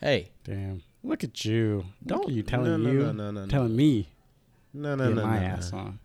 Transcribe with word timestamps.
Hey, 0.00 0.30
Damn. 0.44 0.82
Look 1.02 1.24
at 1.24 1.44
you. 1.44 1.84
Don't- 2.04 2.24
at 2.28 2.30
you 2.32 2.42
telling 2.42 2.70
no, 2.70 2.76
no, 2.76 2.90
you 2.90 2.98
no, 2.98 3.12
no, 3.12 3.30
no, 3.30 3.40
no. 3.42 3.46
telling 3.46 3.74
me 3.76 4.08
no, 4.74 4.94
no, 4.94 5.08
get 5.08 5.16
no, 5.16 5.26
my 5.26 5.38
no, 5.38 5.44
ass 5.46 5.72
no. 5.72 5.78
on. 5.78 5.98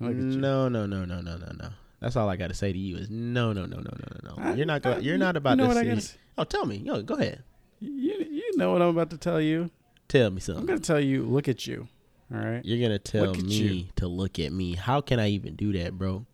Look 0.00 0.10
you. 0.10 0.22
No, 0.22 0.68
no, 0.68 0.86
no, 0.86 1.04
no, 1.04 1.20
no, 1.20 1.36
no, 1.36 1.52
no. 1.58 1.68
That's 2.00 2.16
all 2.16 2.28
I 2.28 2.36
got 2.36 2.48
to 2.48 2.54
say 2.54 2.72
to 2.72 2.78
you 2.78 2.96
is 2.98 3.08
no, 3.08 3.52
no, 3.52 3.64
no, 3.64 3.76
no, 3.76 3.82
no, 3.82 4.34
no, 4.36 4.44
no. 4.44 4.54
You're 4.54 4.66
not 4.66 4.82
going. 4.82 5.02
You're 5.02 5.14
you- 5.14 5.18
not 5.18 5.34
you 5.34 5.38
about 5.38 5.56
know 5.56 5.68
to 5.68 5.74
see. 5.74 5.84
gotta 5.84 6.18
Oh, 6.38 6.44
tell 6.44 6.66
me. 6.66 6.76
Yo, 6.76 7.00
go 7.02 7.14
ahead. 7.14 7.42
You, 7.80 7.90
you 8.30 8.56
know 8.58 8.72
what 8.72 8.82
I'm 8.82 8.88
about 8.88 9.10
to 9.10 9.18
tell 9.18 9.40
you. 9.40 9.70
Tell 10.08 10.30
me 10.30 10.40
something. 10.40 10.60
I'm 10.60 10.66
going 10.66 10.78
to 10.80 10.86
tell 10.86 11.00
you, 11.00 11.24
look 11.24 11.48
at 11.48 11.66
you. 11.66 11.88
All 12.34 12.40
right. 12.40 12.64
You're 12.64 12.80
gonna 12.86 12.98
tell 12.98 13.26
Look 13.26 13.42
me 13.42 13.54
you. 13.54 13.84
to 13.96 14.08
look 14.08 14.38
at 14.40 14.50
me. 14.52 14.74
How 14.74 15.00
can 15.00 15.20
I 15.20 15.28
even 15.30 15.54
do 15.54 15.72
that, 15.74 15.96
bro? 15.96 16.26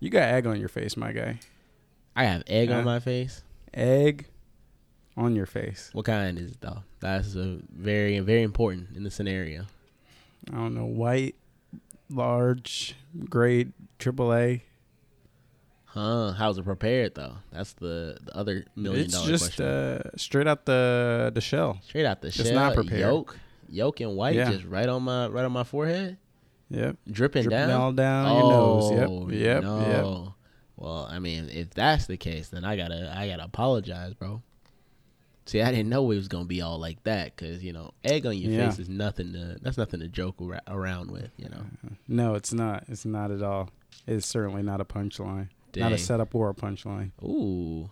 You 0.00 0.10
got 0.10 0.24
egg 0.24 0.46
on 0.46 0.60
your 0.60 0.68
face, 0.68 0.96
my 0.98 1.12
guy. 1.12 1.40
I 2.14 2.24
have 2.24 2.42
egg 2.46 2.68
Yeah. 2.68 2.78
on 2.78 2.84
my 2.84 3.00
face. 3.00 3.42
Egg 3.72 4.26
on 5.18 5.34
your 5.36 5.46
face. 5.46 5.90
What 5.92 6.04
kind 6.06 6.38
is 6.38 6.52
it 6.52 6.60
though? 6.60 6.82
That's 7.00 7.34
a 7.34 7.58
very, 7.76 8.18
very 8.20 8.42
important 8.42 8.96
in 8.96 9.02
the 9.02 9.10
scenario. 9.10 9.64
I 10.50 10.54
don't 10.56 10.74
know. 10.74 10.84
White, 10.86 11.34
large, 12.08 12.94
grade, 13.28 13.72
triple 13.98 14.32
A. 14.32 14.62
Huh? 15.86 16.32
How's 16.32 16.58
it 16.58 16.64
prepared 16.64 17.14
though? 17.14 17.34
That's 17.50 17.72
the, 17.74 18.18
the 18.24 18.36
other 18.36 18.64
million 18.76 19.06
It's 19.06 19.14
dollar 19.14 19.26
just 19.28 19.44
question. 19.56 19.66
uh, 19.66 20.10
straight 20.16 20.46
out 20.46 20.64
the 20.66 21.30
the 21.34 21.40
shell. 21.40 21.80
Straight 21.86 22.06
out 22.06 22.20
the 22.20 22.28
it's 22.28 22.36
shell, 22.36 22.54
not 22.54 22.74
prepared. 22.74 23.00
yolk, 23.00 23.38
yolk 23.68 24.00
and 24.00 24.14
white, 24.14 24.36
Yeah. 24.36 24.50
just 24.52 24.64
right 24.64 24.88
on 24.88 25.02
my 25.02 25.26
right 25.28 25.44
on 25.44 25.52
my 25.52 25.64
forehead, 25.64 26.18
Yep. 26.70 26.96
dripping, 27.10 27.42
Dripping 27.44 27.68
down. 27.68 27.80
all 27.80 27.92
down 27.92 28.26
oh, 28.26 28.38
your 28.38 28.50
nose. 29.08 29.32
Yep. 29.32 29.40
Yep. 29.40 29.62
Yep. 29.64 30.04
Well, 30.76 31.08
I 31.10 31.18
mean, 31.18 31.48
if 31.48 31.70
that's 31.70 32.06
the 32.06 32.16
case, 32.18 32.50
then 32.50 32.64
I 32.64 32.76
gotta 32.76 33.12
I 33.16 33.26
gotta 33.26 33.44
apologize, 33.44 34.14
bro. 34.14 34.42
See, 35.48 35.62
I 35.62 35.70
didn't 35.70 35.88
know 35.88 36.10
it 36.10 36.16
was 36.16 36.28
gonna 36.28 36.44
be 36.44 36.60
all 36.60 36.78
like 36.78 37.02
that, 37.04 37.34
cause 37.38 37.62
you 37.62 37.72
know, 37.72 37.92
egg 38.04 38.26
on 38.26 38.36
your 38.36 38.52
Yeah. 38.52 38.68
face 38.68 38.80
is 38.80 38.90
nothing 38.90 39.32
to 39.32 39.56
that's 39.62 39.78
nothing 39.78 40.00
to 40.00 40.08
joke 40.08 40.42
ar- 40.42 40.60
around 40.68 41.10
with, 41.10 41.30
you 41.38 41.48
know. 41.48 41.64
No, 42.06 42.34
it's 42.34 42.52
not. 42.52 42.84
It's 42.86 43.06
not 43.06 43.30
at 43.30 43.42
all. 43.42 43.70
It's 44.06 44.26
certainly 44.26 44.62
not 44.62 44.82
a 44.82 44.84
punchline. 44.84 45.48
Not 45.74 45.92
a 45.92 45.96
setup 45.96 46.34
or 46.34 46.50
a 46.50 46.54
punchline. 46.54 47.12
Ooh, 47.22 47.90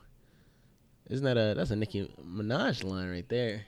isn't 1.08 1.24
that 1.24 1.38
a 1.38 1.54
that's 1.54 1.70
a 1.70 1.76
Nicki 1.76 2.12
Minaj 2.22 2.84
line 2.84 3.10
right 3.10 3.28
there? 3.30 3.62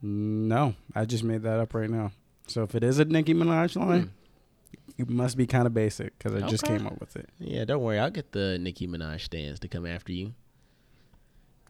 No, 0.00 0.76
I 0.94 1.04
just 1.04 1.24
made 1.24 1.42
that 1.42 1.58
up 1.58 1.74
right 1.74 1.90
now. 1.90 2.12
So 2.46 2.62
if 2.62 2.76
it 2.76 2.84
is 2.84 3.00
a 3.00 3.04
Nicki 3.06 3.34
Minaj 3.34 3.74
line, 3.74 4.02
hmm. 4.02 5.02
it 5.02 5.08
must 5.08 5.36
be 5.36 5.48
kind 5.48 5.66
of 5.66 5.74
basic 5.74 6.16
because 6.16 6.40
I 6.40 6.46
just 6.46 6.62
came 6.62 6.86
up 6.86 7.00
with 7.00 7.16
it. 7.16 7.28
Yeah, 7.40 7.64
don't 7.64 7.82
worry, 7.82 7.98
I'll 7.98 8.10
get 8.10 8.30
the 8.30 8.56
Nicki 8.58 8.86
Minaj 8.86 9.22
stands 9.22 9.58
to 9.60 9.66
come 9.68 9.84
after 9.84 10.12
you. 10.12 10.34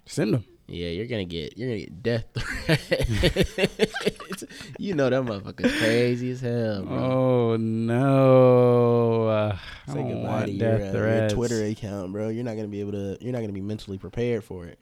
Send 0.06 0.34
them. 0.34 0.44
Yeah, 0.68 0.88
you're 0.88 1.06
gonna 1.06 1.24
get 1.24 1.58
you're 1.58 1.68
gonna 1.68 1.80
get 1.80 2.02
death 2.02 2.24
threats. 2.34 4.44
you 4.78 4.94
know 4.94 5.10
that 5.10 5.22
motherfucker's 5.22 5.78
crazy 5.78 6.30
as 6.30 6.40
hell, 6.40 6.84
bro. 6.84 6.96
Oh 6.96 7.56
no! 7.56 9.26
Uh, 9.26 9.58
I 9.86 9.92
Say 9.92 9.98
don't 9.98 10.12
goodbye 10.12 10.28
want 10.28 10.46
to 10.46 10.52
your, 10.52 10.78
death 10.78 10.94
uh, 10.94 10.98
your. 10.98 11.28
Twitter 11.28 11.64
account, 11.64 12.12
bro. 12.12 12.28
You're 12.28 12.44
not 12.44 12.56
gonna 12.56 12.68
be 12.68 12.80
able 12.80 12.92
to. 12.92 13.18
You're 13.20 13.32
not 13.32 13.40
gonna 13.40 13.52
be 13.52 13.60
mentally 13.60 13.98
prepared 13.98 14.44
for 14.44 14.66
it. 14.66 14.78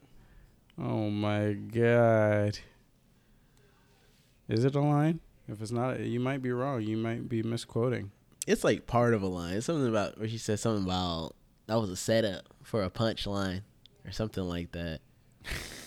Oh 0.79 1.09
my 1.09 1.53
god! 1.53 2.59
Is 4.47 4.63
it 4.63 4.75
a 4.75 4.81
line? 4.81 5.19
If 5.47 5.61
it's 5.61 5.71
not, 5.71 5.99
you 5.99 6.19
might 6.19 6.41
be 6.41 6.51
wrong. 6.51 6.83
You 6.83 6.95
might 6.95 7.27
be 7.27 7.43
misquoting. 7.43 8.11
It's 8.47 8.63
like 8.63 8.87
part 8.87 9.13
of 9.13 9.23
a 9.23 9.27
line. 9.27 9.55
It's 9.55 9.65
something 9.65 9.89
about 9.89 10.17
where 10.17 10.29
she 10.29 10.37
said 10.37 10.59
something 10.59 10.85
about 10.85 11.35
that 11.67 11.79
was 11.79 11.89
a 11.89 11.95
setup 11.95 12.45
for 12.63 12.83
a 12.83 12.89
punchline 12.89 13.61
or 14.05 14.11
something 14.11 14.43
like 14.43 14.71
that. 14.71 14.99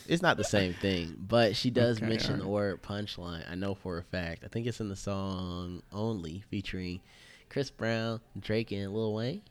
It's 0.07 0.23
not 0.23 0.37
the 0.37 0.45
same 0.45 0.75
thing, 0.75 1.17
but 1.19 1.57
she 1.57 1.71
does 1.71 1.99
Okay, 1.99 2.07
mention 2.09 2.39
the 2.39 2.47
word 2.49 2.83
punchline. 2.83 3.51
I 3.51 3.55
know 3.55 3.75
for 3.75 3.99
a 3.99 4.03
fact. 4.03 4.45
I 4.45 4.49
think 4.49 4.67
it's 4.67 4.81
in 4.81 4.89
the 4.89 4.97
song 4.97 5.83
"Only" 5.93 6.45
featuring 6.51 7.01
Chris 7.49 7.71
Brown, 7.71 8.21
Drake, 8.39 8.71
and 8.73 8.93
Lil 8.93 9.15
Wayne. 9.15 9.43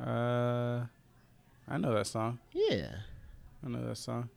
Uh, 0.00 0.84
I 1.68 1.78
know 1.78 1.94
that 1.94 2.06
song. 2.06 2.38
Yeah, 2.52 2.88
I 3.64 3.68
know 3.68 3.86
that 3.86 3.96
song. 3.96 4.28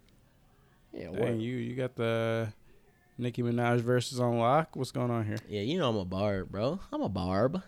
yeah. 0.93 1.09
Dang, 1.11 1.39
you 1.39 1.55
you 1.57 1.75
got 1.75 1.95
the 1.95 2.51
Nicki 3.17 3.41
Minaj 3.41 3.79
versus 3.81 4.19
on 4.19 4.37
lock. 4.39 4.75
What's 4.75 4.91
going 4.91 5.11
on 5.11 5.25
here? 5.25 5.37
Yeah, 5.47 5.61
you 5.61 5.77
know 5.77 5.89
I'm 5.89 5.97
a 5.97 6.05
barb, 6.05 6.49
bro. 6.51 6.79
I'm 6.91 7.01
a 7.01 7.09
barb. 7.09 7.61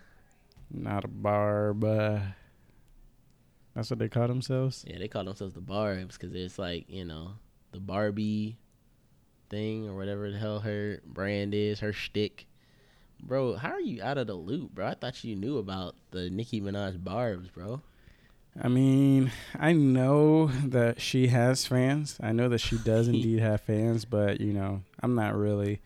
Not 0.70 1.04
a 1.04 1.10
barb. 1.10 1.84
That's 3.76 3.90
what 3.90 4.00
they 4.00 4.10
call 4.10 4.28
themselves. 4.28 4.84
Yeah, 4.88 4.98
they 5.00 5.08
call 5.08 5.24
themselves 5.24 5.54
the 5.54 5.62
Barbs 5.62 6.18
because 6.18 6.36
it's 6.36 6.60
like 6.60 6.90
you 6.90 7.06
know 7.06 7.34
the 7.72 7.80
Barbie 7.80 8.58
thing 9.50 9.88
or 9.88 9.96
whatever 9.96 10.32
the 10.32 10.38
hell 10.38 10.60
her 10.60 11.02
brand 11.06 11.54
is, 11.54 11.80
her 11.80 11.94
shtick. 11.94 12.48
Bro, 13.24 13.56
how 13.58 13.72
are 13.72 13.82
you 13.82 14.02
out 14.02 14.18
of 14.18 14.28
the 14.28 14.34
loop, 14.34 14.74
bro? 14.74 14.88
I 14.88 14.96
thought 14.96 15.24
you 15.24 15.36
knew 15.36 15.58
about 15.58 15.96
the 16.10 16.30
Nicki 16.30 16.60
Minaj 16.60 17.04
Barbs, 17.04 17.50
bro. 17.50 17.82
I 18.62 18.68
mean, 18.68 19.32
I 19.58 19.72
know 19.74 20.48
that 20.48 21.00
she 21.00 21.28
has 21.28 21.66
fans. 21.66 22.18
I 22.22 22.32
know 22.32 22.50
that 22.50 22.60
she 22.60 22.78
does 22.78 23.08
indeed 23.08 23.40
have 23.40 23.62
fans, 23.62 24.06
but 24.06 24.42
you 24.42 24.54
know, 24.54 24.82
I'm 25.02 25.16
not 25.16 25.36
really 25.36 25.82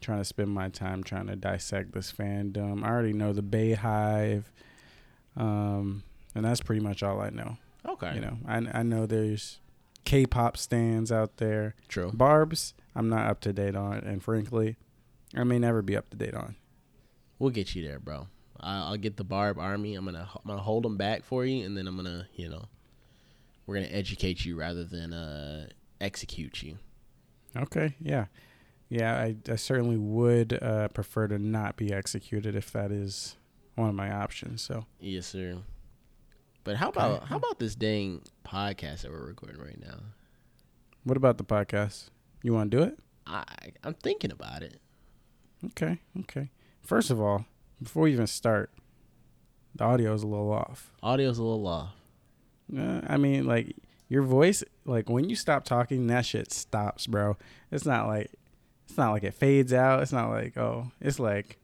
trying 0.00 0.18
to 0.18 0.24
spend 0.24 0.50
my 0.50 0.68
time 0.68 1.02
trying 1.02 1.26
to 1.28 1.36
dissect 1.36 1.92
this 1.92 2.12
fandom. 2.12 2.84
I 2.84 2.88
already 2.88 3.12
know 3.12 3.32
the 3.32 3.42
BeyHive, 3.42 4.44
um, 5.36 6.02
and 6.34 6.44
that's 6.44 6.60
pretty 6.60 6.80
much 6.82 7.02
all 7.02 7.20
I 7.20 7.30
know. 7.30 7.56
Okay, 7.86 8.14
You 8.14 8.20
know, 8.20 8.38
I 8.46 8.56
I 8.80 8.82
know 8.82 9.06
there's 9.06 9.58
K-pop 10.04 10.56
stands 10.56 11.10
out 11.12 11.36
there. 11.38 11.74
true. 11.88 12.10
Barb's, 12.12 12.74
I'm 12.94 13.08
not 13.08 13.26
up 13.26 13.40
to 13.42 13.52
date 13.52 13.76
on, 13.76 13.98
and 13.98 14.22
frankly, 14.22 14.76
I 15.36 15.44
may 15.44 15.58
never 15.58 15.82
be 15.82 15.96
up 15.96 16.10
to 16.10 16.16
date 16.16 16.34
on. 16.34 16.56
We'll 17.38 17.50
get 17.50 17.74
you 17.74 17.86
there, 17.86 17.98
bro. 17.98 18.28
I- 18.58 18.82
I'll 18.88 18.96
get 18.98 19.16
the 19.16 19.24
Barb 19.24 19.58
Army. 19.58 19.94
I'm 19.94 20.04
gonna 20.04 20.28
I'm 20.34 20.42
gonna 20.46 20.60
hold 20.62 20.84
them 20.84 20.96
back 20.98 21.24
for 21.24 21.44
you, 21.46 21.64
and 21.64 21.76
then 21.76 21.86
I'm 21.86 21.96
gonna 21.96 22.28
you 22.34 22.48
know 22.50 22.66
we're 23.66 23.76
gonna 23.76 23.86
educate 23.88 24.44
you 24.44 24.56
rather 24.56 24.84
than 24.84 25.12
uh 25.14 25.68
execute 26.00 26.62
you. 26.62 26.76
Okay, 27.56 27.94
yeah, 28.00 28.26
yeah. 28.90 29.18
I, 29.18 29.36
I 29.50 29.56
certainly 29.56 29.96
would 29.96 30.58
uh, 30.62 30.88
prefer 30.88 31.26
to 31.28 31.38
not 31.38 31.76
be 31.76 31.92
executed 31.92 32.54
if 32.54 32.70
that 32.72 32.92
is 32.92 33.36
one 33.74 33.88
of 33.88 33.94
my 33.94 34.12
options. 34.12 34.60
So 34.62 34.84
Yes, 35.00 35.26
sir. 35.26 35.56
But 36.64 36.76
how 36.76 36.88
about 36.90 37.24
how 37.24 37.36
about 37.36 37.58
this 37.58 37.74
dang 37.74 38.22
podcast 38.44 39.02
that 39.02 39.10
we're 39.10 39.26
recording 39.26 39.60
right 39.60 39.80
now? 39.80 40.00
what 41.04 41.16
about 41.16 41.38
the 41.38 41.44
podcast? 41.44 42.10
You 42.42 42.52
want 42.52 42.70
to 42.70 42.76
do 42.76 42.82
it? 42.82 42.98
I 43.26 43.44
I'm 43.82 43.94
thinking 43.94 44.30
about 44.30 44.62
it. 44.62 44.80
Okay, 45.64 45.98
okay. 46.20 46.50
First 46.82 47.10
of 47.10 47.20
all, 47.20 47.46
before 47.82 48.04
we 48.04 48.12
even 48.12 48.26
start, 48.26 48.70
the 49.74 49.84
audio 49.84 50.14
is 50.14 50.22
a 50.22 50.26
little 50.26 50.52
off. 50.52 50.92
Audio's 51.02 51.38
a 51.38 51.42
little 51.42 51.66
off. 51.66 51.94
Uh, 52.76 53.00
I 53.06 53.16
mean, 53.16 53.46
like 53.46 53.76
your 54.08 54.22
voice, 54.22 54.62
like 54.84 55.08
when 55.08 55.28
you 55.28 55.36
stop 55.36 55.64
talking, 55.64 56.06
that 56.08 56.26
shit 56.26 56.52
stops, 56.52 57.06
bro. 57.06 57.36
It's 57.70 57.86
not 57.86 58.06
like 58.06 58.32
it's 58.88 58.98
not 58.98 59.12
like 59.12 59.24
it 59.24 59.34
fades 59.34 59.72
out. 59.72 60.02
It's 60.02 60.12
not 60.12 60.30
like 60.30 60.56
oh, 60.56 60.90
it's 61.00 61.18
like 61.18 61.58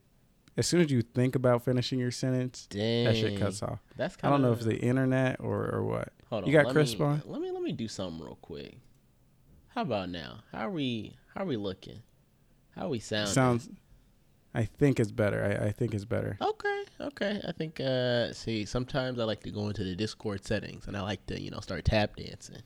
as 0.56 0.66
soon 0.66 0.80
as 0.80 0.90
you 0.90 1.02
think 1.02 1.34
about 1.34 1.62
finishing 1.64 1.98
your 1.98 2.10
sentence, 2.10 2.66
Dang, 2.70 3.04
that 3.04 3.16
shit 3.16 3.38
cuts 3.38 3.62
off. 3.62 3.80
That's 3.96 4.16
kind. 4.16 4.32
I 4.32 4.34
don't 4.36 4.42
know 4.42 4.52
if 4.52 4.58
it's 4.58 4.66
the 4.66 4.78
internet 4.78 5.40
or 5.40 5.70
or 5.70 5.84
what. 5.84 6.12
Hold 6.30 6.44
on, 6.44 6.50
you 6.50 6.52
got 6.60 6.72
Chris 6.72 6.98
me, 6.98 7.04
on? 7.04 7.22
Let 7.26 7.40
me 7.40 7.50
let 7.50 7.62
me 7.62 7.72
do 7.72 7.88
something 7.88 8.24
real 8.24 8.38
quick. 8.40 8.78
How 9.68 9.82
about 9.82 10.08
now? 10.08 10.40
How 10.52 10.66
are 10.66 10.70
we? 10.70 11.16
How 11.34 11.42
are 11.42 11.46
we 11.46 11.56
looking? 11.56 12.02
How 12.74 12.86
are 12.86 12.88
we 12.88 12.98
sounding? 12.98 13.32
Sounds. 13.34 13.68
I 14.54 14.64
think 14.64 14.98
it's 14.98 15.12
better. 15.12 15.58
I, 15.60 15.66
I 15.66 15.70
think 15.72 15.92
it's 15.92 16.06
better. 16.06 16.38
Okay, 16.40 16.84
okay. 17.00 17.40
I 17.46 17.52
think 17.52 17.78
uh 17.78 18.32
see, 18.32 18.64
sometimes 18.64 19.18
I 19.18 19.24
like 19.24 19.42
to 19.42 19.50
go 19.50 19.66
into 19.68 19.84
the 19.84 19.94
Discord 19.94 20.46
settings 20.46 20.86
and 20.86 20.96
I 20.96 21.02
like 21.02 21.26
to, 21.26 21.38
you 21.40 21.50
know, 21.50 21.60
start 21.60 21.84
tap 21.84 22.16
dancing. 22.16 22.62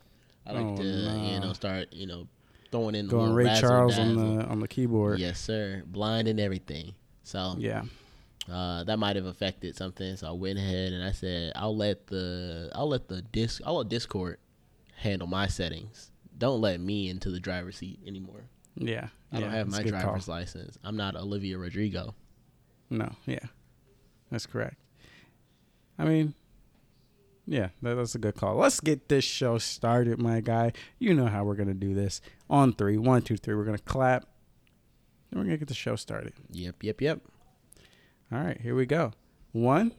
I 0.46 0.52
like 0.52 0.64
Oh, 0.64 0.76
to, 0.76 0.82
you 0.84 1.40
know, 1.40 1.52
start, 1.52 1.92
you 1.92 2.06
know, 2.06 2.28
throwing 2.70 2.94
in 2.94 3.08
the 3.08 3.10
Going 3.10 3.32
Ray 3.32 3.52
Charles 3.58 3.98
on 3.98 4.14
the 4.14 4.44
on 4.46 4.60
the 4.60 4.68
keyboard. 4.68 5.18
Yes, 5.18 5.40
sir. 5.40 5.82
Blind 5.84 6.28
and 6.28 6.38
everything. 6.38 6.94
So 7.30 7.54
Yeah. 7.58 7.84
uh, 8.50 8.84
that 8.84 8.98
might 8.98 9.16
have 9.16 9.26
affected 9.26 9.76
something. 9.76 10.16
So 10.16 10.28
I 10.28 10.32
went 10.32 10.58
ahead 10.58 10.92
and 10.92 11.02
I 11.04 11.12
said 11.12 11.52
I'll 11.54 11.76
let 11.76 12.06
the 12.08 12.70
I'll 12.74 12.88
let 12.88 13.08
the 13.08 13.22
disc 13.22 13.60
I'll 13.64 13.76
let 13.78 13.88
Discord 13.88 14.38
handle 14.96 15.28
my 15.28 15.46
settings. 15.46 16.10
Don't 16.36 16.60
let 16.60 16.80
me 16.80 17.08
into 17.08 17.30
the 17.30 17.40
driver's 17.40 17.76
seat 17.76 18.00
anymore. 18.06 18.44
Yeah. 18.74 19.08
I 19.32 19.40
don't 19.40 19.50
have 19.50 19.68
my 19.70 19.82
good 19.82 19.92
call. 19.92 20.02
driver's 20.02 20.26
license. 20.28 20.76
I'm 20.82 20.96
not 20.96 21.14
Olivia 21.14 21.56
Rodrigo. 21.58 22.14
No. 22.88 23.14
Yeah. 23.26 23.38
That's 24.30 24.46
correct. 24.46 24.76
I 25.98 26.04
mean, 26.04 26.34
yeah, 27.46 27.68
that, 27.82 27.94
that's 27.94 28.14
a 28.14 28.18
good 28.18 28.36
call. 28.36 28.56
Let's 28.56 28.80
get 28.80 29.08
this 29.08 29.24
show 29.24 29.58
started, 29.58 30.18
my 30.18 30.40
guy. 30.40 30.72
You 30.98 31.14
know 31.14 31.26
how 31.26 31.44
we're 31.44 31.56
gonna 31.56 31.74
do 31.74 31.94
this. 31.94 32.20
On 32.48 32.72
three, 32.72 32.96
one, 32.96 33.22
two, 33.22 33.36
three. 33.36 33.54
We're 33.54 33.64
gonna 33.64 33.78
clap. 33.78 34.26
Then 35.30 35.38
we're 35.38 35.44
going 35.44 35.54
to 35.54 35.58
get 35.58 35.68
the 35.68 35.74
show 35.74 35.94
started. 35.94 36.32
Yep, 36.50 36.82
yep, 36.82 37.00
yep. 37.00 37.20
All 38.32 38.40
right, 38.40 38.60
here 38.60 38.74
we 38.74 38.84
go. 38.84 39.12
One, 39.52 39.92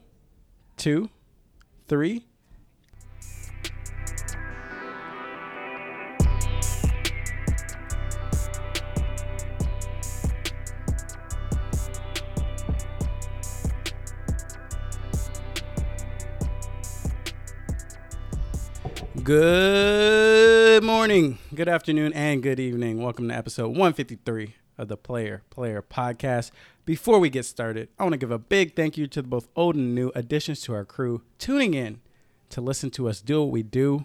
two, 0.76 1.08
three. 1.88 2.26
Good 19.22 20.82
morning, 20.82 21.38
good 21.54 21.68
afternoon, 21.68 22.12
and 22.12 22.42
good 22.42 22.58
evening. 22.58 23.00
Welcome 23.00 23.28
to 23.28 23.34
episode 23.34 23.68
153 23.68 24.56
of 24.78 24.88
the 24.88 24.96
Player 24.96 25.42
Player 25.50 25.82
Podcast. 25.82 26.50
Before 26.84 27.18
we 27.18 27.30
get 27.30 27.44
started, 27.44 27.88
I 27.98 28.02
want 28.02 28.12
to 28.14 28.18
give 28.18 28.30
a 28.30 28.38
big 28.38 28.74
thank 28.74 28.96
you 28.96 29.06
to 29.08 29.22
both 29.22 29.48
old 29.54 29.76
and 29.76 29.94
new 29.94 30.10
additions 30.14 30.60
to 30.62 30.74
our 30.74 30.84
crew 30.84 31.22
tuning 31.38 31.74
in 31.74 32.00
to 32.50 32.60
listen 32.60 32.90
to 32.90 33.08
us 33.08 33.20
do 33.20 33.42
what 33.42 33.50
we 33.50 33.62
do. 33.62 34.04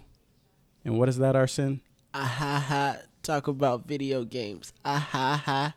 And 0.84 0.98
what 0.98 1.08
is 1.08 1.18
that, 1.18 1.36
Arson? 1.36 1.80
Ah 2.14 2.24
ha 2.24 2.64
ha. 2.66 2.96
Talk 3.22 3.48
about 3.48 3.86
video 3.86 4.24
games. 4.24 4.72
Ah 4.84 4.98
ha 4.98 5.42
ha. 5.44 5.74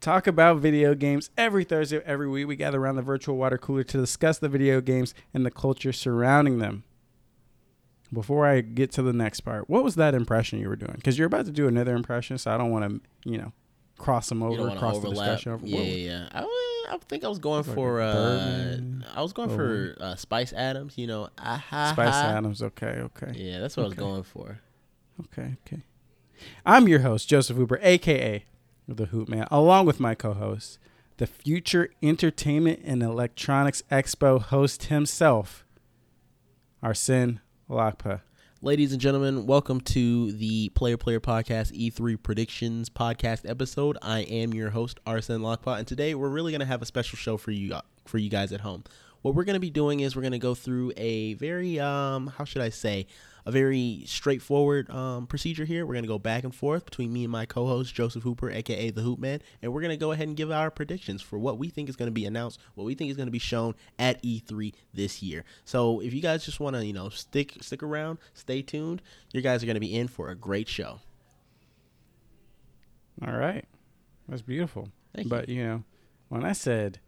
Talk 0.00 0.26
about 0.26 0.58
video 0.58 0.94
games 0.94 1.30
every 1.36 1.64
Thursday, 1.64 2.00
every 2.06 2.26
week. 2.28 2.46
We 2.46 2.56
gather 2.56 2.80
around 2.80 2.96
the 2.96 3.02
virtual 3.02 3.36
water 3.36 3.58
cooler 3.58 3.84
to 3.84 3.98
discuss 3.98 4.38
the 4.38 4.48
video 4.48 4.80
games 4.80 5.14
and 5.34 5.44
the 5.44 5.50
culture 5.50 5.92
surrounding 5.92 6.58
them. 6.58 6.84
Before 8.12 8.46
I 8.46 8.62
get 8.62 8.90
to 8.92 9.02
the 9.02 9.12
next 9.12 9.40
part, 9.40 9.70
what 9.70 9.84
was 9.84 9.94
that 9.94 10.14
impression 10.14 10.58
you 10.58 10.68
were 10.68 10.76
doing? 10.76 10.94
Because 10.96 11.16
you're 11.18 11.26
about 11.26 11.44
to 11.46 11.52
do 11.52 11.68
another 11.68 11.94
impression, 11.94 12.38
so 12.38 12.50
I 12.50 12.58
don't 12.58 12.70
want 12.70 12.90
to, 12.90 13.30
you 13.30 13.38
know, 13.38 13.52
cross 14.00 14.28
them 14.28 14.42
over, 14.42 14.56
don't 14.56 14.66
want 14.68 14.74
to 14.74 14.78
cross 14.80 14.98
the 15.00 15.06
overlap. 15.08 15.26
discussion 15.36 15.52
over. 15.52 15.66
Yeah, 15.66 15.76
What- 15.78 15.86
yeah. 15.86 16.28
I, 16.32 16.86
I 16.92 16.98
think 17.08 17.22
I 17.24 17.28
was 17.28 17.38
going 17.38 17.62
Like 17.64 17.74
for. 17.74 18.00
Uh, 18.00 18.78
I 19.14 19.22
was 19.22 19.32
going 19.32 19.50
for 19.50 19.96
uh, 20.00 20.16
Spice 20.16 20.52
Adams. 20.52 20.98
You 20.98 21.06
know, 21.06 21.28
ah 21.38 21.64
ha 21.70 21.92
Spice. 21.92 22.14
Adams. 22.14 22.62
Okay, 22.62 22.86
okay, 23.16 23.32
Yeah, 23.36 23.60
that's 23.60 23.76
what 23.76 23.84
Okay. 23.84 23.86
I 23.86 23.88
was 23.88 23.94
going 24.10 24.22
for. 24.24 24.58
okay, 25.26 25.56
okay. 25.66 25.82
I'm 26.66 26.88
your 26.88 27.00
host, 27.00 27.28
Joseph 27.28 27.56
Hooper, 27.56 27.78
aka 27.82 28.44
the 28.88 29.06
Hoop 29.06 29.28
Man, 29.28 29.46
along 29.52 29.86
with 29.86 30.00
my 30.00 30.14
co-host, 30.16 30.78
the 31.18 31.26
Future 31.28 31.90
Entertainment 32.02 32.80
and 32.84 33.02
Electronics 33.04 33.82
Expo 33.92 34.40
host 34.40 34.84
himself, 34.84 35.64
Arsene 36.82 37.40
Lakpa. 37.68 38.22
Ladies 38.62 38.92
and 38.92 39.00
gentlemen, 39.00 39.46
welcome 39.46 39.80
to 39.80 40.32
the 40.32 40.68
Player 40.70 40.98
Player 40.98 41.18
Podcast 41.18 41.72
E3 41.72 42.22
Predictions 42.22 42.90
Podcast 42.90 43.48
episode. 43.48 43.96
I 44.02 44.20
am 44.20 44.52
your 44.52 44.68
host 44.68 45.00
Arsene 45.06 45.38
Lockpot, 45.38 45.78
and 45.78 45.88
today 45.88 46.14
we're 46.14 46.28
really 46.28 46.52
going 46.52 46.60
to 46.60 46.66
have 46.66 46.82
a 46.82 46.84
special 46.84 47.16
show 47.16 47.38
for 47.38 47.52
you 47.52 47.74
for 48.04 48.18
you 48.18 48.28
guys 48.28 48.52
at 48.52 48.60
home. 48.60 48.84
What 49.22 49.34
we're 49.34 49.44
going 49.44 49.54
to 49.54 49.60
be 49.60 49.70
doing 49.70 50.00
is 50.00 50.14
we're 50.14 50.20
going 50.20 50.32
to 50.32 50.38
go 50.38 50.54
through 50.54 50.92
a 50.98 51.32
very 51.34 51.80
um 51.80 52.26
how 52.26 52.44
should 52.44 52.60
I 52.60 52.68
say 52.68 53.06
a 53.50 53.52
very 53.52 54.04
straightforward 54.06 54.88
um, 54.90 55.26
procedure 55.26 55.64
here. 55.64 55.84
We're 55.84 55.94
going 55.94 56.04
to 56.04 56.08
go 56.08 56.20
back 56.20 56.44
and 56.44 56.54
forth 56.54 56.84
between 56.84 57.12
me 57.12 57.24
and 57.24 57.32
my 57.32 57.46
co-host 57.46 57.92
Joseph 57.92 58.22
Hooper, 58.22 58.48
aka 58.48 58.90
the 58.90 59.02
Hoop 59.02 59.18
Man, 59.18 59.42
and 59.60 59.72
we're 59.72 59.80
going 59.80 59.90
to 59.90 59.96
go 59.96 60.12
ahead 60.12 60.28
and 60.28 60.36
give 60.36 60.52
our 60.52 60.70
predictions 60.70 61.20
for 61.20 61.36
what 61.36 61.58
we 61.58 61.68
think 61.68 61.88
is 61.88 61.96
going 61.96 62.06
to 62.06 62.12
be 62.12 62.24
announced, 62.26 62.60
what 62.76 62.84
we 62.84 62.94
think 62.94 63.10
is 63.10 63.16
going 63.16 63.26
to 63.26 63.32
be 63.32 63.40
shown 63.40 63.74
at 63.98 64.22
E3 64.22 64.72
this 64.94 65.20
year. 65.20 65.44
So 65.64 65.98
if 66.00 66.14
you 66.14 66.20
guys 66.22 66.44
just 66.44 66.60
want 66.60 66.76
to, 66.76 66.86
you 66.86 66.92
know, 66.92 67.08
stick 67.08 67.56
stick 67.60 67.82
around, 67.82 68.18
stay 68.34 68.62
tuned. 68.62 69.02
You 69.32 69.40
guys 69.42 69.64
are 69.64 69.66
going 69.66 69.74
to 69.74 69.80
be 69.80 69.96
in 69.96 70.06
for 70.06 70.28
a 70.28 70.36
great 70.36 70.68
show. 70.68 71.00
All 73.26 73.34
right, 73.34 73.64
that's 74.28 74.42
beautiful. 74.42 74.90
Thank 75.12 75.28
but 75.28 75.48
you 75.48 75.64
know, 75.64 75.82
when 76.28 76.44
I 76.44 76.52
said 76.52 77.00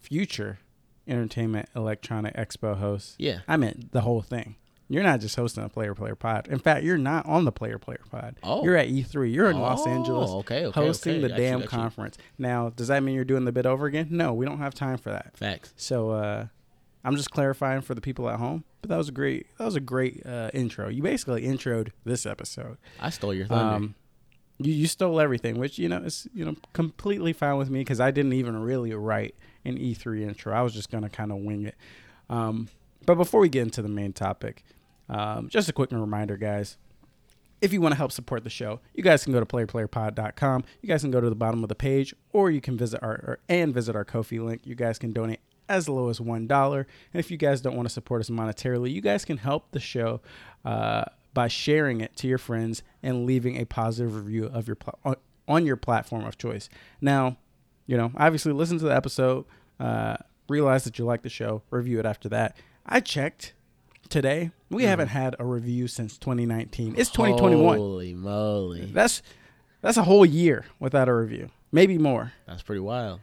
Future 0.00 0.60
Entertainment 1.06 1.68
Electronic 1.76 2.34
Expo 2.34 2.78
host, 2.78 3.16
Yeah. 3.18 3.40
I 3.46 3.58
meant 3.58 3.92
the 3.92 4.00
whole 4.00 4.22
thing. 4.22 4.56
You're 4.92 5.02
not 5.02 5.20
just 5.20 5.36
hosting 5.36 5.64
a 5.64 5.70
player 5.70 5.94
player 5.94 6.14
pod. 6.14 6.48
In 6.48 6.58
fact, 6.58 6.84
you're 6.84 6.98
not 6.98 7.24
on 7.24 7.46
the 7.46 7.52
player 7.52 7.78
player 7.78 8.00
pod. 8.10 8.36
Oh. 8.42 8.62
You're 8.62 8.76
at 8.76 8.88
E3. 8.88 9.32
You're 9.32 9.48
in 9.48 9.58
Los 9.58 9.86
Oh, 9.86 9.90
Angeles 9.90 10.30
okay, 10.30 10.66
okay, 10.66 10.78
hosting 10.80 11.24
okay. 11.24 11.28
the 11.28 11.34
damn 11.34 11.62
conference. 11.62 12.18
Now, 12.36 12.68
does 12.68 12.88
that 12.88 13.02
mean 13.02 13.14
you're 13.14 13.24
doing 13.24 13.46
the 13.46 13.52
bit 13.52 13.64
over 13.64 13.86
again? 13.86 14.08
No, 14.10 14.34
we 14.34 14.44
don't 14.44 14.58
have 14.58 14.74
time 14.74 14.98
for 14.98 15.08
that. 15.08 15.34
Facts. 15.34 15.72
So 15.78 16.10
uh, 16.10 16.46
I'm 17.04 17.16
just 17.16 17.30
clarifying 17.30 17.80
for 17.80 17.94
the 17.94 18.02
people 18.02 18.28
at 18.28 18.38
home. 18.38 18.64
But 18.82 18.90
that 18.90 18.98
was 18.98 19.08
a 19.08 19.12
great 19.12 19.46
that 19.56 19.64
was 19.64 19.76
a 19.76 19.80
great 19.80 20.26
uh, 20.26 20.50
intro. 20.52 20.88
You 20.88 21.02
basically 21.02 21.44
introed 21.44 21.88
this 22.04 22.26
episode. 22.26 22.76
I 23.00 23.08
stole 23.08 23.32
your 23.32 23.46
thunder. 23.46 23.74
Um, 23.76 23.94
you 24.58 24.74
you 24.74 24.86
stole 24.88 25.20
everything, 25.20 25.58
which 25.58 25.78
you 25.78 25.88
know 25.88 25.98
is 25.98 26.26
you 26.34 26.44
know 26.44 26.56
completely 26.74 27.32
fine 27.32 27.56
with 27.56 27.70
me 27.70 27.80
because 27.80 27.98
I 28.00 28.10
didn't 28.10 28.34
even 28.34 28.60
really 28.60 28.92
write 28.92 29.36
an 29.64 29.78
E3 29.78 30.20
intro. 30.22 30.52
I 30.52 30.60
was 30.60 30.74
just 30.74 30.90
gonna 30.90 31.08
kind 31.08 31.32
of 31.32 31.38
wing 31.38 31.64
it. 31.64 31.76
Um, 32.28 32.68
but 33.06 33.14
before 33.14 33.40
we 33.40 33.48
get 33.48 33.62
into 33.62 33.82
the 33.82 33.88
main 33.88 34.12
topic, 34.12 34.64
um, 35.12 35.48
just 35.48 35.68
a 35.68 35.72
quick 35.72 35.92
reminder, 35.92 36.36
guys. 36.36 36.78
If 37.60 37.72
you 37.72 37.80
want 37.80 37.92
to 37.92 37.96
help 37.96 38.10
support 38.10 38.42
the 38.42 38.50
show, 38.50 38.80
you 38.92 39.04
guys 39.04 39.22
can 39.22 39.32
go 39.32 39.38
to 39.38 39.46
playerplayerpod.com. 39.46 40.64
You 40.80 40.88
guys 40.88 41.02
can 41.02 41.12
go 41.12 41.20
to 41.20 41.28
the 41.28 41.36
bottom 41.36 41.62
of 41.62 41.68
the 41.68 41.76
page, 41.76 42.12
or 42.32 42.50
you 42.50 42.60
can 42.60 42.76
visit 42.76 43.00
our 43.02 43.12
or, 43.12 43.38
and 43.48 43.72
visit 43.72 43.94
our 43.94 44.04
Ko-fi 44.04 44.40
link. 44.40 44.62
You 44.64 44.74
guys 44.74 44.98
can 44.98 45.12
donate 45.12 45.38
as 45.68 45.88
low 45.88 46.08
as 46.08 46.20
one 46.20 46.48
dollar. 46.48 46.86
And 47.12 47.20
if 47.20 47.30
you 47.30 47.36
guys 47.36 47.60
don't 47.60 47.76
want 47.76 47.86
to 47.86 47.92
support 47.92 48.20
us 48.20 48.30
monetarily, 48.30 48.92
you 48.92 49.00
guys 49.00 49.24
can 49.24 49.36
help 49.36 49.70
the 49.70 49.78
show 49.78 50.20
uh, 50.64 51.04
by 51.34 51.46
sharing 51.46 52.00
it 52.00 52.16
to 52.16 52.26
your 52.26 52.38
friends 52.38 52.82
and 53.02 53.26
leaving 53.26 53.56
a 53.58 53.64
positive 53.64 54.16
review 54.16 54.46
of 54.46 54.66
your 54.66 54.78
on, 55.04 55.16
on 55.46 55.66
your 55.66 55.76
platform 55.76 56.24
of 56.24 56.38
choice. 56.38 56.68
Now, 57.00 57.36
you 57.86 57.96
know, 57.96 58.10
obviously, 58.16 58.52
listen 58.52 58.78
to 58.78 58.86
the 58.86 58.96
episode, 58.96 59.44
uh, 59.78 60.16
realize 60.48 60.82
that 60.84 60.98
you 60.98 61.04
like 61.04 61.22
the 61.22 61.28
show, 61.28 61.62
review 61.70 62.00
it 62.00 62.06
after 62.06 62.28
that. 62.30 62.56
I 62.86 62.98
checked 63.00 63.52
today. 64.12 64.50
We 64.70 64.84
haven't 64.84 65.08
had 65.08 65.34
a 65.38 65.44
review 65.44 65.88
since 65.88 66.18
2019. 66.18 66.94
It's 66.96 67.10
2021. 67.10 67.78
Holy 67.78 68.14
moly. 68.14 68.84
That's 68.84 69.22
that's 69.80 69.96
a 69.96 70.04
whole 70.04 70.24
year 70.24 70.66
without 70.78 71.08
a 71.08 71.14
review, 71.14 71.50
maybe 71.72 71.98
more. 71.98 72.32
That's 72.46 72.62
pretty 72.62 72.80
wild. 72.80 73.20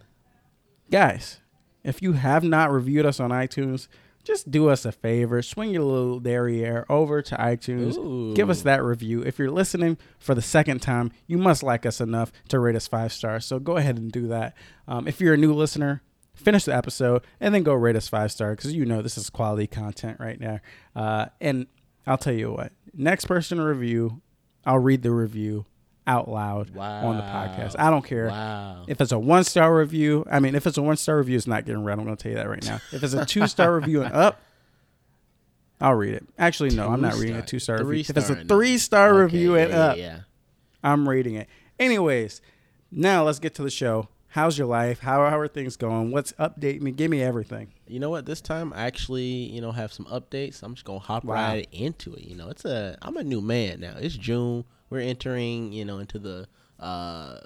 Guys, 0.91 1.39
if 1.83 2.01
you 2.01 2.13
have 2.13 2.43
not 2.43 2.71
reviewed 2.71 3.05
us 3.05 3.19
on 3.19 3.29
iTunes, 3.29 3.87
just 4.23 4.51
do 4.51 4.69
us 4.69 4.83
a 4.83 4.91
favor. 4.91 5.41
Swing 5.41 5.69
your 5.69 5.83
little 5.83 6.19
derriere 6.19 6.85
over 6.89 7.21
to 7.21 7.35
iTunes. 7.35 8.35
Give 8.35 8.49
us 8.49 8.63
that 8.63 8.83
review. 8.83 9.21
If 9.21 9.39
you're 9.39 9.51
listening 9.51 9.97
for 10.17 10.35
the 10.35 10.41
second 10.41 10.81
time, 10.81 11.11
you 11.27 11.37
must 11.37 11.63
like 11.63 11.85
us 11.85 12.01
enough 12.01 12.31
to 12.49 12.59
rate 12.59 12.75
us 12.75 12.87
five 12.87 13.13
stars. 13.13 13.45
So 13.45 13.59
go 13.59 13.77
ahead 13.77 13.97
and 13.97 14.11
do 14.11 14.27
that. 14.27 14.55
Um, 14.87 15.07
if 15.07 15.21
you're 15.21 15.35
a 15.35 15.37
new 15.37 15.53
listener, 15.53 16.01
finish 16.39 16.65
the 16.65 16.75
episode 16.75 17.23
and 17.39 17.53
then 17.53 17.63
go 17.63 17.73
rate 17.73 17.95
us 17.95 18.07
five 18.07 18.31
stars 18.31 18.55
because 18.57 18.73
you 18.73 18.85
know 18.85 19.01
this 19.01 19.17
is 19.17 19.29
quality 19.29 19.67
content 19.67 20.17
right 20.19 20.39
now. 20.39 20.59
Uh, 20.95 21.25
and 21.41 21.67
I'll 22.07 22.17
tell 22.17 22.33
you 22.33 22.51
what, 22.51 22.71
next 22.93 23.25
person 23.25 23.57
to 23.57 23.63
review, 23.63 24.21
I'll 24.65 24.79
read 24.79 25.03
the 25.03 25.11
review 25.11 25.65
out 26.07 26.27
loud 26.27 26.75
on 26.75 27.17
the 27.17 27.21
podcast. 27.23 27.75
I 27.77 27.89
don't 27.91 28.03
care. 28.03 28.27
Wow. 28.29 28.85
If 28.87 28.99
it's 28.99 29.11
a 29.11 29.19
one 29.19 29.43
star 29.43 29.75
review, 29.75 30.25
I 30.31 30.39
mean, 30.39 30.55
if 30.55 30.65
it's 30.65 30.77
a 30.77 30.81
one 30.81 30.97
star 30.97 31.17
review, 31.17 31.37
it's 31.37 31.45
not 31.47 31.65
getting 31.65 31.83
read. 31.83 31.99
I'm 31.99 32.05
going 32.05 32.17
to 32.17 32.21
tell 32.23 32.31
you 32.31 32.37
that 32.37 32.49
right 32.49 32.63
now. 32.65 32.79
If 32.91 33.03
it's 33.03 33.13
a 33.13 33.25
two 33.25 33.45
star 33.47 33.75
review 33.75 34.01
and 34.01 34.13
up, 34.13 34.41
I'll 35.81 35.93
read 35.93 36.13
it. 36.15 36.25
Actually, 36.37 36.75
no, 36.75 36.89
I'm 36.89 37.01
not 37.01 37.15
reading 37.15 37.35
a 37.35 37.41
two 37.45 37.59
star 37.59 37.77
review. 37.83 38.01
If 38.09 38.17
it's 38.17 38.29
a 38.29 38.43
three 38.45 38.77
star 38.77 39.09
Okay, 39.09 39.19
review 39.21 39.55
and 39.55 39.71
yeah, 39.71 39.79
up, 39.79 39.97
Yeah. 39.97 40.03
yeah. 40.03 40.19
I'm 40.83 41.07
reading 41.07 41.35
it. 41.35 41.47
Anyways, 41.79 42.41
now 42.91 43.23
let's 43.23 43.39
get 43.39 43.53
to 43.55 43.63
the 43.63 43.69
show. 43.69 44.09
How's 44.29 44.57
your 44.59 44.67
life? 44.67 44.99
How, 44.99 45.27
how 45.29 45.39
are 45.39 45.47
things 45.47 45.75
going? 45.75 46.11
What's 46.11 46.33
update 46.33 46.81
me? 46.81 46.91
Give 46.91 47.09
me 47.09 47.21
everything. 47.23 47.73
You 47.87 47.99
know 47.99 48.11
what? 48.11 48.27
This 48.27 48.41
time 48.41 48.71
I 48.73 48.83
actually, 48.85 49.23
you 49.23 49.59
know, 49.59 49.71
have 49.71 49.91
some 49.91 50.05
updates. 50.05 50.61
I'm 50.61 50.75
just 50.75 50.85
gonna 50.85 50.99
hop 50.99 51.23
Wow. 51.23 51.33
right 51.33 51.67
into 51.71 52.13
it. 52.13 52.23
You 52.25 52.35
know, 52.35 52.49
it's 52.49 52.63
a 52.63 52.95
I'm 53.01 53.17
a 53.17 53.23
new 53.23 53.41
man 53.41 53.79
now. 53.79 53.95
It's 53.99 54.15
June. 54.15 54.65
We're 54.91 54.99
entering, 54.99 55.71
you 55.73 55.83
know, 55.83 55.97
into 55.97 56.19
the 56.19 56.47
uh 56.79 57.39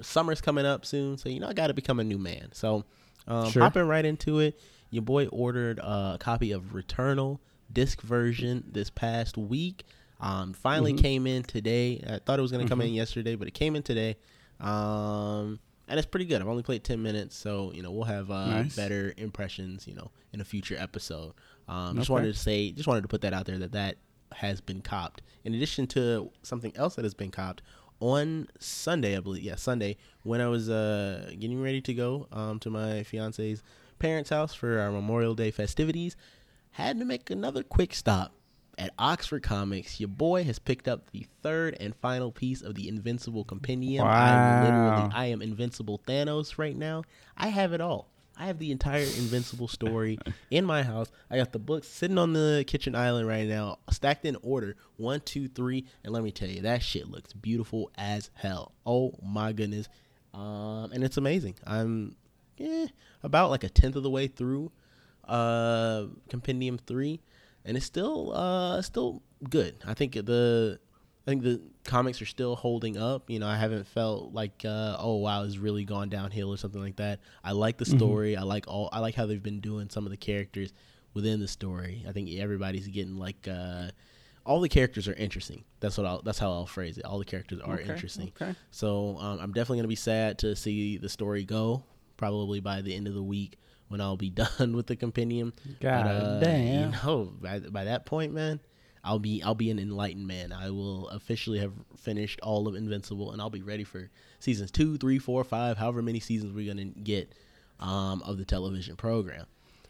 summer's 0.00 0.40
coming 0.40 0.64
up 0.64 0.86
soon. 0.86 1.18
So 1.18 1.28
you 1.28 1.38
know, 1.38 1.48
I 1.48 1.52
got 1.52 1.66
to 1.66 1.74
become 1.74 2.00
a 2.00 2.04
new 2.04 2.18
man. 2.18 2.48
So 2.52 2.86
um, 3.28 3.50
Sure. 3.50 3.62
hopping 3.62 3.86
right 3.86 4.04
into 4.04 4.38
it. 4.40 4.58
Your 4.90 5.02
boy 5.02 5.26
ordered 5.26 5.80
a 5.80 6.16
copy 6.18 6.52
of 6.52 6.72
Returnal 6.72 7.40
disc 7.70 8.00
version 8.00 8.64
this 8.72 8.88
past 8.88 9.36
week. 9.36 9.84
Um, 10.18 10.54
finally 10.54 10.94
Mhm. 10.94 10.98
came 10.98 11.26
in 11.26 11.42
today. 11.42 12.02
I 12.08 12.20
thought 12.20 12.38
it 12.38 12.42
was 12.42 12.52
gonna 12.52 12.68
come 12.68 12.80
in 12.80 12.94
yesterday, 12.94 13.34
but 13.36 13.48
it 13.48 13.54
came 13.54 13.76
in 13.76 13.82
today. 13.82 14.16
Um, 14.60 15.58
and 15.92 15.98
it's 15.98 16.06
pretty 16.06 16.24
good. 16.24 16.40
I've 16.40 16.48
only 16.48 16.62
played 16.62 16.82
ten 16.84 17.02
minutes, 17.02 17.36
so 17.36 17.70
you 17.74 17.82
know 17.82 17.90
we'll 17.92 18.04
have 18.04 18.30
uh, 18.30 18.46
Nice. 18.62 18.74
better 18.74 19.12
impressions, 19.18 19.86
you 19.86 19.94
know, 19.94 20.10
in 20.32 20.40
a 20.40 20.44
future 20.44 20.74
episode. 20.78 21.34
Um, 21.68 21.96
just 21.96 22.08
wanted 22.10 22.32
to 22.32 22.38
say, 22.38 22.72
just 22.72 22.88
wanted 22.88 23.02
to 23.02 23.08
put 23.08 23.20
that 23.20 23.32
out 23.34 23.44
there 23.46 23.58
that 23.58 23.72
that 23.72 23.96
has 24.32 24.60
been 24.62 24.80
copped. 24.80 25.20
In 25.44 25.54
addition 25.54 25.86
to 25.88 26.30
something 26.42 26.72
else 26.76 26.94
that 26.96 27.04
has 27.04 27.12
been 27.14 27.30
copped 27.30 27.60
on 28.00 28.48
Sunday, 28.58 29.16
I 29.16 29.20
believe. 29.20 29.42
Yeah, 29.42 29.56
Sunday 29.56 29.98
when 30.22 30.40
I 30.40 30.48
was 30.48 30.70
uh, 30.70 31.30
getting 31.38 31.60
ready 31.62 31.80
to 31.82 31.94
go 31.94 32.26
um, 32.32 32.58
to 32.60 32.70
my 32.70 33.02
fiance's 33.02 33.62
parents' 33.98 34.30
house 34.30 34.54
for 34.54 34.78
our 34.80 34.90
Memorial 34.90 35.34
Day 35.34 35.50
festivities, 35.50 36.16
had 36.72 36.98
to 36.98 37.04
make 37.04 37.28
another 37.30 37.62
quick 37.62 37.94
stop 37.94 38.32
at 38.78 38.92
Oxford 38.98 39.42
Comics. 39.42 40.00
Your 40.00 40.08
boy 40.08 40.44
has 40.44 40.58
picked 40.58 40.88
up 40.88 41.10
the 41.10 41.26
third 41.42 41.76
and 41.80 41.94
final 41.96 42.32
piece 42.32 42.62
of 42.62 42.74
the 42.74 42.88
Invincible 42.88 43.44
Compendium. 43.44 44.06
I 44.06 44.30
am 44.30 44.44
Wow. 44.60 44.60
literally, 44.60 45.08
I 45.12 45.26
am 45.26 45.42
Invincible 45.42 46.00
Thanos 46.06 46.58
right 46.58 46.76
now. 46.76 47.02
I 47.36 47.48
have 47.48 47.72
it 47.72 47.80
all. 47.80 48.08
I 48.36 48.46
have 48.46 48.58
the 48.58 48.72
entire 48.72 49.02
Invincible 49.02 49.68
story 49.68 50.18
in 50.50 50.64
my 50.64 50.82
house. 50.82 51.12
I 51.30 51.36
got 51.36 51.52
the 51.52 51.58
books 51.58 51.86
sitting 51.86 52.16
on 52.16 52.32
the 52.32 52.64
kitchen 52.66 52.94
island 52.94 53.28
right 53.28 53.46
now, 53.46 53.78
stacked 53.90 54.24
in 54.24 54.36
order 54.42 54.74
one, 54.96 55.20
two, 55.20 55.48
three. 55.48 55.84
And 56.02 56.12
let 56.14 56.22
me 56.24 56.32
tell 56.32 56.48
you, 56.48 56.62
that 56.62 56.82
shit 56.82 57.08
looks 57.10 57.34
beautiful 57.34 57.90
as 57.96 58.30
hell. 58.34 58.72
Oh 58.86 59.12
my 59.22 59.52
goodness. 59.52 59.88
Um, 60.32 60.90
and 60.92 61.04
it's 61.04 61.18
amazing. 61.18 61.56
I'm 61.66 62.16
eh, 62.58 62.86
about 63.22 63.50
like 63.50 63.64
a 63.64 63.68
tenth 63.68 63.96
of 63.96 64.02
the 64.02 64.10
way 64.10 64.28
through 64.28 64.72
uh, 65.28 66.06
Compendium 66.30 66.78
3. 66.78 67.20
And 67.64 67.76
it's 67.76 67.86
still 67.86 68.32
uh 68.32 68.82
still 68.82 69.22
good. 69.48 69.76
I 69.86 69.94
think 69.94 70.14
the 70.14 70.78
I 71.26 71.30
think 71.30 71.42
the 71.42 71.60
comics 71.84 72.20
are 72.20 72.26
still 72.26 72.56
holding 72.56 72.96
up. 72.96 73.30
You 73.30 73.38
know, 73.38 73.46
I 73.46 73.56
haven't 73.56 73.86
felt 73.86 74.32
like 74.32 74.64
uh, 74.64 74.96
oh 74.98 75.16
wow, 75.16 75.44
it's 75.44 75.56
really 75.56 75.84
gone 75.84 76.08
downhill 76.08 76.50
or 76.50 76.56
something 76.56 76.80
like 76.80 76.96
that. 76.96 77.20
I 77.44 77.52
like 77.52 77.78
the 77.78 77.84
story. 77.84 78.32
Mm-hmm. 78.32 78.42
I 78.42 78.44
like 78.46 78.64
all. 78.66 78.88
I 78.92 78.98
like 78.98 79.14
how 79.14 79.26
they've 79.26 79.42
been 79.42 79.60
doing 79.60 79.88
some 79.88 80.04
of 80.04 80.10
the 80.10 80.16
characters 80.16 80.72
within 81.14 81.38
the 81.38 81.46
story. 81.46 82.04
I 82.08 82.12
think 82.12 82.28
everybody's 82.30 82.88
getting 82.88 83.18
like 83.18 83.46
uh, 83.48 83.90
all 84.44 84.60
the 84.60 84.68
characters 84.68 85.06
are 85.06 85.14
interesting. 85.14 85.64
That's 85.78 85.96
what 85.96 86.06
I'll, 86.06 86.22
that's 86.22 86.40
how 86.40 86.50
I'll 86.50 86.66
phrase 86.66 86.98
it. 86.98 87.04
All 87.04 87.20
the 87.20 87.24
characters 87.24 87.60
are 87.60 87.74
okay, 87.74 87.88
interesting. 87.88 88.32
Okay. 88.40 88.56
So 88.72 89.16
um, 89.18 89.38
I'm 89.40 89.52
definitely 89.52 89.78
gonna 89.78 89.88
be 89.88 89.94
sad 89.94 90.38
to 90.40 90.56
see 90.56 90.98
the 90.98 91.08
story 91.08 91.44
go. 91.44 91.84
Probably 92.16 92.60
by 92.60 92.82
the 92.82 92.94
end 92.94 93.06
of 93.06 93.14
the 93.14 93.22
week 93.22 93.58
when 93.92 94.00
I'll 94.00 94.16
be 94.16 94.30
done 94.58 94.74
with 94.74 94.88
the 94.88 94.96
compendium. 94.96 95.52
God 95.80 96.04
but, 96.04 96.10
uh, 96.10 96.40
damn. 96.40 96.92
You 96.92 96.96
know, 97.04 97.32
by, 97.40 97.60
by 97.60 97.84
that 97.84 98.06
point, 98.06 98.32
man, 98.32 98.58
I'll 99.04 99.18
be 99.18 99.42
I'll 99.42 99.54
be 99.54 99.70
an 99.70 99.78
enlightened 99.78 100.26
man. 100.26 100.52
I 100.52 100.70
will 100.70 101.08
officially 101.08 101.58
have 101.58 101.72
finished 101.96 102.40
all 102.40 102.66
of 102.68 102.74
Invincible, 102.74 103.32
and 103.32 103.40
I'll 103.40 103.50
be 103.50 103.62
ready 103.62 103.84
for 103.84 104.10
seasons 104.38 104.70
two, 104.70 104.96
three, 104.96 105.18
four, 105.18 105.44
five, 105.44 105.76
however 105.76 106.02
many 106.02 106.20
seasons 106.20 106.52
we're 106.54 106.72
gonna 106.72 106.86
get 106.86 107.32
um, 107.80 108.22
of 108.22 108.38
the 108.38 108.44
television 108.44 108.96
program. 108.96 109.46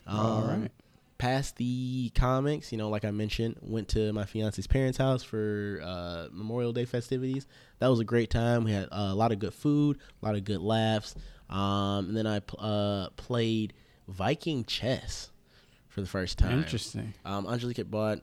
Um, 0.06 0.18
all 0.18 0.42
right. 0.42 0.70
Past 1.18 1.56
the 1.56 2.10
comics, 2.16 2.72
you 2.72 2.78
know, 2.78 2.88
like 2.88 3.04
I 3.04 3.12
mentioned, 3.12 3.56
went 3.60 3.88
to 3.90 4.12
my 4.12 4.24
fiance's 4.24 4.66
parents' 4.66 4.98
house 4.98 5.22
for 5.22 5.80
uh, 5.84 6.26
Memorial 6.32 6.72
Day 6.72 6.84
festivities. 6.84 7.46
That 7.78 7.86
was 7.88 8.00
a 8.00 8.04
great 8.04 8.28
time. 8.28 8.64
We 8.64 8.72
had 8.72 8.86
uh, 8.86 9.10
a 9.10 9.14
lot 9.14 9.30
of 9.30 9.38
good 9.38 9.54
food, 9.54 9.98
a 10.20 10.26
lot 10.26 10.34
of 10.34 10.42
good 10.42 10.60
laughs, 10.60 11.14
um, 11.48 12.08
and 12.08 12.16
then 12.16 12.26
I 12.26 12.40
uh, 12.58 13.10
played 13.16 13.74
Viking 14.08 14.64
chess 14.64 15.30
for 15.88 16.00
the 16.00 16.06
first 16.06 16.38
time. 16.38 16.58
Interesting. 16.58 17.14
Um, 17.24 17.46
Angelique 17.46 17.90
bought 17.90 18.20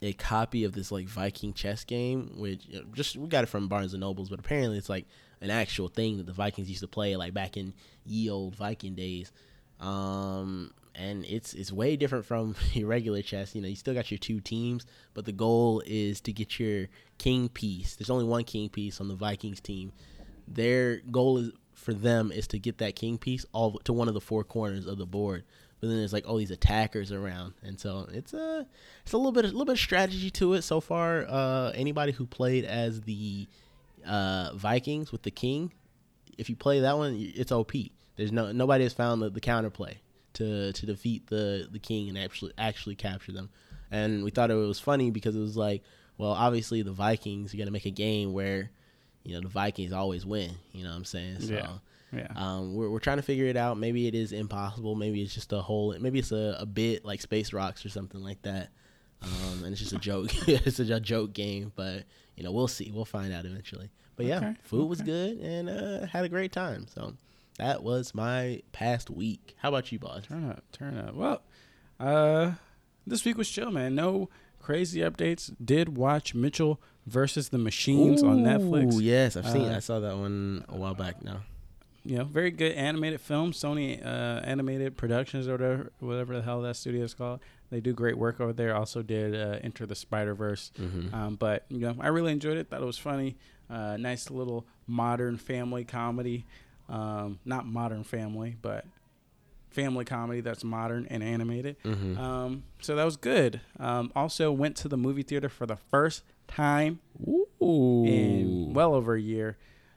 a 0.00 0.12
copy 0.14 0.64
of 0.64 0.72
this 0.72 0.90
like 0.90 1.06
Viking 1.06 1.52
chess 1.52 1.84
game, 1.84 2.32
which 2.36 2.66
you 2.66 2.80
know, 2.80 2.84
just 2.92 3.16
we 3.16 3.28
got 3.28 3.44
it 3.44 3.48
from 3.48 3.68
Barnes 3.68 3.94
and 3.94 4.00
Nobles, 4.00 4.28
but 4.28 4.40
apparently 4.40 4.76
it's 4.76 4.88
like 4.88 5.06
an 5.40 5.50
actual 5.50 5.88
thing 5.88 6.16
that 6.16 6.26
the 6.26 6.32
Vikings 6.32 6.68
used 6.68 6.80
to 6.82 6.88
play 6.88 7.16
like 7.16 7.32
back 7.32 7.56
in 7.56 7.72
ye 8.04 8.28
old 8.28 8.56
Viking 8.56 8.94
days. 8.94 9.32
Um, 9.80 10.72
and 10.94 11.24
it's 11.24 11.54
it's 11.54 11.72
way 11.72 11.96
different 11.96 12.24
from 12.24 12.54
your 12.72 12.88
regular 12.88 13.22
chess. 13.22 13.54
You 13.54 13.62
know, 13.62 13.68
you 13.68 13.76
still 13.76 13.94
got 13.94 14.10
your 14.10 14.18
two 14.18 14.40
teams, 14.40 14.86
but 15.14 15.24
the 15.24 15.32
goal 15.32 15.82
is 15.86 16.20
to 16.22 16.32
get 16.32 16.58
your 16.58 16.88
king 17.18 17.48
piece. 17.48 17.96
There's 17.96 18.10
only 18.10 18.24
one 18.24 18.44
king 18.44 18.68
piece 18.68 19.00
on 19.00 19.08
the 19.08 19.14
Vikings 19.14 19.60
team. 19.60 19.92
Their 20.48 21.00
goal 21.10 21.38
is 21.38 21.52
for 21.82 21.92
them 21.92 22.32
is 22.32 22.46
to 22.46 22.58
get 22.58 22.78
that 22.78 22.96
king 22.96 23.18
piece 23.18 23.44
all 23.52 23.78
to 23.80 23.92
one 23.92 24.08
of 24.08 24.14
the 24.14 24.20
four 24.20 24.44
corners 24.44 24.86
of 24.86 24.98
the 24.98 25.06
board 25.06 25.44
but 25.82 25.88
then 25.88 25.98
there's 25.98 26.12
like 26.12 26.28
all 26.28 26.36
these 26.36 26.52
attackers 26.52 27.10
around, 27.10 27.54
and 27.64 27.78
so 27.78 28.06
it's 28.12 28.32
a 28.32 28.64
it's 29.02 29.12
a 29.14 29.16
little 29.16 29.32
bit 29.32 29.44
a 29.44 29.48
little 29.48 29.64
bit 29.64 29.72
of 29.72 29.80
strategy 29.80 30.30
to 30.30 30.54
it 30.54 30.62
so 30.62 30.80
far. 30.80 31.26
Uh, 31.28 31.72
anybody 31.74 32.12
who 32.12 32.24
played 32.24 32.64
as 32.64 33.00
the 33.00 33.48
uh, 34.06 34.52
Vikings 34.54 35.10
with 35.10 35.22
the 35.22 35.32
king, 35.32 35.72
if 36.38 36.48
you 36.48 36.54
play 36.54 36.78
that 36.78 36.96
one, 36.96 37.16
it's 37.18 37.50
OP. 37.50 37.72
There's 38.14 38.30
no 38.30 38.52
nobody 38.52 38.84
has 38.84 38.92
found 38.92 39.22
the, 39.22 39.30
the 39.30 39.40
counterplay 39.40 39.96
to 40.34 40.72
to 40.72 40.86
defeat 40.86 41.26
the 41.26 41.66
the 41.68 41.80
king 41.80 42.08
and 42.08 42.16
actually 42.16 42.52
actually 42.56 42.94
capture 42.94 43.32
them. 43.32 43.50
And 43.90 44.22
we 44.22 44.30
thought 44.30 44.52
it 44.52 44.54
was 44.54 44.78
funny 44.78 45.10
because 45.10 45.34
it 45.34 45.40
was 45.40 45.56
like, 45.56 45.82
well, 46.16 46.30
obviously 46.30 46.82
the 46.82 46.92
Vikings 46.92 47.52
are 47.52 47.56
gonna 47.56 47.72
make 47.72 47.86
a 47.86 47.90
game 47.90 48.32
where, 48.32 48.70
you 49.24 49.34
know, 49.34 49.40
the 49.40 49.48
Vikings 49.48 49.92
always 49.92 50.26
win. 50.26 50.52
You 50.72 50.84
know 50.84 50.90
what 50.90 50.96
I'm 50.96 51.04
saying? 51.04 51.40
So 51.40 51.54
yeah. 51.54 51.68
Yeah. 52.12 52.28
Um, 52.36 52.74
we're, 52.74 52.90
we're 52.90 52.98
trying 52.98 53.16
to 53.16 53.22
figure 53.22 53.46
it 53.46 53.56
out. 53.56 53.78
Maybe 53.78 54.06
it 54.06 54.14
is 54.14 54.32
impossible. 54.32 54.94
Maybe 54.94 55.22
it's 55.22 55.32
just 55.32 55.52
a 55.52 55.62
whole. 55.62 55.96
Maybe 55.98 56.18
it's 56.18 56.32
a, 56.32 56.56
a 56.60 56.66
bit 56.66 57.04
like 57.04 57.22
Space 57.22 57.52
Rocks 57.52 57.86
or 57.86 57.88
something 57.88 58.22
like 58.22 58.42
that. 58.42 58.68
Um, 59.22 59.64
and 59.64 59.72
it's 59.72 59.80
just 59.80 59.92
a 59.92 59.98
joke. 59.98 60.30
it's 60.48 60.78
a, 60.78 60.94
a, 60.94 61.00
joke 61.00 61.32
game, 61.32 61.72
but 61.74 62.04
you 62.36 62.42
know 62.42 62.52
we'll 62.52 62.68
see. 62.68 62.90
We'll 62.92 63.04
find 63.04 63.32
out 63.32 63.46
eventually. 63.46 63.90
But 64.16 64.26
yeah, 64.26 64.36
okay. 64.38 64.54
food 64.62 64.82
okay. 64.82 64.88
was 64.88 65.00
good 65.00 65.38
and 65.38 65.70
uh, 65.70 66.06
had 66.06 66.24
a 66.24 66.28
great 66.28 66.52
time. 66.52 66.86
So 66.92 67.14
that 67.58 67.82
was 67.82 68.14
my 68.14 68.62
past 68.72 69.08
week. 69.08 69.54
How 69.58 69.68
about 69.68 69.90
you, 69.90 69.98
boss? 69.98 70.26
Turn 70.26 70.50
up, 70.50 70.64
turn 70.72 70.98
up. 70.98 71.14
Well, 71.14 71.42
uh, 71.98 72.52
this 73.06 73.24
week 73.24 73.38
was 73.38 73.48
chill, 73.48 73.70
man. 73.70 73.94
No 73.94 74.28
crazy 74.60 75.00
updates. 75.00 75.54
Did 75.64 75.96
watch 75.96 76.34
Mitchell 76.34 76.80
versus 77.06 77.48
the 77.48 77.58
Machines 77.58 78.22
Ooh, 78.22 78.28
on 78.28 78.38
Netflix. 78.38 78.94
Oh 78.94 78.98
yes, 78.98 79.36
I've 79.36 79.48
seen. 79.48 79.68
Uh, 79.68 79.76
I 79.76 79.80
saw 79.80 80.00
that 80.00 80.16
one 80.16 80.64
a 80.68 80.76
while 80.76 80.94
back 80.94 81.22
now 81.22 81.42
you 82.04 82.18
know, 82.18 82.24
very 82.24 82.50
good 82.50 82.72
animated 82.72 83.20
film. 83.20 83.52
Sony 83.52 84.04
uh, 84.04 84.40
Animated 84.44 84.96
Productions 84.96 85.46
or 85.46 85.52
whatever, 85.52 85.92
whatever 86.00 86.36
the 86.36 86.42
hell 86.42 86.60
that 86.62 86.76
studio 86.76 87.04
is 87.04 87.14
called. 87.14 87.40
They 87.70 87.80
do 87.80 87.92
great 87.92 88.18
work 88.18 88.40
over 88.40 88.52
there. 88.52 88.74
Also 88.74 89.02
did 89.02 89.34
uh, 89.34 89.58
Enter 89.62 89.86
the 89.86 89.94
Spider 89.94 90.34
Verse. 90.34 90.72
Mm-hmm. 90.78 91.14
Um, 91.14 91.36
but 91.36 91.64
you 91.68 91.80
know, 91.80 91.96
I 92.00 92.08
really 92.08 92.32
enjoyed 92.32 92.56
it. 92.56 92.68
Thought 92.68 92.82
it 92.82 92.86
was 92.86 92.98
funny. 92.98 93.36
Uh, 93.70 93.96
nice 93.96 94.30
little 94.30 94.66
modern 94.86 95.38
family 95.38 95.84
comedy. 95.84 96.44
Um, 96.88 97.38
not 97.44 97.66
modern 97.66 98.04
family, 98.04 98.56
but 98.60 98.84
family 99.70 100.04
comedy 100.04 100.40
that's 100.40 100.64
modern 100.64 101.06
and 101.08 101.22
animated. 101.22 101.76
Mm-hmm. 101.84 102.18
Um, 102.18 102.64
so 102.80 102.96
that 102.96 103.04
was 103.04 103.16
good. 103.16 103.60
Um, 103.78 104.12
also 104.14 104.52
went 104.52 104.76
to 104.78 104.88
the 104.88 104.98
movie 104.98 105.22
theater 105.22 105.48
for 105.48 105.66
the 105.66 105.76
first 105.76 106.24
time 106.48 107.00
Ooh. 107.26 108.04
in 108.04 108.72
well 108.74 108.94
over 108.94 109.14
a 109.14 109.20
year 109.20 109.56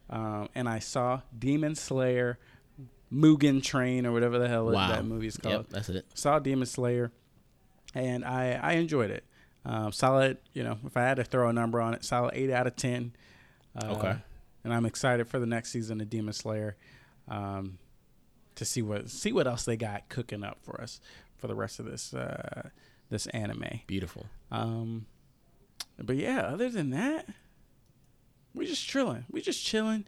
um, 0.09 0.49
and 0.53 0.69
I 0.69 0.79
saw 0.79 1.21
Demon 1.37 1.75
Slayer, 1.75 2.37
Mugen 3.11 3.63
Train, 3.63 4.05
or 4.05 4.11
whatever 4.11 4.37
the 4.37 4.47
hell 4.47 4.65
wow. 4.65 4.89
that 4.89 5.05
movie 5.05 5.27
is 5.27 5.37
called. 5.37 5.53
Yep, 5.55 5.69
that's 5.69 5.89
it. 5.89 6.05
Saw 6.13 6.39
Demon 6.39 6.67
Slayer, 6.67 7.11
and 7.93 8.23
I 8.23 8.53
I 8.61 8.73
enjoyed 8.73 9.11
it. 9.11 9.23
Um, 9.65 9.91
solid, 9.91 10.37
you 10.53 10.63
know, 10.63 10.77
if 10.85 10.95
I 10.95 11.01
had 11.01 11.17
to 11.17 11.23
throw 11.23 11.49
a 11.49 11.53
number 11.53 11.81
on 11.81 11.95
it, 11.95 12.05
solid 12.05 12.31
eight 12.35 12.51
out 12.51 12.67
of 12.67 12.75
ten. 12.75 13.13
Uh, 13.75 13.95
okay. 13.97 14.15
And 14.63 14.73
I'm 14.73 14.85
excited 14.85 15.27
for 15.27 15.39
the 15.39 15.45
next 15.45 15.71
season 15.71 16.01
of 16.01 16.09
Demon 16.09 16.33
Slayer, 16.33 16.75
um, 17.27 17.77
to 18.55 18.65
see 18.65 18.81
what 18.81 19.09
see 19.09 19.31
what 19.31 19.47
else 19.47 19.65
they 19.65 19.77
got 19.77 20.07
cooking 20.09 20.43
up 20.43 20.59
for 20.61 20.79
us 20.81 20.99
for 21.37 21.47
the 21.47 21.55
rest 21.55 21.79
of 21.79 21.85
this 21.85 22.13
uh, 22.13 22.69
this 23.09 23.25
anime. 23.27 23.81
Beautiful. 23.87 24.27
Um, 24.51 25.07
but 26.01 26.15
yeah, 26.15 26.41
other 26.41 26.69
than 26.69 26.89
that, 26.91 27.27
we're 28.53 28.67
just 28.67 28.85
chilling. 28.85 29.25
We're 29.29 29.43
just 29.43 29.63
chilling, 29.63 30.05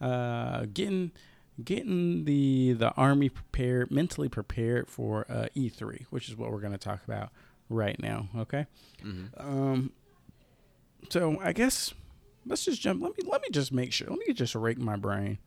uh, 0.00 0.66
getting 0.72 1.12
getting 1.62 2.24
the 2.24 2.72
the 2.72 2.90
army 2.92 3.28
prepared, 3.28 3.90
mentally 3.90 4.28
prepared 4.28 4.88
for 4.88 5.26
uh, 5.28 5.46
E3, 5.56 6.06
which 6.10 6.28
is 6.28 6.36
what 6.36 6.50
we're 6.50 6.60
going 6.60 6.72
to 6.72 6.78
talk 6.78 7.04
about 7.04 7.30
right 7.68 8.00
now. 8.00 8.28
Okay. 8.36 8.66
Mm-hmm. 9.04 9.40
Um. 9.40 9.92
So 11.10 11.38
I 11.42 11.52
guess 11.52 11.92
let's 12.46 12.64
just 12.64 12.80
jump. 12.80 13.02
Let 13.02 13.16
me 13.16 13.24
let 13.26 13.42
me 13.42 13.48
just 13.50 13.72
make 13.72 13.92
sure. 13.92 14.08
Let 14.08 14.18
me 14.26 14.32
just 14.34 14.54
rake 14.54 14.78
my 14.78 14.96
brain 14.96 15.38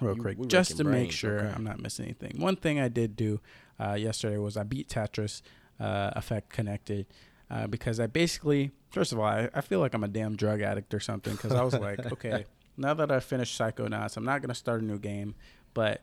real 0.00 0.16
quick, 0.16 0.46
just 0.46 0.76
to 0.76 0.84
brains. 0.84 1.02
make 1.02 1.12
sure 1.12 1.40
okay. 1.40 1.52
I'm 1.54 1.64
not 1.64 1.80
missing 1.80 2.06
anything. 2.06 2.40
One 2.40 2.56
thing 2.56 2.80
I 2.80 2.88
did 2.88 3.16
do 3.16 3.40
uh, 3.80 3.94
yesterday 3.94 4.38
was 4.38 4.56
I 4.56 4.62
beat 4.62 4.88
Tetris 4.88 5.42
uh, 5.80 6.10
Effect 6.14 6.50
Connected 6.50 7.06
uh, 7.50 7.66
because 7.66 8.00
I 8.00 8.06
basically, 8.06 8.70
first 8.90 9.12
of 9.12 9.18
all, 9.18 9.26
I, 9.26 9.48
I 9.54 9.60
feel 9.60 9.80
like 9.80 9.94
I'm 9.94 10.04
a 10.04 10.08
damn 10.08 10.36
drug 10.36 10.60
addict 10.60 10.94
or 10.94 11.00
something 11.00 11.34
because 11.34 11.52
I 11.52 11.62
was 11.62 11.74
like, 11.74 12.04
okay, 12.12 12.46
now 12.76 12.94
that 12.94 13.10
I 13.10 13.20
finished 13.20 13.58
Psychonauts, 13.58 14.16
I'm 14.16 14.24
not 14.24 14.40
gonna 14.42 14.54
start 14.54 14.82
a 14.82 14.84
new 14.84 14.98
game, 14.98 15.34
but 15.74 16.02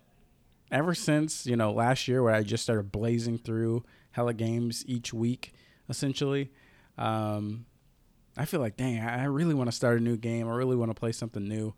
ever 0.72 0.94
since 0.94 1.46
you 1.46 1.56
know 1.56 1.72
last 1.72 2.08
year 2.08 2.24
where 2.24 2.34
I 2.34 2.44
just 2.44 2.64
started 2.64 2.92
blazing 2.92 3.38
through 3.38 3.84
hella 4.12 4.34
games 4.34 4.84
each 4.88 5.14
week, 5.14 5.54
essentially. 5.90 6.52
Um, 6.98 7.66
I 8.38 8.46
feel 8.46 8.60
like, 8.62 8.78
dang, 8.78 9.00
I 9.02 9.26
really 9.26 9.54
want 9.54 9.70
to 9.70 9.76
start 9.76 10.00
a 10.00 10.04
new 10.04 10.16
game. 10.16 10.48
I 10.48 10.54
really 10.56 10.76
want 10.76 10.90
to 10.90 10.96
play 10.96 11.12
something 11.12 11.46
new. 11.48 11.74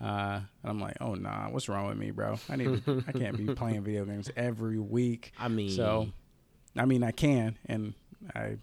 Uh, 0.00 0.40
and 0.62 0.70
I'm 0.70 0.80
like, 0.80 0.96
oh 1.00 1.14
nah, 1.14 1.48
what's 1.50 1.68
wrong 1.68 1.86
with 1.86 1.96
me, 1.96 2.10
bro? 2.10 2.36
I 2.48 2.56
need, 2.56 2.84
to, 2.84 3.04
I 3.06 3.12
can't 3.12 3.36
be 3.36 3.54
playing 3.54 3.82
video 3.84 4.04
games 4.04 4.30
every 4.36 4.80
week. 4.80 5.32
I 5.38 5.46
mean, 5.46 5.70
so, 5.70 6.08
I 6.76 6.86
mean, 6.86 7.04
I 7.04 7.12
can, 7.12 7.56
and 7.66 7.94
I 8.34 8.56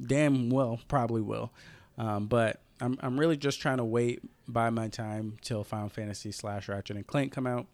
damn 0.00 0.50
well 0.50 0.80
probably 0.88 1.22
will. 1.22 1.52
Um, 1.98 2.26
but 2.26 2.60
I'm 2.80 2.98
I'm 3.00 3.18
really 3.18 3.36
just 3.36 3.60
trying 3.60 3.78
to 3.78 3.84
wait 3.84 4.22
by 4.48 4.70
my 4.70 4.88
time 4.88 5.36
till 5.42 5.64
Final 5.64 5.88
Fantasy 5.88 6.32
slash 6.32 6.68
Ratchet 6.68 6.96
and 6.96 7.06
Clank 7.06 7.32
come 7.32 7.46
out. 7.46 7.66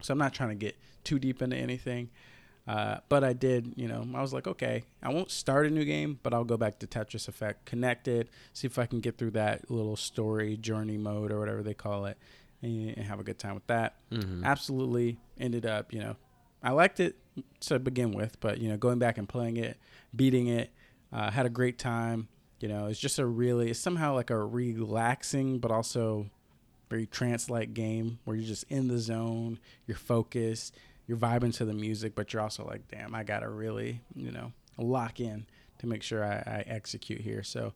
So 0.00 0.12
I'm 0.12 0.18
not 0.18 0.32
trying 0.32 0.50
to 0.50 0.54
get 0.54 0.76
too 1.04 1.18
deep 1.18 1.42
into 1.42 1.56
anything. 1.56 2.10
Uh, 2.66 2.98
but 3.08 3.24
I 3.24 3.32
did, 3.32 3.72
you 3.76 3.88
know, 3.88 4.06
I 4.14 4.20
was 4.20 4.32
like, 4.32 4.46
okay, 4.46 4.84
I 5.02 5.08
won't 5.08 5.30
start 5.30 5.66
a 5.66 5.70
new 5.70 5.84
game, 5.84 6.20
but 6.22 6.32
I'll 6.32 6.44
go 6.44 6.56
back 6.56 6.78
to 6.80 6.86
Tetris 6.86 7.26
Effect 7.26 7.64
Connected, 7.64 8.30
see 8.52 8.66
if 8.66 8.78
I 8.78 8.86
can 8.86 9.00
get 9.00 9.18
through 9.18 9.32
that 9.32 9.70
little 9.70 9.96
story 9.96 10.56
journey 10.56 10.96
mode 10.96 11.32
or 11.32 11.40
whatever 11.40 11.62
they 11.62 11.74
call 11.74 12.06
it, 12.06 12.16
and, 12.62 12.96
and 12.96 13.06
have 13.06 13.18
a 13.18 13.24
good 13.24 13.38
time 13.38 13.54
with 13.54 13.66
that. 13.66 13.96
Mm-hmm. 14.12 14.44
Absolutely 14.44 15.18
ended 15.38 15.66
up, 15.66 15.92
you 15.92 16.00
know, 16.00 16.16
I 16.62 16.70
liked 16.70 17.00
it 17.00 17.16
to 17.60 17.78
begin 17.78 18.12
with, 18.12 18.38
but 18.40 18.58
you 18.58 18.68
know, 18.68 18.76
going 18.76 18.98
back 18.98 19.18
and 19.18 19.28
playing 19.28 19.56
it, 19.56 19.78
beating 20.14 20.46
it, 20.46 20.70
uh, 21.12 21.30
had 21.30 21.46
a 21.46 21.50
great 21.50 21.78
time. 21.78 22.28
You 22.60 22.68
know, 22.68 22.86
it's 22.86 23.00
just 23.00 23.18
a 23.18 23.26
really, 23.26 23.70
it's 23.70 23.80
somehow 23.80 24.14
like 24.14 24.30
a 24.30 24.36
relaxing, 24.36 25.58
but 25.58 25.70
also 25.70 26.30
very 26.90 27.06
trance-like 27.06 27.72
game 27.72 28.18
where 28.24 28.36
you're 28.36 28.46
just 28.46 28.64
in 28.68 28.88
the 28.88 28.98
zone, 28.98 29.58
you're 29.86 29.96
focused, 29.96 30.76
you're 31.06 31.16
vibing 31.16 31.54
to 31.54 31.64
the 31.64 31.72
music, 31.72 32.14
but 32.14 32.32
you're 32.32 32.42
also 32.42 32.66
like, 32.66 32.88
damn, 32.88 33.14
I 33.14 33.22
gotta 33.22 33.48
really, 33.48 34.00
you 34.14 34.30
know, 34.30 34.52
lock 34.76 35.20
in 35.20 35.46
to 35.78 35.86
make 35.86 36.02
sure 36.02 36.24
I, 36.24 36.42
I 36.46 36.64
execute 36.66 37.20
here. 37.20 37.42
So 37.42 37.72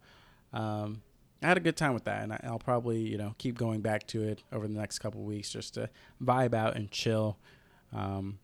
um, 0.53 1.03
I 1.43 1.49
had 1.49 1.57
a 1.57 1.61
good 1.61 1.77
time 1.77 1.95
with 1.95 2.05
that, 2.05 2.23
and 2.23 2.33
I, 2.33 2.51
will 2.51 2.59
probably 2.59 3.01
you 3.01 3.19
know 3.19 3.35
keep 3.39 3.59
going 3.59 3.81
back 3.81 4.07
to 4.09 4.23
it 4.23 4.43
over 4.53 4.67
the 4.67 4.75
next 4.75 4.99
couple 5.01 5.23
weeks 5.23 5.51
just 5.51 5.75
to 5.75 5.91
vibe 6.23 6.55
out 6.55 6.77
and 6.77 6.91
chill. 6.91 7.39
Um, 7.93 8.39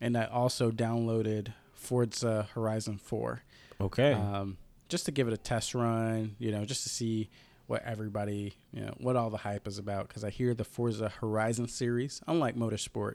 and 0.00 0.16
I 0.16 0.24
also 0.24 0.70
downloaded 0.70 1.52
Forza 1.72 2.48
Horizon 2.54 2.98
4. 2.98 3.42
Okay. 3.82 4.12
Um, 4.12 4.56
just 4.88 5.06
to 5.06 5.12
give 5.12 5.28
it 5.28 5.34
a 5.34 5.38
test 5.38 5.74
run, 5.74 6.36
you 6.38 6.52
know, 6.52 6.64
just 6.64 6.82
to 6.82 6.88
see 6.88 7.30
what 7.66 7.82
everybody, 7.84 8.54
you 8.72 8.82
know, 8.82 8.94
what 8.98 9.16
all 9.16 9.30
the 9.30 9.38
hype 9.38 9.66
is 9.66 9.78
about. 9.78 10.08
Because 10.08 10.24
I 10.24 10.30
hear 10.30 10.54
the 10.54 10.64
Forza 10.64 11.08
Horizon 11.08 11.68
series, 11.68 12.20
unlike 12.26 12.56
Motorsport, 12.56 13.14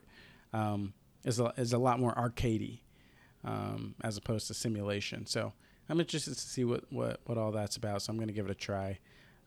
um, 0.54 0.94
is 1.24 1.40
a, 1.40 1.54
is 1.58 1.74
a 1.74 1.78
lot 1.78 2.00
more 2.00 2.16
arcadey 2.16 2.80
um, 3.44 3.96
as 4.02 4.18
opposed 4.18 4.48
to 4.48 4.54
simulation. 4.54 5.26
So 5.26 5.54
I'm 5.90 6.00
interested 6.00 6.34
to 6.34 6.40
see 6.40 6.64
what, 6.64 6.92
what, 6.92 7.22
what 7.26 7.38
all 7.38 7.52
that's 7.52 7.78
about. 7.78 8.02
So 8.02 8.12
I'm 8.12 8.18
going 8.18 8.28
to 8.28 8.34
give 8.34 8.46
it 8.46 8.52
a 8.52 8.56
try, 8.56 9.00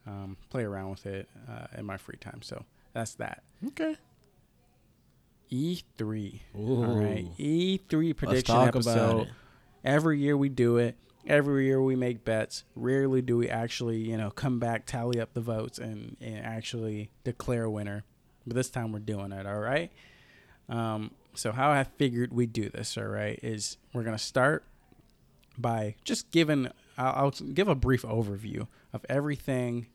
um, 0.07 0.37
play 0.49 0.63
around 0.63 0.91
with 0.91 1.05
it 1.05 1.29
uh, 1.49 1.67
in 1.77 1.85
my 1.85 1.97
free 1.97 2.17
time. 2.17 2.41
So 2.41 2.65
that's 2.93 3.15
that. 3.15 3.43
Okay. 3.67 3.97
E3. 5.51 6.39
Ooh. 6.55 6.83
All 6.85 6.95
right. 6.95 7.27
E3 7.37 8.15
prediction 8.15 8.55
talk 8.55 8.69
episode. 8.69 8.91
about 8.93 9.27
it. 9.27 9.33
Every 9.83 10.19
year 10.19 10.37
we 10.37 10.49
do 10.49 10.77
it. 10.77 10.95
Every 11.27 11.65
year 11.65 11.81
we 11.81 11.95
make 11.95 12.25
bets. 12.25 12.63
Rarely 12.75 13.21
do 13.21 13.37
we 13.37 13.49
actually, 13.49 13.97
you 13.97 14.17
know, 14.17 14.31
come 14.31 14.59
back, 14.59 14.85
tally 14.85 15.19
up 15.19 15.33
the 15.33 15.41
votes, 15.41 15.77
and, 15.77 16.17
and 16.19 16.43
actually 16.43 17.11
declare 17.23 17.65
a 17.65 17.71
winner. 17.71 18.03
But 18.45 18.55
this 18.55 18.69
time 18.69 18.91
we're 18.91 18.99
doing 18.99 19.31
it. 19.31 19.45
All 19.45 19.59
right. 19.59 19.91
Um, 20.67 21.11
so 21.35 21.51
how 21.51 21.69
I 21.71 21.83
figured 21.83 22.33
we 22.33 22.45
do 22.45 22.69
this, 22.69 22.97
all 22.97 23.05
right, 23.05 23.39
is 23.43 23.77
we're 23.93 24.03
gonna 24.03 24.17
start 24.17 24.63
by 25.57 25.95
just 26.03 26.31
giving. 26.31 26.69
I'll, 26.97 27.25
I'll 27.25 27.31
give 27.31 27.67
a 27.67 27.75
brief 27.75 28.01
overview 28.03 28.67
of 28.93 29.05
everything 29.07 29.87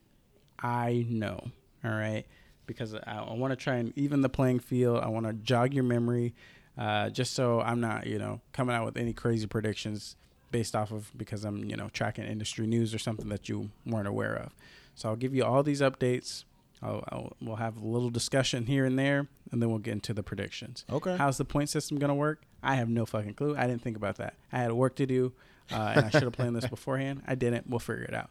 I 0.59 1.07
know. 1.09 1.51
All 1.85 1.91
right, 1.91 2.25
because 2.67 2.95
I, 2.95 3.25
I 3.29 3.35
want 3.35 3.53
to 3.53 3.57
try 3.57 3.77
and 3.77 3.93
even 3.97 4.21
the 4.21 4.29
playing 4.29 4.61
field. 4.61 5.01
I 5.03 5.09
want 5.09 5.27
to 5.27 5.33
jog 5.33 5.75
your 5.75 5.85
memory, 5.85 6.35
uh, 6.79 7.11
just 7.11 7.35
so 7.35 7.61
I'm 7.61 7.81
not, 7.81 8.07
you 8.07 8.19
know, 8.19 8.41
coming 8.53 8.75
out 8.75 8.85
with 8.85 8.97
any 8.97 9.13
crazy 9.13 9.47
predictions 9.47 10.17
based 10.57 10.75
off 10.75 10.91
of 10.91 11.13
because 11.15 11.45
I'm, 11.45 11.67
you 11.67 11.77
know, 11.77 11.91
tracking 11.93 12.25
industry 12.25 12.67
news 12.67 12.95
or 12.95 12.99
something 12.99 13.29
that 13.29 13.47
you 13.47 13.69
weren't 13.85 14.09
aware 14.09 14.35
of. 14.35 14.55
So 14.95 15.11
I'll 15.11 15.17
give 15.17 15.35
you 15.35 15.45
all 15.45 15.63
these 15.63 15.83
updates. 15.83 16.45
I'll, 16.83 17.05
I'll, 17.11 17.37
we'll 17.43 17.57
have 17.57 17.77
a 17.77 17.87
little 17.87 18.09
discussion 18.09 18.65
here 18.65 18.87
and 18.87 18.99
there, 18.99 19.29
and 19.53 19.61
then 19.61 19.69
we'll 19.69 19.81
get 19.81 19.93
into 19.93 20.15
the 20.15 20.23
predictions. 20.23 20.87
Okay. 20.91 21.15
How's 21.15 21.37
the 21.37 21.45
point 21.45 21.69
system 21.69 21.99
going 21.99 22.09
to 22.09 22.15
work? 22.15 22.41
I 22.63 22.77
have 22.77 22.89
no 22.89 23.05
fucking 23.05 23.35
clue. 23.35 23.55
I 23.55 23.67
didn't 23.67 23.83
think 23.83 23.99
about 23.99 24.17
that. 24.17 24.33
I 24.51 24.61
had 24.61 24.73
work 24.73 24.97
to 24.97 25.05
do, 25.05 25.35
uh, 25.71 25.93
and 25.95 26.07
I 26.07 26.09
should 26.09 26.23
have 26.23 26.33
planned 26.33 26.57
this 26.57 26.67
beforehand. 26.71 27.21
I 27.27 27.35
didn't. 27.35 27.69
We'll 27.69 27.79
figure 27.79 28.05
it 28.05 28.15
out. 28.15 28.31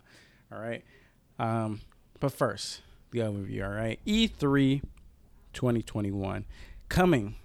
All 0.52 0.60
right. 0.60 0.84
Um, 1.38 1.82
but 2.20 2.34
first, 2.34 2.82
the 3.12 3.20
overview. 3.20 3.64
All 3.64 3.72
right. 3.72 4.00
E3 4.08 4.82
2021 5.54 6.46
coming 6.90 7.36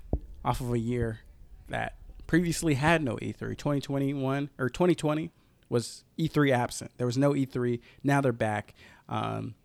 off 0.42 0.62
of 0.62 0.72
a 0.72 0.78
year 0.78 1.20
that 1.68 1.96
previously 2.30 2.74
had 2.74 3.02
no 3.02 3.18
E 3.20 3.32
E3. 3.32 3.58
2021 3.58 4.50
or 4.56 4.68
2020 4.68 5.32
was 5.68 6.04
E3 6.16 6.52
absent. 6.52 6.92
There 6.96 7.06
was 7.06 7.18
no 7.18 7.32
E3. 7.32 7.80
Now 8.04 8.20
they're 8.20 8.32
back. 8.32 8.72
Um, 9.08 9.56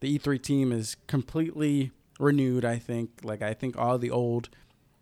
the 0.00 0.18
E3 0.18 0.42
team 0.42 0.72
is 0.72 0.98
completely 1.06 1.90
renewed. 2.20 2.66
I 2.66 2.76
think. 2.76 3.20
Like 3.22 3.40
I 3.40 3.54
think 3.54 3.78
all 3.78 3.96
the 3.96 4.10
old, 4.10 4.50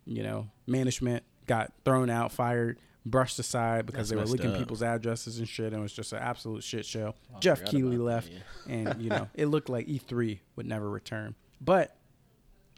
you 0.06 0.22
know, 0.22 0.50
management 0.68 1.24
got 1.48 1.72
thrown 1.84 2.10
out, 2.10 2.30
fired, 2.30 2.78
brushed 3.04 3.40
aside 3.40 3.86
because 3.86 4.10
That's 4.10 4.10
they 4.10 4.24
were 4.24 4.38
leaking 4.38 4.52
up. 4.52 4.58
people's 4.58 4.82
addresses 4.84 5.40
and 5.40 5.48
shit, 5.48 5.72
and 5.72 5.80
it 5.80 5.82
was 5.82 5.92
just 5.92 6.12
an 6.12 6.20
absolute 6.20 6.62
shit 6.62 6.86
show. 6.86 7.16
Oh, 7.34 7.40
Jeff 7.40 7.64
that, 7.64 7.74
left, 7.74 8.30
yeah. 8.30 8.72
and 8.72 9.02
you 9.02 9.10
know 9.10 9.28
it 9.34 9.46
looked 9.46 9.68
like 9.68 9.88
E3 9.88 10.38
would 10.54 10.66
never 10.66 10.88
return. 10.88 11.34
But 11.60 11.92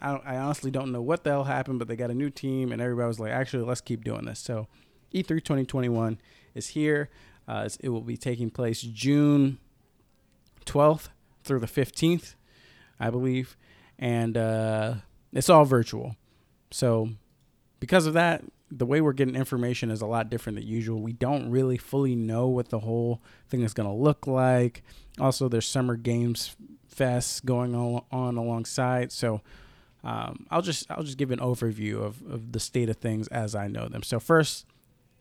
I, 0.02 0.16
I 0.24 0.36
honestly 0.36 0.70
don't 0.70 0.92
know 0.92 1.00
what 1.00 1.24
the 1.24 1.30
hell 1.30 1.44
happened, 1.44 1.78
but 1.78 1.88
they 1.88 1.96
got 1.96 2.10
a 2.10 2.14
new 2.14 2.28
team, 2.28 2.72
and 2.72 2.82
everybody 2.82 3.06
was 3.06 3.20
like, 3.20 3.32
actually, 3.32 3.64
let's 3.64 3.80
keep 3.80 4.04
doing 4.04 4.24
this. 4.24 4.40
So 4.40 4.66
E3 5.14 5.26
2021 5.26 6.18
is 6.54 6.68
here. 6.68 7.08
Uh, 7.46 7.68
it 7.80 7.88
will 7.88 8.02
be 8.02 8.16
taking 8.16 8.50
place 8.50 8.82
June 8.82 9.58
12th 10.66 11.08
through 11.44 11.60
the 11.60 11.66
15th, 11.66 12.34
I 13.00 13.10
believe, 13.10 13.56
and 13.98 14.36
uh, 14.36 14.94
it's 15.32 15.48
all 15.48 15.64
virtual. 15.64 16.16
So 16.70 17.10
because 17.80 18.06
of 18.06 18.14
that, 18.14 18.42
the 18.70 18.86
way 18.86 19.00
we're 19.00 19.12
getting 19.12 19.36
information 19.36 19.90
is 19.90 20.00
a 20.00 20.06
lot 20.06 20.30
different 20.30 20.56
than 20.58 20.66
usual. 20.66 21.00
We 21.00 21.12
don't 21.12 21.50
really 21.50 21.76
fully 21.76 22.16
know 22.16 22.48
what 22.48 22.70
the 22.70 22.78
whole 22.78 23.20
thing 23.48 23.62
is 23.62 23.74
going 23.74 23.88
to 23.88 23.94
look 23.94 24.26
like. 24.26 24.82
Also, 25.20 25.48
there's 25.48 25.66
Summer 25.66 25.96
Games 25.96 26.56
Fest 26.88 27.44
going 27.44 27.74
on, 27.74 28.02
on 28.10 28.36
alongside. 28.36 29.12
So 29.12 29.42
um, 30.04 30.46
I'll 30.50 30.62
just 30.62 30.90
I'll 30.90 31.04
just 31.04 31.18
give 31.18 31.30
an 31.30 31.38
overview 31.38 32.02
of, 32.02 32.22
of 32.30 32.52
the 32.52 32.60
state 32.60 32.88
of 32.88 32.96
things 32.96 33.28
as 33.28 33.54
I 33.54 33.68
know 33.68 33.88
them. 33.88 34.02
So 34.02 34.18
first 34.18 34.66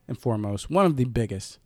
and 0.07 0.17
foremost, 0.17 0.69
one 0.69 0.85
of 0.85 0.97
the 0.97 1.05
biggest 1.05 1.59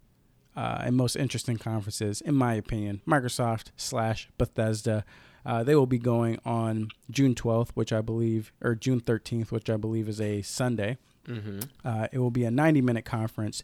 uh, 0.56 0.84
and 0.86 0.96
most 0.96 1.16
interesting 1.16 1.58
conferences, 1.58 2.22
in 2.22 2.36
my 2.36 2.54
opinion, 2.54 3.02
Microsoft 3.08 3.72
slash 3.76 4.30
Bethesda. 4.38 5.06
Uh, 5.46 5.64
they 5.64 5.76
will 5.76 5.86
be 5.86 6.00
going 6.00 6.40
on 6.44 6.90
June 7.12 7.36
12th, 7.36 7.70
which 7.76 7.94
I 7.94 8.02
believe, 8.02 8.52
or 8.62 8.74
June 8.74 9.00
13th, 9.00 9.52
which 9.52 9.70
I 9.70 9.78
believe 9.78 10.10
is 10.10 10.20
a 10.20 10.42
Sunday. 10.42 10.98
Mm-hmm. 11.28 11.60
Uh, 11.84 12.08
it 12.12 12.18
will 12.18 12.32
be 12.32 12.46
a 12.46 12.52
90 12.52 12.82
minute 12.82 13.06
conference. 13.06 13.62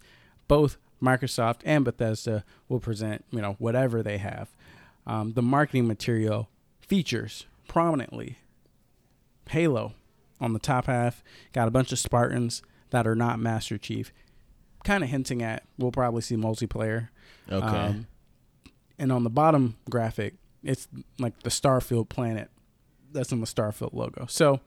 Both 0.47 0.77
Microsoft 1.01 1.61
and 1.65 1.83
Bethesda 1.83 2.43
will 2.69 2.79
present, 2.79 3.25
you 3.31 3.41
know, 3.41 3.55
whatever 3.57 4.03
they 4.03 4.19
have. 4.19 4.49
Um, 5.07 5.33
the 5.33 5.41
marketing 5.41 5.87
material 5.87 6.49
features 6.79 7.47
prominently 7.67 8.37
Halo 9.49 9.93
on 10.39 10.53
the 10.53 10.59
top 10.59 10.85
half. 10.87 11.23
Got 11.53 11.67
a 11.67 11.71
bunch 11.71 11.91
of 11.91 11.99
Spartans 11.99 12.61
that 12.89 13.07
are 13.07 13.15
not 13.15 13.39
Master 13.39 13.77
Chief. 13.77 14.11
Kind 14.83 15.03
of 15.03 15.09
hinting 15.09 15.43
at 15.43 15.63
we'll 15.77 15.91
probably 15.91 16.21
see 16.21 16.35
multiplayer. 16.35 17.09
Okay. 17.49 17.65
Um, 17.65 18.07
and 18.97 19.11
on 19.11 19.23
the 19.23 19.29
bottom 19.29 19.77
graphic, 19.89 20.35
it's 20.63 20.87
like 21.19 21.41
the 21.43 21.49
Starfield 21.49 22.09
planet 22.09 22.49
that's 23.11 23.31
in 23.31 23.39
the 23.39 23.47
Starfield 23.47 23.93
logo. 23.93 24.25
So, 24.27 24.59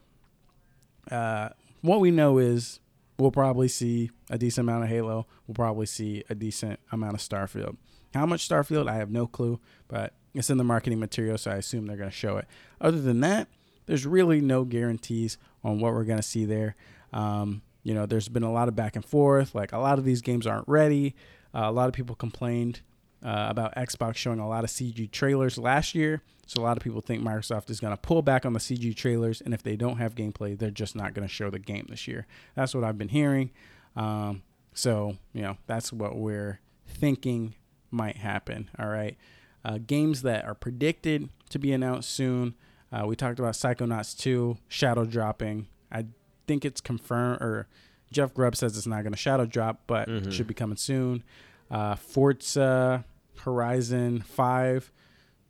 uh, 1.10 1.50
what 1.82 2.00
we 2.00 2.10
know 2.10 2.38
is 2.38 2.80
we'll 3.18 3.30
probably 3.30 3.68
see 3.68 4.10
a 4.30 4.38
decent 4.38 4.68
amount 4.68 4.84
of 4.84 4.90
Halo. 4.90 5.26
We'll 5.46 5.54
probably 5.54 5.86
see 5.86 6.24
a 6.28 6.34
decent 6.34 6.80
amount 6.92 7.14
of 7.14 7.20
Starfield. 7.20 7.76
How 8.12 8.26
much 8.26 8.48
Starfield, 8.48 8.88
I 8.88 8.94
have 8.96 9.10
no 9.10 9.26
clue, 9.26 9.60
but 9.88 10.14
it's 10.34 10.50
in 10.50 10.58
the 10.58 10.64
marketing 10.64 11.00
material, 11.00 11.38
so 11.38 11.50
I 11.50 11.56
assume 11.56 11.86
they're 11.86 11.96
going 11.96 12.10
to 12.10 12.16
show 12.16 12.36
it. 12.36 12.46
Other 12.80 13.00
than 13.00 13.20
that, 13.20 13.48
there's 13.86 14.06
really 14.06 14.40
no 14.40 14.64
guarantees 14.64 15.38
on 15.62 15.80
what 15.80 15.92
we're 15.92 16.04
going 16.04 16.18
to 16.18 16.22
see 16.22 16.44
there. 16.44 16.76
Um, 17.12 17.62
you 17.82 17.94
know, 17.94 18.06
there's 18.06 18.28
been 18.28 18.42
a 18.42 18.52
lot 18.52 18.68
of 18.68 18.74
back 18.74 18.96
and 18.96 19.04
forth. 19.04 19.54
Like 19.54 19.72
a 19.72 19.78
lot 19.78 19.98
of 19.98 20.04
these 20.04 20.22
games 20.22 20.46
aren't 20.46 20.68
ready. 20.68 21.14
Uh, 21.54 21.64
a 21.64 21.72
lot 21.72 21.88
of 21.88 21.94
people 21.94 22.16
complained 22.16 22.80
uh, 23.24 23.46
about 23.48 23.74
Xbox 23.76 24.16
showing 24.16 24.38
a 24.38 24.48
lot 24.48 24.64
of 24.64 24.70
CG 24.70 25.10
trailers 25.10 25.58
last 25.58 25.94
year. 25.94 26.22
So 26.46 26.60
a 26.60 26.64
lot 26.64 26.76
of 26.76 26.82
people 26.82 27.00
think 27.00 27.22
Microsoft 27.22 27.70
is 27.70 27.80
going 27.80 27.92
to 27.92 28.00
pull 28.00 28.22
back 28.22 28.44
on 28.44 28.52
the 28.52 28.58
CG 28.58 28.94
trailers, 28.94 29.40
and 29.40 29.54
if 29.54 29.62
they 29.62 29.76
don't 29.76 29.96
have 29.96 30.14
gameplay, 30.14 30.58
they're 30.58 30.70
just 30.70 30.94
not 30.94 31.14
going 31.14 31.26
to 31.26 31.32
show 31.32 31.48
the 31.50 31.58
game 31.58 31.86
this 31.88 32.06
year. 32.06 32.26
That's 32.54 32.74
what 32.74 32.84
I've 32.84 32.98
been 32.98 33.08
hearing. 33.08 33.50
Um, 33.96 34.42
so 34.74 35.16
you 35.32 35.42
know, 35.42 35.56
that's 35.66 35.92
what 35.92 36.16
we're 36.16 36.60
thinking 36.86 37.54
might 37.90 38.18
happen. 38.18 38.68
All 38.78 38.88
right, 38.88 39.16
uh, 39.64 39.78
games 39.86 40.22
that 40.22 40.44
are 40.44 40.54
predicted 40.54 41.30
to 41.50 41.58
be 41.58 41.72
announced 41.72 42.10
soon. 42.10 42.54
Uh, 42.94 43.06
we 43.06 43.16
talked 43.16 43.38
about 43.40 43.54
Psychonauts 43.54 44.16
2 44.16 44.56
shadow 44.68 45.04
dropping. 45.04 45.66
I 45.90 46.06
think 46.46 46.64
it's 46.64 46.80
confirmed, 46.80 47.40
or 47.42 47.66
Jeff 48.12 48.32
Grubb 48.32 48.54
says 48.54 48.76
it's 48.78 48.86
not 48.86 49.02
going 49.02 49.12
to 49.12 49.18
shadow 49.18 49.46
drop, 49.46 49.80
but 49.88 50.08
Mhm. 50.08 50.26
it 50.28 50.32
should 50.32 50.46
be 50.46 50.54
coming 50.54 50.76
soon. 50.76 51.24
Uh, 51.70 51.96
Forza 51.96 53.04
Horizon 53.38 54.20
5. 54.20 54.92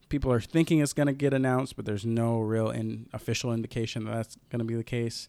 People 0.08 0.32
are 0.32 0.40
thinking 0.40 0.78
it's 0.78 0.92
going 0.94 1.06
to 1.08 1.12
get 1.12 1.34
announced, 1.34 1.76
but 1.76 1.84
there's 1.84 2.06
no 2.06 2.40
real 2.40 2.70
in, 2.70 3.08
official 3.12 3.52
indication 3.52 4.04
that 4.04 4.12
that's 4.14 4.36
going 4.48 4.60
to 4.60 4.64
be 4.64 4.74
the 4.74 4.84
case. 4.84 5.28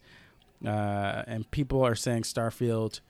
Uh, 0.66 1.24
and 1.28 1.50
people 1.52 1.84
are 1.84 1.96
saying 1.96 2.22
Starfield 2.24 3.02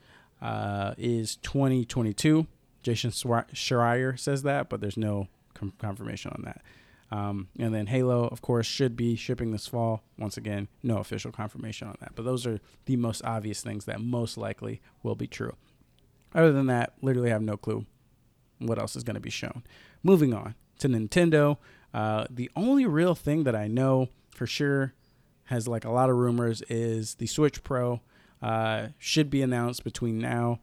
uh, 0.42 0.94
is 0.98 1.36
2022. 1.38 2.48
Jason 2.84 3.10
Schreier 3.12 4.18
says 4.20 4.44
that, 4.44 4.70
but 4.70 4.82
there's 4.82 4.98
no 4.98 5.28
com- 5.54 5.74
confirmation 5.80 6.32
on 6.36 6.44
that. 6.44 6.62
Um, 7.12 7.50
and 7.60 7.74
then 7.74 7.88
Halo, 7.88 8.28
of 8.28 8.42
course, 8.42 8.66
should 8.66 8.96
be 8.96 9.16
shipping 9.16 9.52
this 9.52 9.68
fall. 9.68 10.02
Once 10.18 10.38
again, 10.38 10.68
no 10.82 10.98
official 10.98 11.32
confirmation 11.32 11.88
on 11.88 11.96
that. 12.00 12.14
But 12.16 12.26
those 12.26 12.46
are 12.46 12.60
the 12.86 12.96
most 12.96 13.24
obvious 13.24 13.62
things 13.62 13.86
that 13.86 14.02
most 14.02 14.38
likely 14.38 14.82
will 15.04 15.16
be 15.16 15.28
true. 15.28 15.56
Other 16.34 16.52
than 16.52 16.68
that, 16.68 16.94
literally 17.02 17.30
have 17.30 17.42
no 17.42 17.58
clue 17.58 17.86
what 18.60 18.80
else 18.80 18.96
is 18.96 19.04
going 19.04 19.16
to 19.16 19.22
be 19.22 19.30
shown. 19.30 19.64
Moving 20.04 20.34
on 20.34 20.56
to 20.80 20.88
Nintendo. 20.88 21.58
Uh, 21.94 22.26
the 22.30 22.50
only 22.56 22.86
real 22.86 23.16
thing 23.16 23.44
that 23.44 23.56
I 23.56 23.68
know 23.68 24.10
for 24.32 24.48
sure 24.48 24.94
has 25.46 25.68
like 25.68 25.86
a 25.86 25.92
lot 25.92 26.10
of 26.10 26.18
rumors 26.18 26.62
is 26.64 27.16
the 27.16 27.28
Switch 27.28 27.64
Pro 27.64 28.02
uh, 28.42 28.88
should 28.98 29.30
be 29.30 29.42
announced 29.42 29.84
between 29.84 30.20
now 30.20 30.60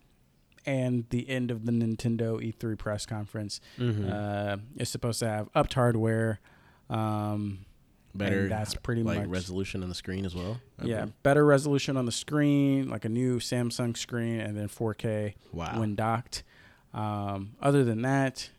and 0.66 1.04
the 1.10 1.28
end 1.28 1.50
of 1.50 1.66
the 1.66 1.72
Nintendo 1.72 2.40
E3 2.40 2.76
press 2.78 3.04
conference. 3.06 3.60
Mhm. 3.78 4.10
Uh, 4.10 4.56
it's 4.76 4.90
supposed 4.90 5.18
to 5.20 5.28
have 5.28 5.48
upped 5.54 5.74
hardware. 5.74 6.40
Um, 6.90 7.64
Better. 8.14 8.48
that's 8.48 8.74
pretty 8.74 9.02
like 9.02 9.20
much 9.20 9.28
resolution 9.28 9.82
on 9.82 9.88
the 9.88 9.94
screen 9.94 10.24
as 10.26 10.34
well. 10.34 10.60
Yeah, 10.82 11.06
better 11.22 11.44
resolution 11.46 11.96
on 11.96 12.04
the 12.04 12.12
screen, 12.12 12.90
like 12.90 13.04
a 13.04 13.08
new 13.08 13.38
Samsung 13.38 13.96
screen, 13.96 14.40
and 14.40 14.56
then 14.56 14.68
4K 14.68 15.34
Wow. 15.52 15.80
when 15.80 15.94
docked. 15.94 16.42
Um, 16.92 17.52
other 17.62 17.84
than 17.84 18.02
that, 18.02 18.50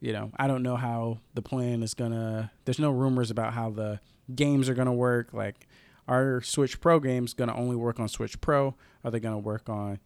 you 0.00 0.12
know, 0.12 0.30
I 0.36 0.46
don't 0.46 0.62
know 0.62 0.76
how 0.76 1.20
the 1.34 1.40
plan 1.42 1.82
is 1.82 1.94
gonna. 1.94 2.52
There's 2.66 2.78
no 2.78 2.90
rumors 2.90 3.30
about 3.30 3.54
how 3.54 3.70
the 3.70 4.00
games 4.34 4.68
are 4.68 4.74
gonna 4.74 4.92
work. 4.92 5.32
Like, 5.32 5.66
are 6.06 6.42
Switch 6.42 6.80
Pro 6.80 7.00
games 7.00 7.32
gonna 7.32 7.54
only 7.56 7.76
work 7.76 7.98
on 7.98 8.08
Switch 8.08 8.38
Pro? 8.42 8.74
Are 9.04 9.10
they 9.10 9.20
gonna 9.20 9.38
work 9.38 9.70
on 9.70 9.98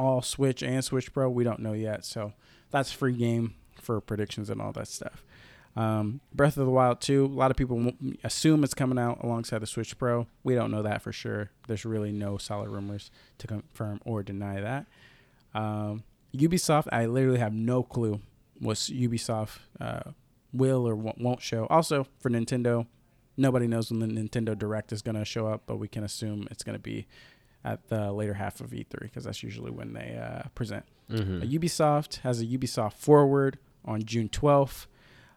all 0.00 0.22
Switch 0.22 0.62
and 0.62 0.84
Switch 0.84 1.12
Pro? 1.12 1.28
We 1.28 1.44
don't 1.44 1.60
know 1.60 1.74
yet. 1.74 2.04
So 2.04 2.32
that's 2.70 2.90
free 2.90 3.12
game 3.12 3.54
for 3.80 4.00
predictions 4.00 4.50
and 4.50 4.60
all 4.60 4.72
that 4.72 4.88
stuff. 4.88 5.22
Um, 5.76 6.20
Breath 6.34 6.56
of 6.56 6.66
the 6.66 6.72
Wild 6.72 7.00
2, 7.00 7.26
a 7.26 7.28
lot 7.28 7.50
of 7.50 7.56
people 7.56 7.92
assume 8.24 8.64
it's 8.64 8.74
coming 8.74 8.98
out 8.98 9.22
alongside 9.22 9.60
the 9.60 9.66
Switch 9.66 9.96
Pro. 9.96 10.26
We 10.42 10.54
don't 10.54 10.70
know 10.70 10.82
that 10.82 11.02
for 11.02 11.12
sure. 11.12 11.50
There's 11.68 11.84
really 11.84 12.12
no 12.12 12.38
solid 12.38 12.70
rumors 12.70 13.10
to 13.38 13.46
confirm 13.46 14.00
or 14.04 14.22
deny 14.22 14.60
that. 14.60 14.86
Um, 15.54 16.02
Ubisoft, 16.34 16.88
I 16.92 17.06
literally 17.06 17.38
have 17.38 17.52
no 17.52 17.82
clue 17.82 18.20
what 18.58 18.76
Ubisoft 18.76 19.58
uh, 19.80 20.10
will 20.52 20.86
or 20.86 20.94
won't 20.96 21.40
show. 21.40 21.66
Also, 21.66 22.06
for 22.18 22.30
Nintendo, 22.30 22.86
nobody 23.36 23.66
knows 23.66 23.90
when 23.90 24.00
the 24.00 24.06
Nintendo 24.06 24.58
Direct 24.58 24.92
is 24.92 25.02
going 25.02 25.16
to 25.16 25.24
show 25.24 25.46
up, 25.46 25.62
but 25.66 25.76
we 25.76 25.88
can 25.88 26.04
assume 26.04 26.48
it's 26.50 26.62
going 26.62 26.76
to 26.76 26.82
be 26.82 27.06
at 27.64 27.88
the 27.88 28.10
later 28.12 28.34
half 28.34 28.60
of 28.60 28.70
E3 28.70 28.86
because 29.00 29.24
that's 29.24 29.42
usually 29.42 29.70
when 29.70 29.92
they 29.92 30.16
uh, 30.16 30.48
present. 30.54 30.84
Mhm. 31.10 31.42
Uh, 31.42 31.46
Ubisoft 31.46 32.18
has 32.20 32.40
a 32.40 32.46
Ubisoft 32.46 32.94
Forward 32.94 33.58
on 33.84 34.02
June 34.04 34.28
12th. 34.28 34.86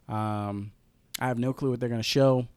Um, 0.07 0.71
I 1.19 1.27
have 1.27 1.37
no 1.39 1.53
clue 1.53 1.71
what 1.71 1.79
they're 1.79 1.89
going 1.89 1.99
to 1.99 2.03
show. 2.07 2.47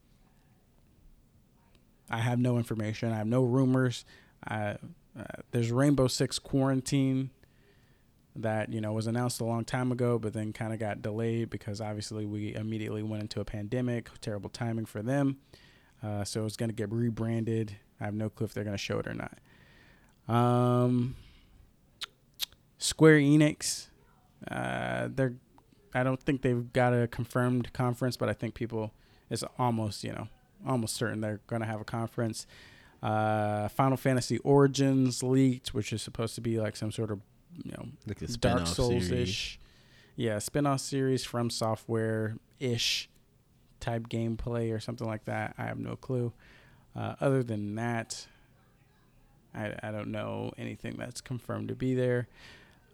I 2.10 2.18
have 2.18 2.38
no 2.38 2.56
information. 2.56 3.12
I 3.12 3.16
have 3.16 3.26
no 3.26 3.42
rumors. 3.42 4.04
I, 4.46 4.76
uh, 5.18 5.24
there's 5.50 5.72
Rainbow 5.72 6.06
Six 6.06 6.38
Quarantine 6.38 7.30
that 8.38 8.70
you 8.72 8.80
know 8.82 8.92
was 8.92 9.06
announced 9.06 9.40
a 9.40 9.44
long 9.44 9.64
time 9.64 9.90
ago, 9.90 10.18
but 10.18 10.32
then 10.34 10.52
kind 10.52 10.72
of 10.72 10.78
got 10.78 11.00
delayed 11.02 11.48
because 11.50 11.80
obviously 11.80 12.26
we 12.26 12.54
immediately 12.54 13.02
went 13.02 13.22
into 13.22 13.40
a 13.40 13.44
pandemic. 13.44 14.08
Terrible 14.20 14.50
timing 14.50 14.84
for 14.86 15.02
them. 15.02 15.38
Uh, 16.02 16.22
so 16.22 16.44
it's 16.44 16.56
going 16.56 16.68
to 16.68 16.74
get 16.74 16.92
rebranded. 16.92 17.76
I 18.00 18.04
have 18.04 18.14
no 18.14 18.28
clue 18.28 18.44
if 18.44 18.52
they're 18.54 18.62
going 18.64 18.74
to 18.76 18.82
show 18.82 18.98
it 18.98 19.06
or 19.06 19.14
not. 19.14 19.38
Um, 20.28 21.16
Square 22.78 23.18
Enix, 23.18 23.86
uh, 24.50 25.08
they're. 25.14 25.34
I 25.94 26.02
don't 26.02 26.20
think 26.20 26.42
they've 26.42 26.72
got 26.74 26.92
a 26.92 27.06
confirmed 27.06 27.72
conference, 27.72 28.18
but 28.18 28.28
I 28.28 28.34
think 28.34 28.54
people 28.54 28.92
it's 29.30 29.44
almost 29.58 30.04
you 30.04 30.12
know 30.12 30.28
almost 30.66 30.94
certain 30.94 31.20
they're 31.20 31.40
going 31.46 31.62
to 31.62 31.66
have 31.68 31.80
a 31.80 31.84
conference. 31.84 32.46
Uh, 33.02 33.68
Final 33.68 33.96
Fantasy 33.96 34.38
Origins 34.38 35.22
leaked, 35.22 35.74
which 35.74 35.92
is 35.92 36.02
supposed 36.02 36.34
to 36.34 36.40
be 36.40 36.58
like 36.60 36.76
some 36.76 36.90
sort 36.90 37.10
of 37.10 37.20
you 37.64 37.72
know 37.72 37.86
Like 38.06 38.18
Dark 38.40 38.66
Souls 38.66 39.10
ish, 39.10 39.58
yeah, 40.16 40.38
spin-off 40.38 40.80
series 40.80 41.26
FromSoftware 41.26 42.38
ish 42.58 43.08
type 43.80 44.08
gameplay 44.08 44.74
or 44.74 44.80
something 44.80 45.06
like 45.06 45.24
that. 45.26 45.54
I 45.58 45.64
have 45.64 45.78
no 45.78 45.96
clue. 45.96 46.32
Uh, 46.94 47.14
other 47.20 47.42
than 47.42 47.74
that, 47.74 48.26
I, 49.56 49.74
I 49.82 49.90
don't 49.90 50.08
know 50.08 50.52
anything 50.58 50.96
that's 50.98 51.20
confirmed 51.20 51.68
to 51.68 51.74
be 51.74 51.94
there. 51.94 52.28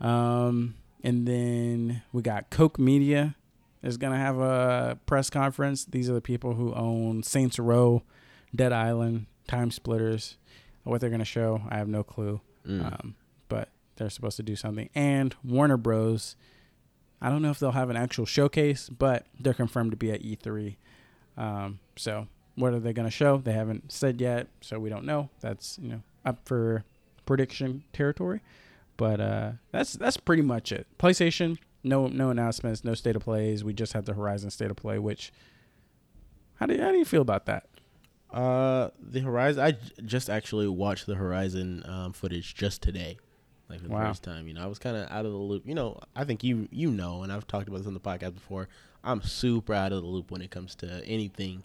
Um, 0.00 0.74
and 1.02 1.26
then 1.26 2.02
we 2.12 2.22
got 2.22 2.50
Koch 2.50 2.78
Media 2.78 3.34
is 3.82 3.96
gonna 3.96 4.18
have 4.18 4.38
a 4.38 4.98
press 5.06 5.28
conference. 5.28 5.84
These 5.84 6.08
are 6.08 6.14
the 6.14 6.20
people 6.20 6.54
who 6.54 6.72
own 6.74 7.22
Saints 7.22 7.58
Row, 7.58 8.02
Dead 8.54 8.72
Island, 8.72 9.26
Time 9.48 9.70
Splitters. 9.70 10.36
What 10.84 11.00
they're 11.00 11.10
gonna 11.10 11.24
show, 11.24 11.62
I 11.68 11.78
have 11.78 11.88
no 11.88 12.02
clue. 12.02 12.40
Mm. 12.66 12.84
Um, 12.84 13.14
but 13.48 13.68
they're 13.96 14.10
supposed 14.10 14.36
to 14.36 14.42
do 14.42 14.56
something. 14.56 14.88
And 14.94 15.34
Warner 15.44 15.76
Bros. 15.76 16.36
I 17.20 17.28
don't 17.28 17.40
know 17.40 17.50
if 17.50 17.60
they'll 17.60 17.70
have 17.70 17.88
an 17.88 17.96
actual 17.96 18.26
showcase, 18.26 18.88
but 18.88 19.26
they're 19.38 19.54
confirmed 19.54 19.92
to 19.92 19.96
be 19.96 20.10
at 20.10 20.22
E3. 20.24 20.74
Um, 21.36 21.78
so 21.94 22.26
what 22.56 22.74
are 22.74 22.80
they 22.80 22.92
going 22.92 23.06
to 23.06 23.12
show? 23.12 23.38
They 23.38 23.52
haven't 23.52 23.92
said 23.92 24.20
yet, 24.20 24.48
so 24.60 24.80
we 24.80 24.90
don't 24.90 25.04
know. 25.04 25.30
That's 25.40 25.78
you 25.80 25.88
know 25.88 26.02
up 26.24 26.46
for 26.46 26.84
prediction 27.26 27.84
territory. 27.92 28.40
But 28.96 29.20
uh, 29.20 29.52
that's 29.70 29.94
that's 29.94 30.16
pretty 30.16 30.42
much 30.42 30.70
it. 30.72 30.86
PlayStation, 30.98 31.58
no 31.82 32.06
no 32.08 32.30
announcements, 32.30 32.84
no 32.84 32.94
state 32.94 33.16
of 33.16 33.22
plays. 33.22 33.64
We 33.64 33.72
just 33.72 33.92
had 33.94 34.04
the 34.06 34.14
Horizon 34.14 34.50
state 34.50 34.70
of 34.70 34.76
play. 34.76 34.98
Which 34.98 35.32
how 36.56 36.66
do 36.66 36.74
you, 36.74 36.80
how 36.82 36.92
do 36.92 36.98
you 36.98 37.04
feel 37.04 37.22
about 37.22 37.46
that? 37.46 37.66
Uh, 38.30 38.90
the 39.00 39.20
Horizon. 39.20 39.62
I 39.62 39.72
j- 39.72 39.78
just 40.06 40.30
actually 40.30 40.68
watched 40.68 41.06
the 41.06 41.14
Horizon 41.16 41.82
um, 41.86 42.12
footage 42.12 42.54
just 42.54 42.82
today, 42.82 43.18
like 43.68 43.80
for 43.80 43.88
the 43.88 43.94
Wow. 43.94 44.08
first 44.08 44.22
time. 44.22 44.46
You 44.48 44.54
know, 44.54 44.62
I 44.62 44.66
was 44.66 44.78
kind 44.78 44.96
of 44.96 45.10
out 45.10 45.26
of 45.26 45.32
the 45.32 45.38
loop. 45.38 45.66
You 45.66 45.74
know, 45.74 45.98
I 46.16 46.24
think 46.24 46.44
you 46.44 46.68
you 46.70 46.90
know, 46.90 47.22
and 47.22 47.32
I've 47.32 47.46
talked 47.46 47.68
about 47.68 47.78
this 47.78 47.86
on 47.86 47.94
the 47.94 48.00
podcast 48.00 48.34
before. 48.34 48.68
I'm 49.04 49.20
super 49.22 49.74
out 49.74 49.92
of 49.92 50.00
the 50.02 50.08
loop 50.08 50.30
when 50.30 50.42
it 50.42 50.50
comes 50.50 50.74
to 50.76 51.02
anything 51.04 51.64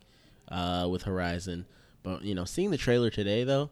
uh, 0.49 0.87
with 0.89 1.03
Horizon. 1.03 1.65
But 2.03 2.23
you 2.23 2.33
know, 2.35 2.45
seeing 2.45 2.71
the 2.71 2.77
trailer 2.77 3.09
today 3.11 3.43
though, 3.43 3.69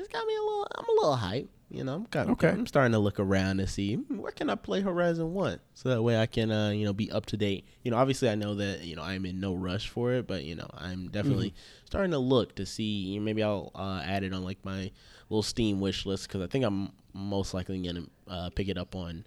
it's 0.00 0.08
got 0.08 0.26
me 0.26 0.34
a 0.36 0.40
little. 0.40 0.66
I'm 0.76 0.84
a 0.88 0.92
little 0.92 1.16
hype. 1.16 1.48
You 1.72 1.84
know, 1.84 1.94
I'm 1.94 2.06
kind 2.06 2.28
of. 2.28 2.32
Okay. 2.32 2.48
I'm 2.48 2.66
starting 2.66 2.90
to 2.92 2.98
look 2.98 3.20
around 3.20 3.58
to 3.58 3.66
see 3.68 3.94
hmm, 3.94 4.18
where 4.18 4.32
can 4.32 4.50
I 4.50 4.56
play 4.56 4.80
Horizon 4.80 5.32
One, 5.32 5.60
so 5.74 5.88
that 5.90 6.02
way 6.02 6.20
I 6.20 6.26
can, 6.26 6.50
uh, 6.50 6.70
you 6.70 6.84
know, 6.84 6.92
be 6.92 7.12
up 7.12 7.26
to 7.26 7.36
date. 7.36 7.64
You 7.84 7.92
know, 7.92 7.96
obviously 7.96 8.28
I 8.28 8.34
know 8.34 8.54
that 8.56 8.80
you 8.82 8.96
know 8.96 9.02
I'm 9.02 9.24
in 9.24 9.38
no 9.38 9.54
rush 9.54 9.88
for 9.88 10.12
it, 10.14 10.26
but 10.26 10.42
you 10.42 10.56
know 10.56 10.68
I'm 10.74 11.08
definitely 11.10 11.54
starting 11.84 12.10
to 12.10 12.18
look 12.18 12.56
to 12.56 12.66
see. 12.66 13.18
Maybe 13.20 13.42
I'll 13.44 13.70
uh, 13.76 14.02
add 14.04 14.24
it 14.24 14.32
on 14.34 14.42
like 14.42 14.58
my 14.64 14.90
little 15.28 15.44
Steam 15.44 15.78
wish 15.80 16.06
list 16.06 16.26
because 16.26 16.42
I 16.42 16.48
think 16.48 16.64
I'm 16.64 16.90
most 17.14 17.54
likely 17.54 17.80
gonna 17.80 18.06
uh, 18.26 18.50
pick 18.50 18.68
it 18.68 18.76
up 18.76 18.96
on 18.96 19.24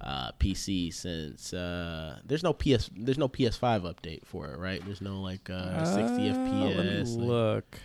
uh, 0.00 0.32
PC 0.40 0.92
since 0.92 1.52
uh, 1.54 2.18
there's 2.24 2.42
no 2.42 2.52
PS 2.52 2.90
there's 2.96 3.18
no 3.18 3.28
PS5 3.28 3.82
update 3.82 4.26
for 4.26 4.48
it, 4.52 4.58
right? 4.58 4.84
There's 4.84 5.00
no 5.00 5.20
like 5.20 5.48
uh, 5.48 5.84
60 5.84 6.02
Uh, 6.02 6.06
Let 6.06 6.16
me 6.18 6.30
FPS. 6.50 7.16
like- 7.16 7.26
look. 7.28 7.78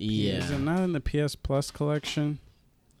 Yeah, 0.00 0.34
Is 0.38 0.50
it 0.50 0.58
not 0.60 0.80
in 0.80 0.92
the 0.92 1.00
PS 1.00 1.34
Plus 1.34 1.70
collection? 1.70 2.38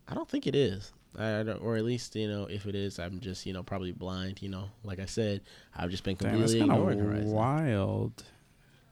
I 0.08 0.14
don't 0.14 0.28
think 0.28 0.46
it 0.46 0.54
is. 0.56 0.92
I 1.18 1.42
don't, 1.42 1.62
or 1.62 1.76
at 1.76 1.84
least 1.84 2.14
you 2.16 2.28
know, 2.28 2.44
if 2.44 2.66
it 2.66 2.74
is, 2.74 2.98
I'm 2.98 3.20
just 3.20 3.44
you 3.46 3.52
know 3.52 3.62
probably 3.62 3.92
blind. 3.92 4.40
You 4.42 4.48
know, 4.50 4.64
like 4.84 4.98
I 5.00 5.06
said, 5.06 5.40
I've 5.76 5.90
just 5.90 6.04
been 6.04 6.16
completely 6.16 6.60
kind 6.60 6.70
ignoring 6.70 6.98
Horizon. 6.98 7.30
wild 7.30 8.24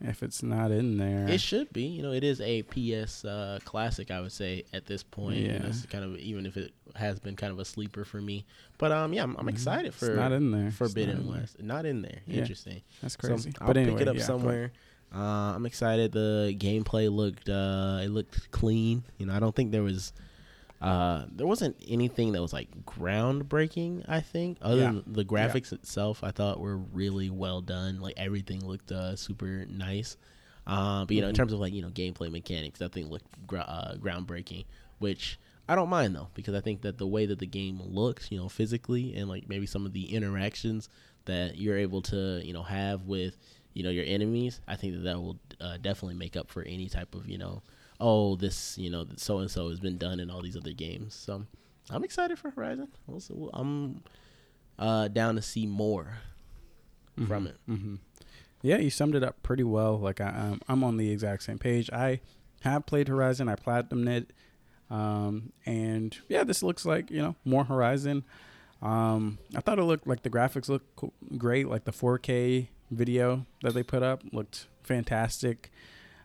if 0.02 0.22
it's 0.22 0.42
not 0.42 0.70
in 0.70 0.98
there. 0.98 1.26
It 1.28 1.40
should 1.40 1.72
be. 1.72 1.84
You 1.84 2.02
know, 2.02 2.12
it 2.12 2.22
is 2.24 2.40
a 2.40 2.62
PS 2.64 3.24
uh, 3.24 3.58
classic. 3.64 4.10
I 4.10 4.20
would 4.20 4.32
say 4.32 4.64
at 4.72 4.86
this 4.86 5.02
point. 5.02 5.36
You 5.36 5.48
know, 5.48 5.54
Yeah. 5.54 5.66
it's 5.68 5.86
kind 5.86 6.04
of 6.04 6.16
even 6.18 6.46
if 6.46 6.56
it 6.56 6.72
has 6.96 7.18
been 7.20 7.36
kind 7.36 7.52
of 7.52 7.58
a 7.58 7.64
sleeper 7.64 8.04
for 8.04 8.20
me. 8.20 8.44
But 8.78 8.92
um, 8.92 9.12
yeah, 9.12 9.22
I'm, 9.22 9.36
I'm 9.36 9.46
Mhm. 9.46 9.50
excited 9.50 9.86
It's 9.88 9.98
for 9.98 10.14
not 10.14 10.32
in 10.32 10.50
there. 10.50 10.70
Forbidden. 10.70 11.26
West. 11.28 11.62
Not 11.62 11.86
in 11.86 12.02
there. 12.02 12.20
Yeah. 12.26 12.40
Interesting. 12.40 12.82
That's 13.02 13.14
So 13.14 13.28
crazy. 13.28 13.52
I'll 13.60 13.68
but 13.68 13.76
anyway, 13.76 13.92
pick 13.98 14.02
it 14.02 14.08
up 14.08 14.16
yeah, 14.16 14.24
somewhere. 14.24 14.72
Uh, 15.16 15.54
I'm 15.54 15.64
excited. 15.64 16.12
The 16.12 16.54
gameplay 16.58 17.10
looked 17.10 17.48
uh, 17.48 18.00
it 18.02 18.08
looked 18.10 18.50
clean. 18.50 19.02
You 19.18 19.26
know, 19.26 19.32
I 19.34 19.40
don't 19.40 19.54
think 19.54 19.72
there 19.72 19.82
was 19.82 20.12
uh, 20.82 21.24
there 21.34 21.46
wasn't 21.46 21.74
anything 21.88 22.32
that 22.32 22.42
was 22.42 22.52
like 22.52 22.68
groundbreaking. 22.84 24.04
I 24.08 24.20
think 24.20 24.58
other 24.60 24.76
Yeah. 24.82 24.92
than 24.92 25.04
the 25.06 25.24
graphics 25.24 25.72
itself, 25.72 26.22
I 26.22 26.32
thought 26.32 26.60
were 26.60 26.76
really 26.76 27.30
well 27.30 27.60
done. 27.62 28.00
Like 28.00 28.14
everything 28.18 28.66
looked 28.66 28.92
uh, 28.92 29.16
super 29.16 29.64
nice. 29.70 30.16
Uh, 30.66 31.04
but 31.04 31.14
you 31.14 31.22
know, 31.22 31.28
in 31.28 31.32
Mhm. 31.34 31.36
terms 31.38 31.52
of 31.52 31.60
like 31.60 31.72
you 31.72 31.80
know 31.82 31.90
gameplay 31.90 32.30
mechanics, 32.30 32.78
that 32.80 32.92
thing 32.92 33.08
looked 33.08 33.26
gra- 33.46 33.60
uh, 33.60 33.96
groundbreaking, 33.96 34.64
which 34.98 35.38
I 35.68 35.74
don't 35.74 35.88
mind 35.88 36.14
though 36.14 36.28
because 36.34 36.54
I 36.54 36.60
think 36.60 36.82
that 36.82 36.98
the 36.98 37.06
way 37.06 37.24
that 37.26 37.38
the 37.38 37.46
game 37.46 37.80
looks, 37.80 38.30
you 38.30 38.36
know, 38.38 38.48
physically 38.48 39.14
and 39.16 39.28
like 39.28 39.48
maybe 39.48 39.64
some 39.66 39.86
of 39.86 39.92
the 39.94 40.12
interactions 40.14 40.88
that 41.24 41.56
you're 41.58 41.76
able 41.78 42.02
to 42.02 42.40
you 42.44 42.52
know 42.52 42.62
have 42.64 43.02
with 43.06 43.36
you 43.76 43.82
know 43.82 43.90
your 43.90 44.04
enemies, 44.06 44.60
I 44.66 44.74
think 44.76 44.94
that 44.94 45.00
that 45.00 45.18
will 45.18 45.38
uh, 45.60 45.76
definitely 45.76 46.14
make 46.14 46.34
up 46.36 46.50
for 46.50 46.62
any 46.62 46.88
type 46.88 47.14
of 47.14 47.28
you 47.28 47.36
know 47.36 47.62
oh 48.00 48.36
this 48.36 48.76
you 48.78 48.90
know 48.90 49.06
so 49.16 49.38
and 49.38 49.50
so 49.50 49.68
has 49.68 49.80
been 49.80 49.98
done 49.98 50.18
in 50.18 50.30
all 50.30 50.40
these 50.42 50.56
other 50.56 50.72
games. 50.72 51.14
So 51.14 51.44
I'm 51.90 52.02
excited 52.02 52.38
for 52.38 52.50
Horizon. 52.50 52.88
Also, 53.06 53.50
I'm 53.52 54.02
uh, 54.78 55.08
down 55.08 55.36
to 55.36 55.42
see 55.42 55.66
more 55.66 56.18
from 57.26 57.46
it. 57.46 57.56
hmm 57.66 57.96
Yeah, 58.62 58.78
you 58.78 58.90
summed 58.90 59.14
it 59.14 59.22
up 59.22 59.42
pretty 59.42 59.62
well. 59.62 59.98
Like 59.98 60.20
I, 60.20 60.28
um, 60.28 60.60
I'm 60.68 60.82
on 60.82 60.96
the 60.96 61.10
exact 61.10 61.42
same 61.42 61.58
page. 61.58 61.90
I 61.92 62.20
have 62.62 62.86
played 62.86 63.08
Horizon. 63.08 63.48
I 63.48 63.56
platinumed 63.56 64.08
it, 64.08 64.32
um, 64.90 65.52
and 65.66 66.16
yeah, 66.28 66.44
this 66.44 66.62
looks 66.62 66.84
like 66.86 67.10
you 67.10 67.20
know 67.20 67.36
more 67.44 67.64
Horizon. 67.64 68.24
Um, 68.82 69.38
I 69.54 69.60
thought 69.60 69.78
it 69.78 69.84
looked 69.84 70.06
like 70.06 70.22
the 70.22 70.30
graphics 70.30 70.68
looked 70.68 70.96
cool, 70.96 71.12
great. 71.38 71.68
Like 71.68 71.84
the 71.84 71.92
4K 71.92 72.68
video 72.90 73.46
that 73.62 73.74
they 73.74 73.82
put 73.82 74.02
up 74.02 74.22
looked 74.32 74.66
fantastic. 74.82 75.70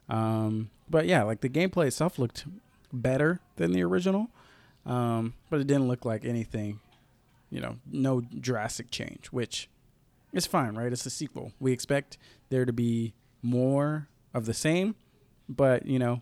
Um, 0.09 0.69
but 0.89 1.05
yeah, 1.05 1.23
like 1.23 1.41
the 1.41 1.49
gameplay 1.49 1.87
itself 1.87 2.19
looked 2.19 2.45
better 2.91 3.39
than 3.55 3.71
the 3.71 3.83
original, 3.83 4.29
um, 4.85 5.33
but 5.49 5.61
it 5.61 5.67
didn't 5.67 5.87
look 5.87 6.05
like 6.05 6.25
anything 6.25 6.79
you 7.51 7.59
know, 7.59 7.75
no 7.91 8.21
drastic 8.21 8.89
change, 8.89 9.27
which 9.27 9.69
is 10.33 10.47
fine, 10.47 10.75
right? 10.75 10.91
It's 10.91 11.05
a 11.05 11.11
sequel. 11.11 11.51
We 11.59 11.73
expect 11.73 12.17
there 12.49 12.65
to 12.65 12.73
be 12.73 13.13
more 13.43 14.07
of 14.33 14.45
the 14.45 14.53
same, 14.53 14.95
but 15.47 15.85
you 15.85 15.99
know, 15.99 16.21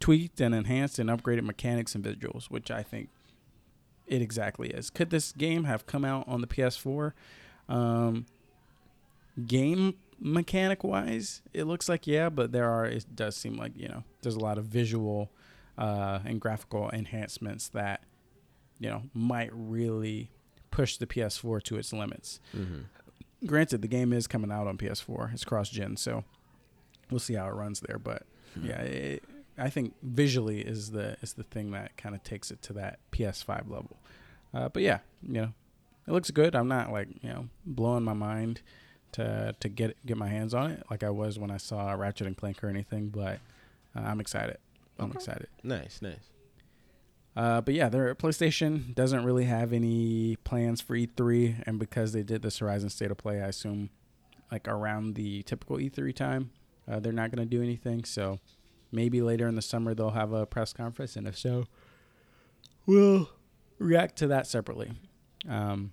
tweaked 0.00 0.40
and 0.40 0.54
enhanced 0.54 0.98
and 0.98 1.08
upgraded 1.08 1.44
mechanics 1.44 1.94
and 1.94 2.04
visuals, 2.04 2.46
which 2.46 2.70
I 2.70 2.82
think 2.82 3.08
it 4.06 4.20
exactly 4.20 4.68
is. 4.70 4.90
Could 4.90 5.10
this 5.10 5.32
game 5.32 5.64
have 5.64 5.86
come 5.86 6.04
out 6.04 6.26
on 6.28 6.40
the 6.40 6.46
PS4? 6.48 7.12
Um, 7.68 8.26
game 9.44 9.94
mechanic 10.18 10.82
wise, 10.84 11.42
it 11.52 11.64
looks 11.64 11.88
like 11.88 12.06
yeah, 12.06 12.28
but 12.28 12.52
there 12.52 12.70
are 12.70 12.86
it 12.86 13.04
does 13.14 13.36
seem 13.36 13.56
like 13.56 13.72
you 13.76 13.88
know 13.88 14.04
there's 14.22 14.36
a 14.36 14.40
lot 14.40 14.58
of 14.58 14.64
visual 14.66 15.30
uh, 15.78 16.20
and 16.24 16.40
graphical 16.40 16.90
enhancements 16.90 17.68
that 17.68 18.02
you 18.78 18.88
know 18.88 19.02
might 19.12 19.50
really 19.52 20.30
push 20.70 20.96
the 20.96 21.06
PS4 21.06 21.62
to 21.64 21.76
its 21.76 21.92
limits. 21.92 22.40
Mm-hmm. 22.56 22.80
Granted, 23.46 23.82
the 23.82 23.88
game 23.88 24.12
is 24.12 24.26
coming 24.26 24.50
out 24.50 24.66
on 24.66 24.78
PS4; 24.78 25.32
it's 25.34 25.44
cross 25.44 25.68
gen, 25.68 25.96
so 25.96 26.24
we'll 27.10 27.20
see 27.20 27.34
how 27.34 27.46
it 27.48 27.52
runs 27.54 27.80
there. 27.80 27.98
But 27.98 28.22
Hmm. 28.54 28.66
yeah, 28.66 28.80
it, 28.80 29.24
I 29.58 29.68
think 29.68 29.94
visually 30.02 30.60
is 30.62 30.92
the 30.92 31.16
is 31.20 31.34
the 31.34 31.42
thing 31.42 31.72
that 31.72 31.96
kind 31.98 32.14
of 32.14 32.22
takes 32.22 32.50
it 32.50 32.62
to 32.62 32.72
that 32.74 32.98
PS5 33.12 33.68
level. 33.68 33.98
Uh, 34.54 34.70
but 34.70 34.82
yeah, 34.82 35.00
you 35.22 35.34
know, 35.42 35.52
it 36.06 36.12
looks 36.12 36.30
good. 36.30 36.54
I'm 36.56 36.68
not 36.68 36.90
like 36.90 37.08
you 37.22 37.28
know 37.28 37.48
blowing 37.66 38.02
my 38.04 38.14
mind 38.14 38.62
to 39.12 39.54
to 39.60 39.68
get 39.68 39.96
get 40.06 40.16
my 40.16 40.28
hands 40.28 40.54
on 40.54 40.70
it 40.72 40.84
like 40.90 41.02
I 41.02 41.10
was 41.10 41.38
when 41.38 41.50
I 41.50 41.56
saw 41.56 41.92
Ratchet 41.92 42.26
and 42.26 42.36
Clank 42.36 42.62
or 42.62 42.68
anything. 42.68 43.08
But 43.08 43.40
uh, 43.96 44.00
I'm 44.00 44.20
excited. 44.20 44.58
I'm 44.98 45.06
Okay. 45.06 45.14
excited. 45.16 45.48
Nice, 45.62 46.00
nice. 46.02 46.30
Uh, 47.36 47.60
but 47.60 47.74
yeah, 47.74 47.88
their 47.90 48.14
PlayStation 48.14 48.94
doesn't 48.94 49.22
really 49.24 49.44
have 49.44 49.72
any 49.74 50.36
plans 50.36 50.80
for 50.80 50.94
E3, 50.96 51.64
and 51.66 51.78
because 51.78 52.12
they 52.12 52.22
did 52.22 52.40
this 52.40 52.58
Horizon 52.60 52.88
State 52.88 53.10
of 53.10 53.18
Play, 53.18 53.42
I 53.42 53.48
assume 53.48 53.90
like 54.50 54.66
around 54.66 55.16
the 55.16 55.42
typical 55.42 55.76
E3 55.76 56.14
time, 56.14 56.50
uh, 56.88 56.98
they're 56.98 57.12
not 57.12 57.30
going 57.30 57.46
to 57.46 57.56
do 57.56 57.62
anything. 57.62 58.04
So 58.04 58.38
maybe 58.90 59.20
later 59.20 59.46
in 59.48 59.54
the 59.54 59.60
summer 59.60 59.94
they'll 59.94 60.10
have 60.12 60.32
a 60.32 60.46
press 60.46 60.72
conference, 60.72 61.14
and 61.14 61.28
if 61.28 61.36
so, 61.36 61.66
we'll 62.86 63.28
react 63.78 64.16
to 64.16 64.26
that 64.28 64.46
separately. 64.46 64.92
Um, 65.48 65.92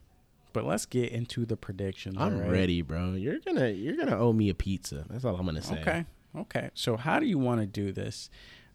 but 0.54 0.66
let's 0.66 0.86
get 0.86 1.12
into 1.12 1.46
the 1.46 1.58
predictions. 1.58 2.16
I'm 2.18 2.40
right? 2.40 2.50
ready, 2.50 2.82
bro. 2.82 3.14
You're 3.14 3.40
gonna 3.40 3.70
you're 3.70 3.98
gonna 3.98 4.18
owe 4.18 4.34
me 4.34 4.50
a 4.50 4.54
pizza. 4.54 5.06
That's 5.10 5.26
all 5.26 5.36
I'm 5.36 5.46
gonna 5.46 5.62
say. 5.62 5.82
Okay. 5.82 6.06
Okay. 6.36 6.70
So 6.74 6.96
how 6.96 7.20
do 7.20 7.26
you 7.26 7.38
want 7.38 7.62
to 7.62 7.68
do 7.68 7.92
this? 7.92 8.30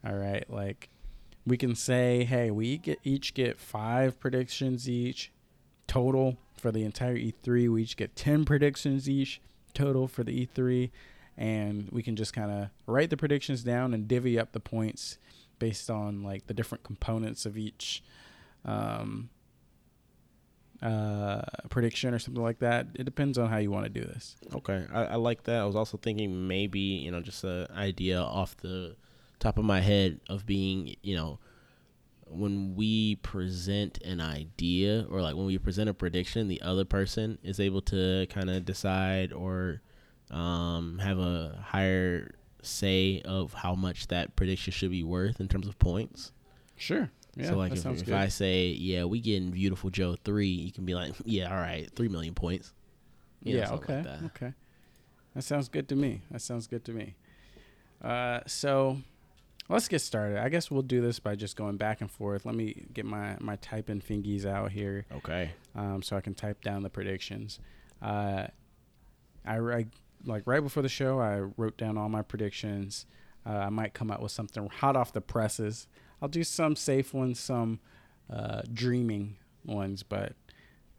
All 0.06 0.14
right. 0.14 0.44
Like 0.50 0.90
we 1.46 1.56
can 1.56 1.74
say, 1.74 2.24
hey, 2.24 2.50
we 2.50 2.78
get 2.78 2.98
each 3.04 3.34
get 3.34 3.58
five 3.58 4.20
predictions 4.20 4.88
each 4.88 5.32
total 5.86 6.36
for 6.56 6.70
the 6.70 6.84
entire 6.84 7.16
E3. 7.16 7.72
We 7.72 7.82
each 7.82 7.96
get 7.96 8.14
10 8.14 8.44
predictions 8.44 9.08
each 9.08 9.40
total 9.74 10.06
for 10.06 10.22
the 10.22 10.46
E3. 10.46 10.90
And 11.36 11.88
we 11.90 12.02
can 12.02 12.16
just 12.16 12.32
kind 12.32 12.50
of 12.50 12.68
write 12.86 13.10
the 13.10 13.16
predictions 13.16 13.62
down 13.62 13.94
and 13.94 14.06
divvy 14.08 14.38
up 14.38 14.52
the 14.52 14.60
points 14.60 15.18
based 15.58 15.90
on 15.90 16.22
like 16.22 16.46
the 16.46 16.54
different 16.54 16.84
components 16.84 17.46
of 17.46 17.56
each 17.56 18.02
um, 18.64 19.30
uh, 20.82 21.42
prediction 21.70 22.14
or 22.14 22.18
something 22.18 22.42
like 22.42 22.60
that. 22.60 22.86
It 22.94 23.04
depends 23.04 23.38
on 23.38 23.48
how 23.48 23.58
you 23.58 23.70
want 23.70 23.84
to 23.84 23.90
do 23.90 24.06
this. 24.06 24.36
Okay, 24.54 24.84
I, 24.92 25.04
I 25.04 25.14
like 25.16 25.44
that. 25.44 25.60
I 25.60 25.64
was 25.64 25.76
also 25.76 25.96
thinking 25.96 26.46
maybe 26.48 26.80
you 26.80 27.10
know 27.10 27.20
just 27.20 27.44
an 27.44 27.66
idea 27.74 28.20
off 28.20 28.56
the 28.58 28.96
top 29.38 29.58
of 29.58 29.64
my 29.64 29.80
head 29.80 30.20
of 30.28 30.46
being 30.46 30.96
you 31.02 31.16
know 31.16 31.38
when 32.30 32.74
we 32.76 33.16
present 33.16 33.98
an 34.04 34.20
idea 34.20 35.06
or 35.10 35.22
like 35.22 35.34
when 35.34 35.46
we 35.46 35.58
present 35.58 35.88
a 35.88 35.94
prediction, 35.94 36.48
the 36.48 36.60
other 36.62 36.84
person 36.84 37.38
is 37.42 37.58
able 37.58 37.80
to 37.82 38.26
kind 38.30 38.50
of 38.50 38.64
decide 38.64 39.32
or 39.32 39.80
um, 40.30 40.98
have 40.98 41.18
a 41.18 41.58
higher 41.64 42.34
say 42.62 43.22
of 43.24 43.52
how 43.54 43.74
much 43.74 44.08
that 44.08 44.36
prediction 44.36 44.72
should 44.72 44.90
be 44.90 45.02
worth 45.02 45.40
in 45.40 45.48
terms 45.48 45.66
of 45.66 45.78
points. 45.78 46.32
Sure. 46.76 47.10
Yeah, 47.38 47.50
so 47.50 47.56
like 47.56 47.72
if, 47.72 47.86
if. 47.86 48.12
I 48.12 48.28
say 48.28 48.68
yeah 48.68 49.04
we 49.04 49.20
getting 49.20 49.50
beautiful 49.50 49.90
Joe 49.90 50.16
three, 50.24 50.48
you 50.48 50.72
can 50.72 50.84
be 50.84 50.94
like 50.94 51.14
yeah 51.24 51.50
all 51.50 51.56
right 51.60 51.88
three 51.94 52.08
million 52.08 52.34
points. 52.34 52.72
You 53.42 53.54
know, 53.54 53.60
yeah. 53.60 53.72
Okay. 53.74 53.94
like 53.96 54.04
that. 54.04 54.22
Okay. 54.24 54.52
That 55.34 55.42
sounds 55.42 55.68
good 55.68 55.88
to 55.90 55.94
me. 55.96 56.22
That 56.30 56.42
sounds 56.42 56.66
good 56.66 56.84
to 56.86 56.92
me. 56.92 57.14
Uh, 58.02 58.40
so 58.46 58.98
let's 59.68 59.86
get 59.86 60.00
started. 60.00 60.38
I 60.38 60.48
guess 60.48 60.70
we'll 60.70 60.82
do 60.82 61.00
this 61.00 61.20
by 61.20 61.36
just 61.36 61.56
going 61.56 61.76
back 61.76 62.00
and 62.00 62.10
forth. 62.10 62.44
Let 62.44 62.56
me 62.56 62.86
get 62.92 63.04
my 63.04 63.36
my 63.40 63.56
typing 63.56 64.00
fingies 64.00 64.44
out 64.44 64.72
here, 64.72 65.06
Okay. 65.16 65.50
um, 65.76 66.02
so 66.02 66.16
I 66.16 66.20
can 66.20 66.34
type 66.34 66.62
down 66.62 66.82
the 66.82 66.90
predictions. 66.90 67.60
Uh, 68.02 68.48
I 69.44 69.58
write 69.58 69.88
like 70.24 70.42
right 70.46 70.62
before 70.62 70.82
the 70.82 70.88
show. 70.88 71.20
I 71.20 71.38
wrote 71.56 71.76
down 71.76 71.96
all 71.96 72.08
my 72.08 72.22
predictions. 72.22 73.06
Uh, 73.46 73.50
I 73.50 73.68
might 73.68 73.94
come 73.94 74.10
out 74.10 74.20
with 74.20 74.32
something 74.32 74.68
hot 74.68 74.96
off 74.96 75.12
the 75.12 75.20
presses. 75.20 75.86
I'll 76.20 76.28
do 76.28 76.44
some 76.44 76.76
safe 76.76 77.14
ones, 77.14 77.38
some 77.38 77.80
uh, 78.32 78.62
dreaming 78.72 79.36
ones, 79.64 80.02
but 80.02 80.32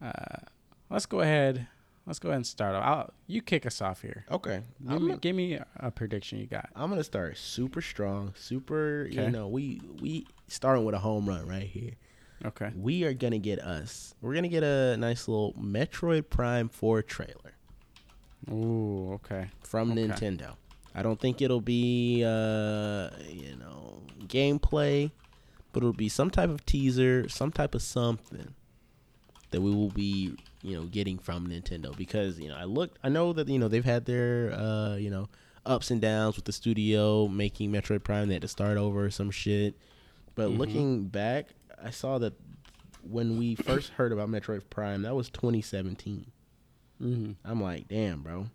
uh, 0.02 0.46
let's 0.88 1.06
go 1.06 1.20
ahead. 1.20 1.66
Let's 2.06 2.18
go 2.18 2.30
ahead 2.30 2.36
and 2.36 2.46
start. 2.46 2.74
I'll, 2.74 3.12
you 3.26 3.42
kick 3.42 3.66
us 3.66 3.80
off 3.80 4.02
here. 4.02 4.24
Okay. 4.30 4.62
Give 4.82 4.96
I'm 4.96 5.06
me, 5.06 5.16
give 5.20 5.36
me 5.36 5.54
a, 5.54 5.66
a 5.76 5.90
prediction 5.90 6.38
you 6.38 6.46
got. 6.46 6.70
I'm 6.74 6.88
gonna 6.88 7.04
start 7.04 7.36
super 7.36 7.80
strong, 7.82 8.32
super. 8.36 9.06
Okay. 9.10 9.24
You 9.24 9.30
know, 9.30 9.46
we 9.48 9.80
we 10.00 10.26
starting 10.48 10.84
with 10.84 10.94
a 10.94 10.98
home 10.98 11.28
run 11.28 11.46
right 11.46 11.66
here. 11.66 11.92
Okay. 12.44 12.72
We 12.74 13.04
are 13.04 13.12
gonna 13.12 13.38
get 13.38 13.58
us. 13.60 14.14
We're 14.22 14.34
gonna 14.34 14.48
get 14.48 14.64
a 14.64 14.96
nice 14.96 15.28
little 15.28 15.52
Metroid 15.54 16.30
Prime 16.30 16.68
Four 16.70 17.02
trailer 17.02 17.52
Ooh. 18.50 19.12
Okay. 19.14 19.48
from 19.62 19.92
Okay. 19.92 20.08
Nintendo. 20.08 20.54
I 20.94 21.02
don't 21.02 21.20
think 21.20 21.40
it'll 21.40 21.60
be 21.60 22.22
uh 22.24 23.10
you 23.28 23.56
know 23.56 24.02
gameplay, 24.26 25.10
but 25.72 25.82
it'll 25.82 25.92
be 25.92 26.08
some 26.08 26.30
type 26.30 26.50
of 26.50 26.64
teaser, 26.66 27.28
some 27.28 27.52
type 27.52 27.74
of 27.74 27.82
something 27.82 28.54
that 29.50 29.60
we 29.60 29.70
will 29.70 29.90
be 29.90 30.36
you 30.62 30.76
know 30.76 30.84
getting 30.86 31.18
from 31.18 31.46
Nintendo. 31.48 31.96
Because 31.96 32.38
you 32.38 32.48
know 32.48 32.56
I 32.56 32.64
looked 32.64 32.98
I 33.04 33.08
know 33.08 33.32
that 33.32 33.48
you 33.48 33.58
know 33.58 33.68
they've 33.68 33.84
had 33.84 34.04
their 34.06 34.52
uh 34.52 34.96
you 34.96 35.10
know 35.10 35.28
ups 35.66 35.90
and 35.90 36.00
downs 36.00 36.36
with 36.36 36.44
the 36.46 36.52
studio 36.52 37.28
making 37.28 37.70
Metroid 37.70 38.02
Prime. 38.02 38.28
They 38.28 38.34
had 38.34 38.42
to 38.42 38.48
start 38.48 38.76
over 38.78 39.04
or 39.06 39.10
some 39.10 39.30
shit. 39.30 39.76
But 40.34 40.48
Mhm. 40.50 40.58
looking 40.58 41.04
back 41.08 41.48
I 41.82 41.90
saw 41.90 42.18
that 42.18 42.34
when 43.02 43.36
we 43.38 43.54
first 43.54 43.90
heard 43.96 44.12
about 44.12 44.28
Metroid 44.28 44.62
Prime 44.70 45.02
that 45.02 45.14
was 45.14 45.30
2017 45.30 46.26
Mm-hmm. 47.00 47.32
I'm 47.50 47.62
like 47.62 47.88
damn 47.88 48.22
bro. 48.22 48.46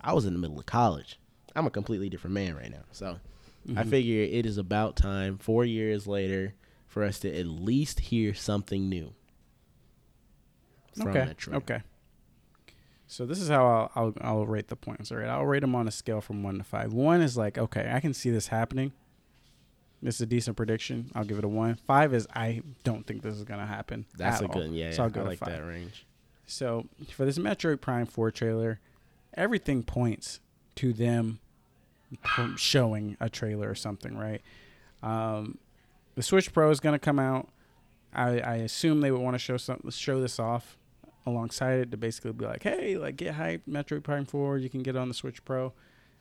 I 0.00 0.12
was 0.14 0.24
in 0.26 0.32
the 0.32 0.38
middle 0.38 0.58
of 0.58 0.66
college 0.66 1.18
I'm 1.54 1.66
a 1.66 1.70
completely 1.70 2.08
different 2.08 2.34
man 2.34 2.54
right 2.56 2.70
now 2.70 2.84
so 2.92 3.18
Mm-hmm. 3.66 3.78
I 3.78 3.84
figure 3.84 4.22
it 4.22 4.44
is 4.44 4.58
about 4.58 4.94
time 4.94 5.38
4 5.38 5.64
years 5.64 6.06
later 6.06 6.52
for 6.86 7.02
us 7.02 7.18
to 7.20 7.34
at 7.34 7.46
least 7.46 7.98
hear 7.98 8.34
something 8.34 8.90
new 8.90 9.14
Okay. 11.00 11.34
Okay. 11.52 11.82
So 13.06 13.26
this 13.26 13.40
is 13.40 13.48
how 13.48 13.66
I'll, 13.66 13.90
I'll 13.94 14.14
I'll 14.20 14.46
rate 14.46 14.68
the 14.68 14.76
points. 14.76 15.12
All 15.12 15.18
right, 15.18 15.28
I'll 15.28 15.44
rate 15.44 15.60
them 15.60 15.74
on 15.74 15.86
a 15.88 15.90
scale 15.90 16.20
from 16.20 16.42
one 16.42 16.58
to 16.58 16.64
five. 16.64 16.92
One 16.92 17.20
is 17.20 17.36
like, 17.36 17.58
okay, 17.58 17.90
I 17.92 18.00
can 18.00 18.14
see 18.14 18.30
this 18.30 18.48
happening. 18.48 18.92
This 20.02 20.16
is 20.16 20.20
a 20.22 20.26
decent 20.26 20.56
prediction. 20.56 21.10
I'll 21.14 21.24
give 21.24 21.38
it 21.38 21.44
a 21.44 21.48
one. 21.48 21.76
Five 21.86 22.14
is 22.14 22.26
I 22.34 22.62
don't 22.82 23.06
think 23.06 23.22
this 23.22 23.34
is 23.34 23.44
gonna 23.44 23.66
happen. 23.66 24.06
That's 24.16 24.36
at 24.36 24.42
a 24.42 24.46
all. 24.48 24.54
good 24.54 24.70
yeah. 24.72 24.92
So 24.92 25.04
I'll 25.04 25.10
go 25.10 25.22
I 25.22 25.24
like 25.24 25.38
five. 25.38 25.50
that 25.50 25.64
range. 25.66 26.06
So 26.46 26.86
for 27.10 27.24
this 27.24 27.38
Metroid 27.38 27.80
Prime 27.80 28.06
Four 28.06 28.30
trailer, 28.30 28.80
everything 29.34 29.82
points 29.82 30.40
to 30.76 30.92
them 30.92 31.40
p- 32.22 32.56
showing 32.56 33.16
a 33.20 33.28
trailer 33.28 33.68
or 33.70 33.74
something, 33.74 34.16
right? 34.16 34.42
Um, 35.02 35.58
the 36.14 36.22
Switch 36.22 36.52
Pro 36.52 36.70
is 36.70 36.80
going 36.80 36.92
to 36.94 36.98
come 36.98 37.18
out. 37.18 37.48
I, 38.12 38.38
I 38.40 38.54
assume 38.56 39.00
they 39.00 39.10
would 39.10 39.20
want 39.20 39.34
to 39.34 39.38
show 39.38 39.56
some 39.56 39.80
show 39.90 40.20
this 40.20 40.38
off 40.38 40.76
alongside 41.26 41.80
it 41.80 41.90
to 41.90 41.96
basically 41.96 42.32
be 42.32 42.44
like, 42.44 42.62
hey, 42.62 42.96
like 42.96 43.16
get 43.16 43.34
hyped, 43.34 43.62
Metroid 43.68 44.02
Prime 44.04 44.24
Four, 44.24 44.58
you 44.58 44.68
can 44.70 44.82
get 44.82 44.94
it 44.94 44.98
on 44.98 45.08
the 45.08 45.14
Switch 45.14 45.44
Pro. 45.44 45.72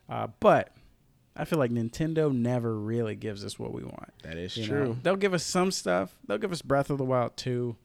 Uh, 0.09 0.27
but 0.39 0.73
I 1.35 1.45
feel 1.45 1.59
like 1.59 1.71
Nintendo 1.71 2.33
never 2.33 2.75
really 2.77 3.15
gives 3.15 3.43
us 3.45 3.57
what 3.59 3.73
we 3.73 3.83
want. 3.83 4.11
That 4.23 4.37
is 4.37 4.57
You 4.57 4.65
true. 4.65 4.83
know, 4.85 4.97
they'll 5.03 5.15
give 5.15 5.33
us 5.33 5.43
some 5.43 5.71
stuff. 5.71 6.15
They'll 6.27 6.37
give 6.37 6.51
us 6.51 6.61
Breath 6.61 6.89
of 6.89 6.97
the 6.97 7.05
Wild 7.05 7.37
2. 7.37 7.75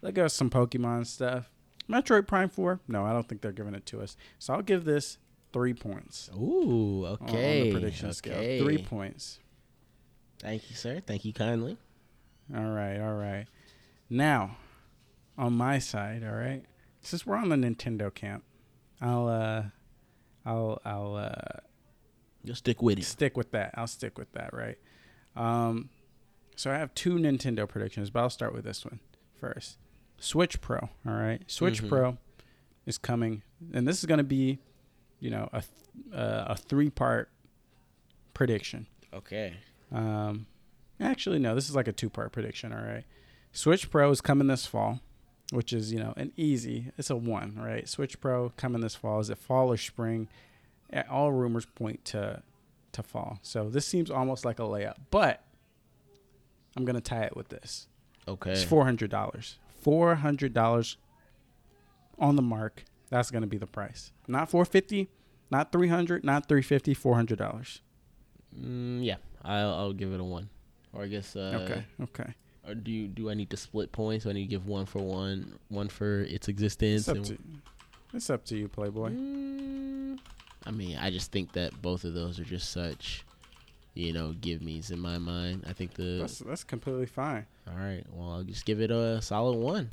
They'll 0.00 0.12
give 0.12 0.24
us 0.26 0.34
some 0.34 0.50
Pokemon 0.50 1.06
stuff. 1.06 1.50
Metroid 1.88 2.26
Prime 2.26 2.48
4, 2.48 2.80
no, 2.88 3.04
I 3.04 3.12
don't 3.12 3.28
think 3.28 3.40
they're 3.42 3.52
giving 3.52 3.74
it 3.74 3.86
to 3.86 4.00
us. 4.00 4.16
So 4.38 4.54
I'll 4.54 4.62
give 4.62 4.84
this 4.84 5.18
three 5.52 5.74
points 5.74 6.30
Ooh, 6.34 7.06
okay. 7.06 7.60
on 7.60 7.66
the 7.66 7.72
prediction 7.72 8.06
okay. 8.08 8.14
scale. 8.14 8.64
Three 8.64 8.78
points. 8.78 9.38
Thank 10.40 10.68
you, 10.70 10.76
sir. 10.76 11.00
Thank 11.06 11.24
you 11.24 11.32
kindly. 11.32 11.76
All 12.54 12.70
right, 12.70 12.98
all 13.00 13.14
right. 13.14 13.46
Now, 14.10 14.56
on 15.38 15.54
my 15.54 15.78
side, 15.78 16.22
all 16.24 16.34
right. 16.34 16.62
Since 17.00 17.26
we're 17.26 17.36
on 17.36 17.48
the 17.48 17.56
Nintendo 17.56 18.12
camp, 18.14 18.44
I'll 19.00 19.28
uh, 19.28 19.62
I'll 20.44 20.80
I'll 20.84 21.16
uh, 21.16 21.60
You'll 22.44 22.54
stick 22.56 22.82
with 22.82 22.98
it. 22.98 23.04
stick 23.04 23.36
with 23.36 23.50
that. 23.52 23.72
I'll 23.74 23.86
stick 23.86 24.18
with 24.18 24.30
that, 24.32 24.52
right? 24.54 24.78
Um, 25.34 25.90
so 26.54 26.70
I 26.70 26.74
have 26.78 26.94
two 26.94 27.14
Nintendo 27.14 27.68
predictions, 27.68 28.10
but 28.10 28.20
I'll 28.20 28.30
start 28.30 28.54
with 28.54 28.64
this 28.64 28.84
one 28.84 29.00
first. 29.40 29.78
Switch 30.18 30.60
Pro. 30.60 30.78
All 30.78 31.12
right, 31.14 31.42
Switch 31.46 31.82
Mhm. 31.82 31.88
Pro 31.88 32.18
is 32.86 32.98
coming, 32.98 33.42
and 33.72 33.86
this 33.86 33.98
is 33.98 34.04
going 34.06 34.18
to 34.18 34.24
be, 34.24 34.60
you 35.20 35.30
know, 35.30 35.48
a 35.52 35.60
th- 35.62 36.14
uh, 36.14 36.44
a 36.48 36.56
three 36.56 36.90
part 36.90 37.28
prediction. 38.34 38.86
Okay. 39.12 39.54
Um, 39.92 40.46
actually, 41.00 41.38
no, 41.38 41.54
this 41.54 41.68
is 41.68 41.76
like 41.76 41.88
a 41.88 41.92
two 41.92 42.10
part 42.10 42.32
prediction. 42.32 42.72
All 42.72 42.82
right, 42.82 43.04
Switch 43.52 43.90
Pro 43.90 44.10
is 44.10 44.20
coming 44.20 44.48
this 44.48 44.66
fall, 44.66 45.00
which 45.52 45.72
is 45.72 45.92
you 45.92 45.98
know 45.98 46.12
an 46.16 46.32
easy. 46.36 46.92
It's 46.98 47.10
a 47.10 47.16
one, 47.16 47.56
right? 47.56 47.88
Switch 47.88 48.20
Pro 48.20 48.50
coming 48.56 48.80
this 48.82 48.94
fall. 48.94 49.20
Is 49.20 49.30
it 49.30 49.38
fall 49.38 49.72
or 49.72 49.76
spring? 49.76 50.28
All 51.10 51.32
rumors 51.32 51.66
point 51.66 52.04
to 52.06 52.42
to 52.92 53.02
fall. 53.02 53.38
So 53.42 53.68
this 53.68 53.86
seems 53.86 54.10
almost 54.10 54.44
like 54.44 54.58
a 54.58 54.62
layup, 54.62 54.96
but 55.10 55.42
I'm 56.76 56.84
gonna 56.84 57.00
tie 57.00 57.24
it 57.24 57.36
with 57.36 57.48
this. 57.48 57.88
Okay. 58.28 58.52
It's 58.52 58.64
four 58.64 58.84
hundred 58.84 59.10
dollars. 59.10 59.58
Four 59.80 60.16
hundred 60.16 60.52
dollars 60.52 60.96
on 62.18 62.36
the 62.36 62.42
mark. 62.42 62.84
That's 63.10 63.30
gonna 63.30 63.46
be 63.46 63.58
the 63.58 63.66
price. 63.66 64.12
Not 64.26 64.50
four 64.50 64.64
fifty, 64.64 65.08
not 65.50 65.72
three 65.72 65.88
hundred, 65.88 66.24
not 66.24 66.48
three 66.48 66.62
fifty. 66.62 66.94
Four 66.94 67.14
hundred 67.14 67.38
dollars. 67.38 67.80
Mm, 68.58 69.04
yeah, 69.04 69.16
I'll, 69.44 69.74
I'll 69.74 69.92
give 69.92 70.12
it 70.12 70.20
a 70.20 70.24
one. 70.24 70.48
Or 70.92 71.04
I 71.04 71.06
guess. 71.08 71.36
Uh, 71.36 71.60
okay. 71.62 71.84
Okay. 72.02 72.34
Or 72.66 72.74
do 72.74 72.90
you, 72.90 73.06
do 73.06 73.30
I 73.30 73.34
need 73.34 73.50
to 73.50 73.56
split 73.56 73.92
points? 73.92 74.24
Do 74.24 74.30
I 74.30 74.32
need 74.32 74.46
to 74.46 74.50
give 74.50 74.66
one 74.66 74.86
for 74.86 74.98
one, 75.00 75.56
one 75.68 75.88
for 75.88 76.22
its 76.22 76.48
existence? 76.48 77.06
It's 77.06 77.18
up 77.18 77.24
to 77.24 77.38
it's 78.12 78.30
up 78.30 78.44
to 78.46 78.56
you, 78.56 78.68
Playboy. 78.68 79.10
Mm, 79.10 80.18
I 80.64 80.70
mean, 80.70 80.98
I 80.98 81.10
just 81.10 81.30
think 81.30 81.52
that 81.52 81.80
both 81.80 82.04
of 82.04 82.14
those 82.14 82.40
are 82.40 82.44
just 82.44 82.70
such, 82.72 83.24
you 83.94 84.12
know, 84.12 84.34
give 84.40 84.62
me's 84.62 84.90
in 84.90 84.98
my 84.98 85.18
mind. 85.18 85.64
I 85.68 85.72
think 85.74 85.94
the. 85.94 86.18
That's 86.20 86.38
that's 86.38 86.64
completely 86.64 87.06
fine. 87.06 87.46
all 87.68 87.76
right. 87.76 88.02
Well, 88.12 88.30
I'll 88.30 88.42
just 88.42 88.64
give 88.64 88.80
it 88.80 88.90
a 88.90 89.20
solid 89.22 89.58
one. 89.58 89.90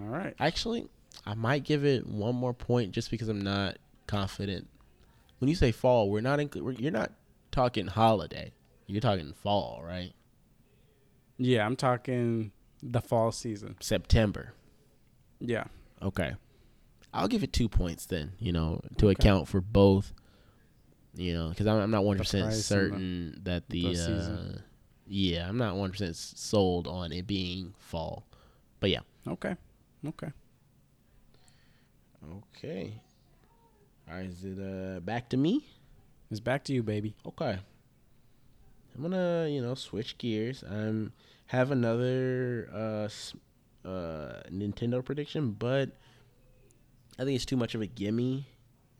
All 0.00 0.06
right. 0.06 0.34
Actually, 0.38 0.88
I 1.26 1.34
might 1.34 1.64
give 1.64 1.84
it 1.84 2.06
one 2.06 2.34
more 2.34 2.54
point 2.54 2.92
just 2.92 3.10
because 3.10 3.28
I'm 3.28 3.40
not 3.42 3.76
confident. 4.06 4.68
When 5.38 5.48
you 5.48 5.54
say 5.54 5.72
fall, 5.72 6.10
we're 6.10 6.20
not 6.20 6.40
in. 6.40 6.50
we're- 6.54 6.76
You're 6.78 6.90
not 6.92 7.12
talking 7.52 7.86
holiday. 7.86 8.52
You're 8.86 9.00
talking 9.00 9.32
fall, 9.32 9.80
right? 9.84 10.12
Yeah, 11.36 11.64
I'm 11.66 11.76
talking 11.76 12.52
the 12.82 13.00
fall 13.00 13.30
season. 13.32 13.76
September. 13.80 14.54
Yeah. 15.40 15.64
Okay. 16.02 16.34
I'll 17.12 17.28
give 17.28 17.42
it 17.42 17.52
two 17.52 17.68
points 17.68 18.06
then, 18.06 18.32
you 18.38 18.52
know, 18.52 18.80
to 18.98 19.06
Okay. 19.08 19.12
account 19.12 19.48
for 19.48 19.60
both, 19.60 20.12
you 21.14 21.32
know, 21.32 21.48
because 21.50 21.66
I'm, 21.66 21.78
I'm 21.80 21.90
not 21.90 22.02
100% 22.04 22.16
price 22.16 22.34
and 22.42 22.52
the- 22.52 22.62
certain 22.62 23.40
that 23.44 23.68
the, 23.68 23.94
the 23.94 24.02
uh, 24.56 24.58
yeah, 25.06 25.48
I'm 25.48 25.56
not 25.58 25.74
100% 25.74 26.14
sold 26.14 26.86
on 26.86 27.12
it 27.12 27.26
being 27.26 27.74
fall. 27.78 28.26
But 28.80 28.90
yeah. 28.90 29.00
Okay. 29.26 29.54
Okay. 30.06 30.28
Okay. 32.36 33.00
All 34.08 34.16
right, 34.16 34.26
is 34.26 34.44
it 34.44 34.58
uh, 34.58 35.00
back 35.00 35.28
to 35.30 35.36
me? 35.36 35.64
It's 36.30 36.40
back 36.40 36.64
to 36.64 36.72
you, 36.72 36.82
baby. 36.82 37.14
Okay. 37.26 37.58
I'm 38.94 39.02
gonna, 39.02 39.46
you 39.48 39.62
know, 39.62 39.74
switch 39.74 40.18
gears. 40.18 40.64
I'm 40.68 41.12
have 41.46 41.70
another 41.70 42.68
uh, 42.72 43.08
uh, 43.88 44.42
Nintendo 44.50 45.04
prediction, 45.04 45.52
but 45.52 45.90
I 47.18 47.24
think 47.24 47.36
it's 47.36 47.46
too 47.46 47.56
much 47.56 47.74
of 47.74 47.80
a 47.80 47.86
gimme, 47.86 48.46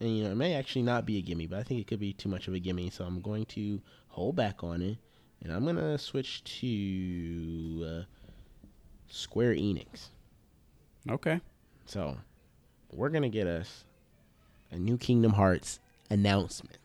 and 0.01 0.17
you 0.17 0.25
know, 0.25 0.31
it 0.31 0.37
may 0.37 0.55
actually 0.55 0.83
not 0.83 1.05
be 1.05 1.19
a 1.19 1.23
gimme, 1.23 1.47
but 1.47 1.59
I 1.59 1.63
think 1.63 1.81
it 1.81 1.87
could 1.87 2.01
be 2.01 2.13
too 2.13 2.29
much 2.29 2.49
of 2.49 2.55
a 2.55 2.59
gimme. 2.59 2.91
So 2.91 3.05
I'm 3.05 3.21
going 3.21 3.45
to 3.47 3.81
hold 4.09 4.37
back 4.37 4.63
on 4.63 4.81
it, 4.83 4.99
and 5.43 5.53
I'm 5.53 5.65
gonna 5.65 5.99
switch 5.99 6.45
to 6.61 7.87
uh, 7.87 8.03
Square 9.09 9.55
Enix. 9.55 10.09
Okay. 11.11 11.41
So 11.87 12.17
we're 12.93 13.11
gonna 13.11 13.29
get 13.29 13.47
us 13.47 13.85
a 14.71 14.79
new 14.79 14.97
Kingdom 14.99 15.33
Hearts 15.33 15.81
announcement. 16.11 16.79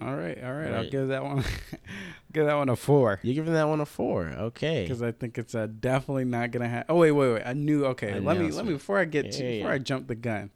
All 0.00 0.16
right. 0.16 0.42
All 0.42 0.52
right. 0.52 0.72
I'll 0.72 0.90
give 0.90 1.08
that 1.08 1.22
one 1.22 1.44
give 2.32 2.46
that 2.46 2.54
one 2.54 2.68
a 2.68 2.76
four. 2.76 3.20
You're 3.22 3.34
giving 3.34 3.52
that 3.54 3.68
one 3.68 3.80
a 3.80 3.86
four, 3.86 4.26
okay? 4.26 4.82
Because 4.82 5.02
I 5.02 5.12
think 5.12 5.38
it's 5.38 5.54
uh, 5.54 5.68
definitely 5.80 6.24
not 6.24 6.50
gonna 6.50 6.68
happen. 6.68 6.86
Oh 6.94 6.98
wait, 6.98 7.12
wait, 7.12 7.32
wait! 7.34 7.42
I 7.46 7.52
knew. 7.52 7.84
Okay, 7.86 8.18
let 8.18 8.38
me 8.38 8.50
let 8.50 8.66
me 8.66 8.72
before 8.72 8.98
I 8.98 9.04
get 9.04 9.30
to 9.32 9.44
Yeah, 9.44 9.50
before 9.58 9.70
yeah. 9.70 9.74
I 9.74 9.78
jump 9.78 10.08
the 10.08 10.14
gun. 10.14 10.50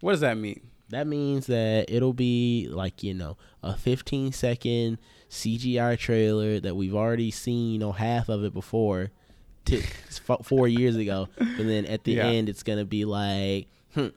What 0.00 0.12
does 0.12 0.20
that 0.20 0.36
mean? 0.36 0.60
That 0.90 1.06
means 1.06 1.46
that 1.46 1.90
it'll 1.90 2.14
be 2.14 2.66
like, 2.70 3.02
you 3.02 3.12
know, 3.12 3.36
a 3.62 3.76
15 3.76 4.32
second 4.32 4.98
CGI 5.28 5.98
trailer 5.98 6.60
that 6.60 6.76
we've 6.76 6.94
already 6.94 7.30
seen, 7.30 7.72
you 7.72 7.78
know, 7.78 7.92
half 7.92 8.28
of 8.28 8.42
it 8.42 8.54
before 8.54 9.10
t- 9.68 9.82
four 10.42 10.66
years 10.68 10.96
ago. 10.96 11.28
But 11.36 11.58
then 11.66 11.84
at 11.86 12.04
the 12.04 12.12
Yeah. 12.18 12.26
end, 12.26 12.48
it's 12.48 12.62
going 12.62 12.78
to 12.78 12.84
be 12.84 13.04
like, 13.04 13.68
hmm, 13.94 14.08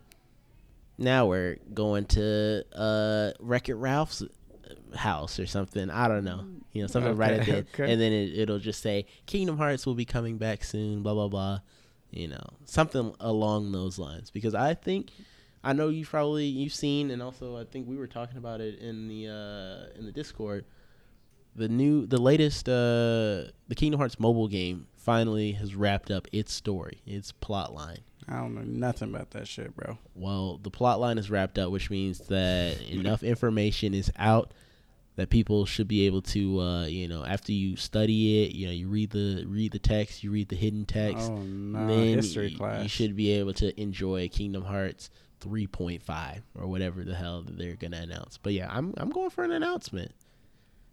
now 0.98 1.26
we're 1.28 1.58
going 1.74 2.06
to 2.06 2.64
uh, 2.76 3.32
Wreck 3.40 3.70
It 3.70 3.76
Ralph's 3.76 4.24
house 4.96 5.40
or 5.40 5.46
something. 5.48 5.90
I 5.90 6.08
don't 6.08 6.24
know. 6.24 6.46
You 6.74 6.82
know, 6.82 6.88
something 6.88 7.16
right 7.16 7.34
at 7.34 7.46
the 7.46 7.56
end. 7.58 7.68
okay. 7.74 7.92
And 7.92 8.00
then 8.02 8.12
it, 8.14 8.38
it'll 8.38 8.60
just 8.60 8.82
say, 8.82 9.06
Kingdom 9.26 9.58
Hearts 9.58 9.86
will 9.86 9.96
be 9.96 10.06
coming 10.06 10.38
back 10.38 10.64
soon, 10.64 11.02
blah, 11.04 11.14
blah, 11.14 11.28
blah. 11.28 11.60
You 12.12 12.28
know, 12.28 12.44
something 12.66 13.14
along 13.22 13.72
those 13.72 13.98
lines. 13.98 14.32
Because 14.32 14.54
I 14.54 14.74
think 14.74 15.12
I 15.64 15.72
know 15.74 15.88
you've 15.90 16.10
probably 16.10 16.46
you've 16.46 16.74
seen, 16.74 17.10
and 17.10 17.22
also 17.24 17.58
I 17.58 17.64
think 17.64 17.88
we 17.88 17.96
were 17.96 18.08
talking 18.08 18.38
about 18.38 18.60
it 18.60 18.80
in 18.80 19.08
the 19.08 19.28
uh, 19.30 19.98
in 19.98 20.06
the 20.06 20.12
Discord. 20.12 20.66
The 21.56 21.68
new, 21.70 22.06
the 22.06 22.20
latest, 22.20 22.68
uh, 22.70 23.52
the 23.68 23.76
Kingdom 23.76 24.00
Hearts 24.00 24.20
mobile 24.20 24.48
game 24.50 24.88
finally 25.02 25.54
has 25.54 25.76
wrapped 25.76 26.12
up 26.12 26.28
its 26.32 26.54
story, 26.54 27.02
its 27.06 27.32
plot 27.32 27.74
line. 27.74 28.00
I 28.30 28.36
don't 28.38 28.54
know 28.56 28.62
nothing 28.62 29.10
about 29.14 29.32
that 29.32 29.48
shit, 29.48 29.76
bro. 29.76 29.98
Well, 30.16 30.60
the 30.62 30.70
plot 30.70 31.00
line 31.00 31.18
is 31.18 31.30
wrapped 31.30 31.58
up, 31.58 31.72
which 31.72 31.90
means 31.90 32.20
that 32.28 32.80
enough 32.82 33.24
information 33.24 33.94
is 33.94 34.12
out 34.18 34.54
that 35.18 35.30
people 35.30 35.66
should 35.66 35.88
be 35.88 36.06
able 36.06 36.22
to, 36.22 36.62
uh, 36.62 36.86
you 36.86 37.08
know, 37.08 37.26
after 37.26 37.52
you 37.52 37.76
study 37.76 38.44
it, 38.46 38.52
you 38.56 38.68
know, 38.68 38.72
you 38.72 38.88
read 38.88 39.10
the 39.10 39.44
read 39.48 39.72
the 39.74 39.80
text, 39.80 40.24
you 40.24 40.32
read 40.32 40.48
the 40.50 40.56
hidden 40.56 40.86
text, 40.86 41.30
Oh 41.32 41.38
no, 41.42 41.88
then 41.88 42.16
history 42.16 42.50
y- 42.52 42.58
class. 42.58 42.84
you 42.84 42.88
should 42.90 43.16
be 43.16 43.32
able 43.32 43.54
to 43.56 43.78
enjoy 43.82 44.30
Kingdom 44.30 44.64
Hearts 44.64 45.10
3.5 45.42 46.42
or 46.56 46.68
whatever 46.68 47.04
the 47.04 47.16
hell 47.16 47.42
that 47.42 47.58
they're 47.58 47.76
gonna 47.76 47.98
announce. 47.98 48.38
But 48.38 48.54
yeah, 48.54 48.68
I'm 48.72 48.94
I'm 48.98 49.10
going 49.10 49.30
for 49.32 49.44
an 49.44 49.52
announcement. 49.52 50.12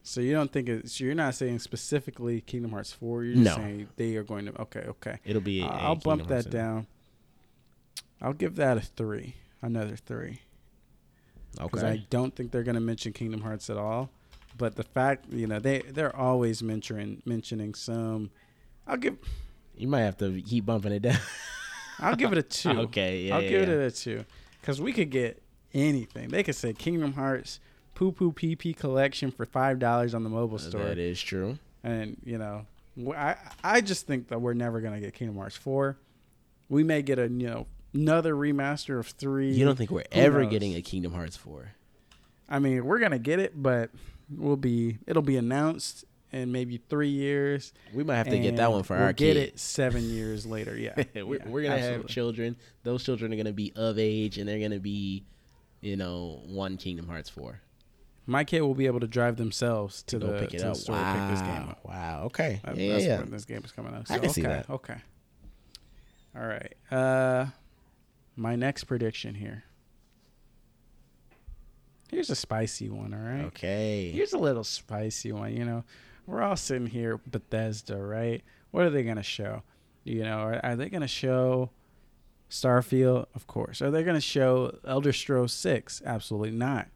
So 0.02 0.20
you 0.20 0.32
don't 0.32 0.50
think 0.52 0.68
it's? 0.68 0.96
So 0.96 1.04
you're 1.04 1.14
not 1.14 1.34
saying 1.34 1.58
specifically 1.58 2.40
Kingdom 2.40 2.70
Hearts 2.70 2.92
four. 2.92 3.24
You're 3.24 3.34
just 3.34 3.44
No. 3.44 3.56
saying 3.56 3.88
they 3.96 4.16
are 4.16 4.22
going 4.22 4.46
to. 4.46 4.60
Okay, 4.62 4.80
okay. 4.80 5.18
It'll 5.24 5.42
be. 5.42 5.62
I'll- 5.62 5.70
a 5.70 5.82
I'll 5.88 5.96
bump 5.96 6.28
Hearts 6.28 6.44
that 6.44 6.50
down. 6.50 6.86
I'll 8.20 8.32
give 8.32 8.56
that 8.56 8.76
a 8.76 8.80
three. 8.80 9.34
Another 9.60 9.96
three. 9.96 10.40
Because 11.52 11.82
Okay. 11.82 11.92
I 11.92 12.06
don't 12.10 12.34
think 12.34 12.52
they're 12.52 12.62
going 12.62 12.74
to 12.76 12.80
mention 12.80 13.12
Kingdom 13.12 13.40
Hearts 13.42 13.68
at 13.70 13.76
all. 13.76 14.10
But 14.56 14.76
the 14.76 14.82
fact, 14.82 15.26
you 15.32 15.46
know, 15.46 15.58
they 15.60 15.80
they're 15.80 16.14
always 16.14 16.62
mentioning 16.62 17.22
mentioning 17.24 17.74
some. 17.74 18.30
I'll 18.86 18.96
give 18.96 19.16
you 19.76 19.86
might 19.88 20.00
have 20.02 20.16
to 20.18 20.40
keep 20.42 20.66
bumping 20.66 20.92
it 20.92 21.02
down. 21.02 21.18
I'll 22.00 22.16
give 22.16 22.32
it 22.32 22.38
a 22.38 22.42
two. 22.42 22.70
okay. 22.86 23.22
Yeah. 23.22 23.36
I'll 23.36 23.42
yeah, 23.42 23.48
give 23.50 23.68
yeah. 23.68 23.74
it 23.74 23.80
a 23.80 23.90
two. 23.90 24.24
Because 24.60 24.80
we 24.80 24.92
could 24.92 25.10
get 25.10 25.42
anything. 25.74 26.28
They 26.28 26.42
could 26.42 26.56
say 26.56 26.72
Kingdom 26.72 27.12
Hearts 27.12 27.60
Poo 27.98 28.12
Poo 28.12 28.32
PP 28.32 28.76
collection 28.76 29.32
for 29.32 29.44
five 29.44 29.80
dollars 29.80 30.14
on 30.14 30.22
the 30.22 30.30
mobile 30.30 30.58
store. 30.58 30.84
That 30.84 30.98
is 30.98 31.20
true. 31.20 31.58
and 31.82 32.16
you 32.24 32.38
know 32.38 32.64
I 33.16 33.34
I 33.64 33.80
just 33.80 34.06
think 34.06 34.28
that 34.28 34.40
we're 34.40 34.54
never 34.54 34.80
gonna 34.80 35.00
get 35.00 35.14
Kingdom 35.14 35.36
Hearts 35.36 35.56
four. 35.56 35.96
We 36.68 36.84
may 36.84 37.02
get 37.02 37.18
a 37.18 37.22
you 37.24 37.48
know 37.48 37.66
another 37.92 38.34
remaster 38.34 39.00
of 39.00 39.08
three. 39.08 39.50
You 39.52 39.64
don't 39.64 39.74
think 39.76 39.90
we're 39.90 40.04
Who 40.12 40.20
ever 40.20 40.42
knows? 40.44 40.50
getting 40.52 40.76
a 40.76 40.80
Kingdom 40.82 41.12
Hearts 41.12 41.36
4? 41.36 41.72
I 42.48 42.60
mean, 42.60 42.84
we're 42.84 43.00
gonna 43.00 43.18
get 43.18 43.40
it, 43.40 43.60
but 43.60 43.90
we'll 44.30 44.56
be 44.56 44.98
it'll 45.08 45.22
be 45.22 45.36
announced 45.36 46.04
in 46.30 46.52
maybe 46.52 46.76
three 46.88 47.08
years. 47.08 47.72
We 47.92 48.04
might 48.04 48.16
have 48.16 48.28
to 48.28 48.38
get 48.38 48.56
that 48.56 48.70
one 48.70 48.84
for 48.84 48.94
we'll 48.94 49.06
our 49.06 49.12
get 49.12 49.34
kids. 49.34 49.52
it 49.54 49.58
seven 49.58 50.02
years 50.08 50.46
later. 50.46 50.76
Yeah, 50.76 50.94
we're, 51.24 51.38
Yeah, 51.38 51.48
we're 51.48 51.62
gonna 51.62 51.78
have 51.78 51.84
absolutely. 51.84 52.12
children. 52.14 52.56
Those 52.84 53.02
children 53.02 53.32
are 53.32 53.36
gonna 53.36 53.52
be 53.52 53.72
of 53.74 53.98
age, 53.98 54.38
and 54.38 54.48
they're 54.48 54.60
gonna 54.60 54.78
be, 54.78 55.24
you 55.80 55.96
know, 55.96 56.42
one 56.46 56.76
Kingdom 56.76 57.08
Hearts 57.08 57.28
4 57.30 57.60
My 58.28 58.44
kid 58.44 58.60
will 58.60 58.74
be 58.74 58.84
able 58.84 59.00
to 59.00 59.06
drive 59.06 59.36
themselves 59.36 60.02
to, 60.02 60.18
to 60.18 60.26
the 60.26 60.32
go 60.32 60.40
pick 60.40 60.52
it 60.52 60.58
to 60.58 60.72
up. 60.72 60.76
store 60.76 60.96
wow. 60.96 61.14
to 61.14 61.20
pick 61.20 61.30
this 61.30 61.40
game 61.40 61.68
up. 61.70 61.80
Wow. 61.82 62.22
Okay. 62.26 62.60
That- 62.62 62.76
yeah, 62.76 62.92
that's 62.92 63.04
yeah. 63.06 63.18
when 63.20 63.30
this 63.30 63.46
game 63.46 63.62
is 63.64 63.72
coming 63.72 63.94
out. 63.94 64.10
I 64.10 64.18
can 64.18 64.28
see 64.28 64.42
okay, 64.42 64.50
that. 64.50 64.70
Okay. 64.70 64.96
All 66.36 66.46
right. 66.46 66.74
Uh, 66.90 67.46
my 68.36 68.54
next 68.54 68.84
prediction 68.84 69.34
here. 69.34 69.64
Here's 72.10 72.28
a 72.28 72.36
spicy 72.36 72.90
one. 72.90 73.14
All 73.14 73.20
right. 73.20 73.46
Okay. 73.46 74.10
Here's 74.10 74.34
a 74.34 74.38
little 74.38 74.64
spicy 74.64 75.32
one. 75.32 75.56
You 75.56 75.64
know, 75.64 75.84
we're 76.26 76.42
all 76.42 76.56
sitting 76.56 76.86
here, 76.86 77.18
Bethesda, 77.26 77.96
right? 77.96 78.44
What 78.72 78.84
are 78.84 78.90
they 78.90 79.04
gonna 79.04 79.22
show? 79.22 79.62
You 80.04 80.24
know, 80.24 80.38
are, 80.38 80.60
are 80.62 80.76
they 80.76 80.90
gonna 80.90 81.08
show 81.08 81.70
Starfield? 82.50 83.24
Of 83.34 83.46
course. 83.46 83.80
Are 83.80 83.90
they 83.90 84.02
gonna 84.02 84.20
show 84.20 84.78
Elder 84.86 85.14
Scrolls 85.14 85.54
Six? 85.54 86.02
Absolutely 86.04 86.50
not. 86.50 86.88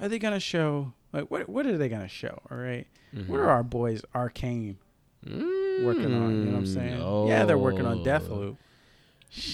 Are 0.00 0.08
they 0.08 0.18
gonna 0.18 0.40
show 0.40 0.92
like 1.12 1.30
what? 1.30 1.48
What 1.48 1.66
are 1.66 1.76
they 1.76 1.88
gonna 1.88 2.08
show? 2.08 2.40
All 2.50 2.56
right. 2.56 2.86
Mhm. 3.14 3.28
What 3.28 3.40
are 3.40 3.48
our 3.50 3.62
boys 3.62 4.02
Arkane? 4.14 4.76
Mm, 5.26 5.84
working 5.84 6.14
on. 6.14 6.30
You 6.30 6.44
know 6.46 6.52
what 6.52 6.58
I'm 6.58 6.66
saying? 6.66 7.28
Yeah, 7.28 7.44
they're 7.44 7.58
working 7.58 7.84
on. 7.86 7.98
Deathloop. 8.04 8.56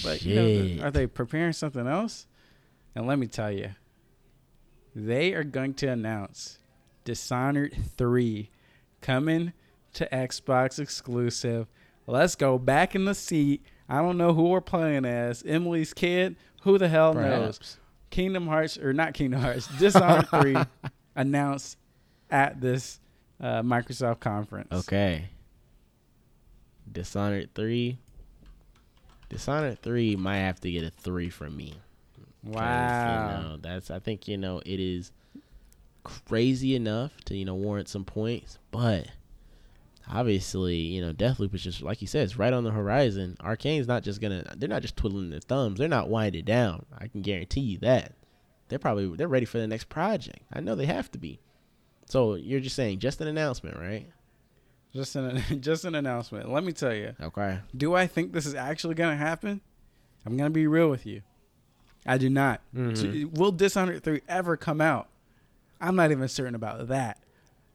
But 0.03 0.19
Shit. 0.21 0.21
you 0.23 0.75
know, 0.77 0.85
are 0.85 0.91
they 0.91 1.07
preparing 1.07 1.53
something 1.53 1.85
else? 1.85 2.25
And 2.95 3.05
let 3.05 3.19
me 3.19 3.27
tell 3.27 3.51
you, 3.51 3.71
they 4.95 5.33
are 5.33 5.43
going 5.43 5.73
to 5.75 5.87
announce 5.87 6.57
Dishonored 7.03 7.75
3 7.95 8.49
coming 9.01 9.53
to 9.93 10.07
Xbox 10.11 10.79
exclusive. 10.79 11.67
Let's 12.07 12.35
go 12.35 12.57
back 12.57 12.95
in 12.95 13.05
the 13.05 13.13
seat. 13.13 13.61
I 13.89 14.01
don't 14.01 14.17
know 14.17 14.33
who 14.33 14.49
we're 14.49 14.61
playing 14.61 15.05
as. 15.05 15.43
Emily's 15.45 15.93
kid. 15.93 16.35
Who 16.63 16.77
the 16.77 16.87
hell 16.87 17.13
knows? 17.13 17.77
Kingdom 18.09 18.47
Hearts 18.47 18.77
or 18.77 18.93
not 18.93 19.13
Kingdom 19.13 19.41
Hearts, 19.41 19.67
Dishonored 19.79 20.27
3 20.41 20.55
announced 21.15 21.77
at 22.29 22.59
this 22.61 22.99
uh, 23.39 23.61
Microsoft 23.61 24.19
conference. 24.19 24.69
Okay. 24.71 25.25
Dishonored 26.91 27.53
three. 27.53 27.97
Dishonored 29.29 29.81
three 29.81 30.15
might 30.15 30.37
have 30.37 30.59
to 30.61 30.71
get 30.71 30.83
a 30.83 30.89
three 30.89 31.29
from 31.29 31.55
me. 31.55 31.73
Wow. 32.43 33.41
You 33.41 33.43
know, 33.43 33.57
that's 33.57 33.91
I 33.91 33.99
think 33.99 34.27
you 34.27 34.37
know 34.37 34.61
it 34.65 34.79
is 34.79 35.11
crazy 36.03 36.75
enough 36.75 37.11
to 37.25 37.35
you 37.35 37.43
know 37.45 37.55
warrant 37.55 37.89
some 37.89 38.05
points, 38.05 38.57
but 38.71 39.07
obviously 40.09 40.75
you 40.75 41.01
know 41.01 41.13
Deathloop 41.13 41.53
is 41.53 41.63
just 41.63 41.81
like 41.81 42.01
you 42.01 42.07
said, 42.07 42.23
it's 42.23 42.37
right 42.37 42.53
on 42.53 42.63
the 42.63 42.71
horizon. 42.71 43.37
Arkane's 43.39 43.87
not 43.87 44.03
just 44.03 44.21
gonna 44.21 44.43
they're 44.57 44.69
not 44.69 44.81
just 44.81 44.97
twiddling 44.97 45.29
their 45.29 45.39
thumbs. 45.39 45.79
They're 45.79 45.87
not 45.87 46.09
winding 46.09 46.45
down. 46.45 46.85
I 46.97 47.07
can 47.07 47.21
guarantee 47.21 47.61
you 47.61 47.77
that. 47.79 48.13
They're 48.69 48.79
probably 48.79 49.15
they're 49.15 49.27
ready 49.27 49.45
for 49.45 49.57
the 49.59 49.67
next 49.67 49.89
project. 49.89 50.39
I 50.51 50.59
know 50.59 50.75
they 50.75 50.85
have 50.85 51.11
to 51.11 51.17
be. 51.17 51.39
So 52.05 52.35
you're 52.35 52.59
just 52.59 52.75
saying 52.75 52.99
just 52.99 53.19
an 53.21 53.27
announcement, 53.27 53.77
right? 53.77 54.07
Just 54.93 55.15
an 55.15 55.41
just 55.61 55.85
an 55.85 55.95
announcement. 55.95 56.51
Let 56.51 56.63
me 56.63 56.71
tell 56.73 56.93
you. 56.93 57.15
Okay. 57.21 57.59
Do 57.75 57.93
I 57.95 58.07
think 58.07 58.33
this 58.33 58.45
is 58.45 58.55
actually 58.55 58.95
to 59.09 59.15
happen? 59.15 59.61
I'm 60.25 60.35
to 60.47 60.53
be 60.53 60.67
real 60.67 60.89
with 60.89 61.05
you. 61.05 61.21
I 62.05 62.17
do 62.17 62.29
not. 62.29 62.61
Mhm. 62.75 62.97
So, 62.97 63.29
will 63.33 63.51
Dishonored 63.51 64.03
3 64.03 64.21
ever 64.27 64.57
come 64.57 64.81
out? 64.81 65.09
I'm 65.79 65.95
not 65.95 66.11
even 66.11 66.27
certain 66.27 66.55
about 66.55 66.87
that. 66.87 67.19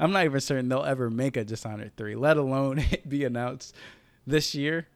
I'm 0.00 0.12
not 0.12 0.24
even 0.24 0.40
certain 0.40 0.68
they'll 0.68 0.82
ever 0.84 1.10
make 1.10 1.36
a 1.36 1.44
Dishonored 1.44 1.96
3, 1.96 2.16
let 2.16 2.36
alone 2.36 2.78
it 2.78 3.08
be 3.08 3.24
announced 3.24 3.74
this 4.26 4.54
year. 4.54 4.88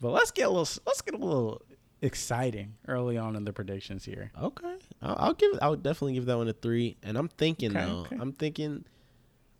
But 0.00 0.10
let's 0.10 0.30
get 0.30 0.46
a 0.46 0.50
little 0.50 0.68
let's 0.86 1.00
get 1.02 1.14
a 1.14 1.18
little 1.18 1.62
exciting 2.00 2.74
early 2.88 3.16
on 3.16 3.36
in 3.36 3.44
the 3.44 3.52
predictions 3.52 4.04
here. 4.04 4.32
Okay, 4.40 4.74
I'll, 5.00 5.16
I'll 5.18 5.34
give. 5.34 5.52
I'll 5.62 5.76
definitely 5.76 6.14
give 6.14 6.26
that 6.26 6.36
one 6.36 6.48
a 6.48 6.52
three. 6.52 6.96
And 7.02 7.16
I'm 7.16 7.28
thinking 7.28 7.70
Okay, 7.76 7.84
though. 7.84 8.00
okay. 8.00 8.16
I'm 8.20 8.32
thinking. 8.32 8.84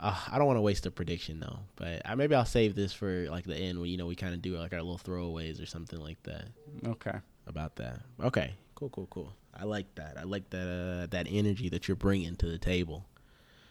Uh, 0.01 0.19
I 0.33 0.37
don't 0.39 0.49
want 0.49 0.57
to 0.57 0.63
waste 0.63 0.85
a 0.87 0.91
prediction 0.91 1.39
though, 1.39 1.61
but 1.77 2.03
I, 2.05 2.17
maybe 2.17 2.35
I'll 2.35 2.45
save 2.45 2.75
this 2.75 2.93
for 2.93 3.29
like 3.31 3.45
the 3.45 3.57
end 3.57 3.81
when 3.81 3.89
you 3.89 3.97
know 3.97 4.07
we 4.07 4.17
kind 4.17 4.35
of 4.35 4.43
do 4.43 4.57
like 4.59 4.73
our 4.73 4.83
little 4.83 4.99
throwaways 4.99 5.63
or 5.63 5.67
something 5.67 6.01
like 6.01 6.21
that 6.25 6.47
Okay. 6.85 7.17
about 7.47 7.77
that. 7.77 8.01
Okay, 8.21 8.53
cool, 8.75 8.89
cool, 8.91 9.07
cool. 9.11 9.33
I 9.55 9.63
like 9.65 9.95
that. 9.95 10.17
I 10.19 10.25
like 10.25 10.51
that. 10.51 10.67
Uh, 10.67 11.07
that 11.11 11.29
energy 11.31 11.69
that 11.69 11.87
you're 11.87 11.97
bringing 11.97 12.35
to 12.37 12.47
the 12.47 12.59
table. 12.59 13.05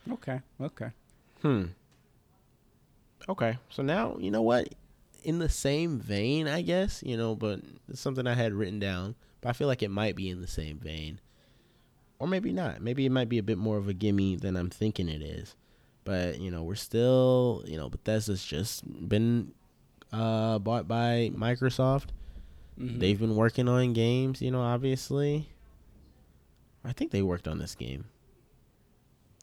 Okay. 0.10 0.40
Okay. 0.62 0.90
Hmm. 1.42 1.66
Okay, 3.30 3.58
so 3.70 3.84
now 3.84 4.18
you 4.20 4.32
know 4.32 4.42
what. 4.42 4.70
In 5.24 5.38
the 5.38 5.50
same 5.50 6.00
vein, 6.00 6.48
I 6.48 6.64
guess 6.64 7.04
you 7.06 7.16
know, 7.16 7.36
but 7.36 7.60
it's 7.88 8.02
something 8.02 8.26
I 8.26 8.34
had 8.34 8.54
written 8.54 8.80
down. 8.80 9.14
But 9.42 9.50
I 9.50 9.54
feel 9.54 9.68
like 9.68 9.84
it 9.84 9.92
might 9.92 10.16
be 10.16 10.30
in 10.30 10.42
the 10.42 10.48
same 10.48 10.80
vein, 10.80 11.20
or 12.18 12.28
maybe 12.28 12.52
not. 12.52 12.82
Maybe 12.82 13.06
it 13.06 13.12
might 13.12 13.30
be 13.30 13.38
a 13.38 13.44
bit 13.44 13.60
more 13.60 13.78
of 13.78 13.88
a 13.88 13.94
gimme 13.94 14.36
than 14.36 14.56
I'm 14.58 14.72
thinking 14.72 15.08
it 15.08 15.22
is. 15.22 15.56
But 16.04 16.40
you 16.40 16.50
know, 16.50 16.64
we're 16.64 16.74
still 16.74 17.64
you 17.68 17.78
know 17.78 17.88
Bethesda's 17.90 18.44
just 18.44 18.84
been 19.08 19.52
uh, 20.12 20.58
bought 20.58 20.88
by 20.88 21.32
Microsoft. 21.36 22.08
Mhm. 22.80 23.00
They've 23.00 23.20
been 23.20 23.36
working 23.36 23.68
on 23.70 23.94
games, 23.94 24.42
you 24.42 24.50
know, 24.50 24.62
obviously. 24.62 25.50
I 26.84 26.94
think 26.94 27.12
they 27.12 27.22
worked 27.22 27.48
on 27.48 27.60
this 27.60 27.76
game. 27.76 28.06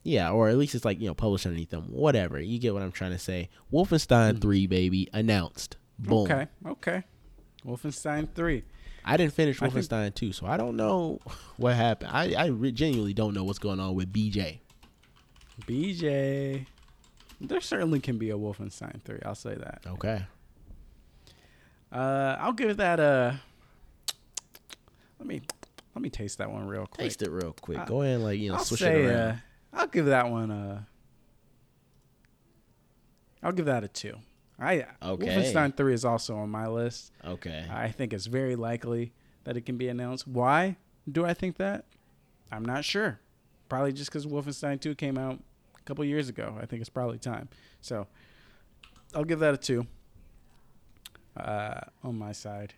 Yeah, 0.03 0.31
or 0.31 0.47
at 0.49 0.57
least 0.57 0.75
it's 0.75 0.85
like, 0.85 0.99
you 1.01 1.07
know, 1.07 1.13
published 1.13 1.45
underneath 1.45 1.69
them. 1.71 1.83
Whatever. 1.91 2.39
You 2.39 2.57
get 2.59 2.73
what 2.73 2.81
I'm 2.83 2.91
trying 2.91 3.11
to 3.11 3.19
say. 3.19 3.49
Wolfenstein 3.71 4.35
Mhm. 4.35 4.41
3, 4.41 4.67
baby, 4.67 5.09
announced. 5.13 5.75
Boom. 5.99 6.19
Okay. 6.31 6.47
Okay. 6.65 7.03
Wolfenstein 7.65 8.33
3. 8.33 8.63
I 9.03 9.17
didn't 9.17 9.33
finish 9.33 9.61
I 9.61 9.67
think- 9.69 9.85
Wolfenstein 9.85 10.15
2, 10.15 10.31
so 10.31 10.45
I 10.45 10.55
don't 10.57 10.77
know 10.77 11.19
what 11.57 11.75
happened. 11.75 12.11
I, 12.13 12.33
I 12.45 12.49
genuinely 12.71 13.13
don't 13.13 13.33
know 13.33 13.43
what's 13.43 13.59
going 13.59 13.79
on 13.81 13.95
with 13.95 14.11
BJ. 14.13 14.59
BJ. 15.67 16.65
There 17.41 17.61
certainly 17.61 17.99
can 17.99 18.17
be 18.17 18.29
a 18.31 18.37
Wolfenstein 18.37 19.01
3. 19.03 19.19
I'll 19.25 19.35
say 19.35 19.55
that. 19.55 19.81
Okay. 19.87 20.23
Uh, 21.91 22.35
I'll 22.39 22.53
give 22.53 22.77
that 22.77 22.99
a. 22.99 23.39
Let 25.19 25.27
me 25.27 25.41
let 25.95 26.01
me 26.01 26.09
taste 26.09 26.37
that 26.37 26.51
one 26.51 26.67
real 26.67 26.85
quick. 26.85 27.05
Taste 27.07 27.21
it 27.23 27.31
real 27.31 27.53
quick. 27.59 27.79
I- 27.79 27.85
Go 27.85 28.01
ahead 28.03 28.15
and, 28.15 28.23
like, 28.23 28.39
you 28.39 28.49
know, 28.49 28.55
I'll 28.57 28.63
switch 28.63 28.81
say, 28.81 29.03
it 29.05 29.09
uh, 29.09 29.13
around. 29.17 29.41
I'll 29.73 29.87
give 29.87 30.05
that 30.07 30.29
one 30.29 30.51
a. 30.51 30.87
I'll 33.41 33.51
give 33.51 33.65
that 33.65 33.83
a 33.83 33.87
two. 33.87 34.17
I 34.59 34.85
Okay. 35.01 35.27
Wolfenstein 35.27 35.75
3 35.77 35.93
is 35.93 36.03
also 36.03 36.35
on 36.35 36.49
my 36.49 36.67
list. 36.67 37.13
okay. 37.25 37.65
I 37.71 37.89
think 37.89 38.11
it's 38.11 38.25
very 38.25 38.57
likely 38.57 39.13
that 39.45 39.55
it 39.55 39.61
can 39.65 39.77
be 39.77 39.87
announced. 39.87 40.27
Why 40.27 40.75
do 41.09 41.25
I 41.25 41.33
think 41.33 41.55
that? 41.57 41.85
I'm 42.51 42.65
not 42.65 42.83
sure. 42.83 43.19
Probably 43.69 43.93
just 43.93 44.09
because 44.11 44.25
Wolfenstein 44.25 44.81
2 44.81 44.95
came 44.95 45.17
out 45.17 45.39
a 45.77 45.81
couple 45.83 46.03
years 46.03 46.27
ago. 46.27 46.57
I 46.61 46.65
think 46.65 46.81
it's 46.81 46.89
probably 46.89 47.19
time. 47.19 47.47
So 47.79 48.07
I'll 49.15 49.23
give 49.23 49.39
that 49.39 49.53
a 49.53 49.57
two 49.57 49.87
uh, 51.37 51.79
on 52.03 52.17
my 52.17 52.33
side. 52.33 52.73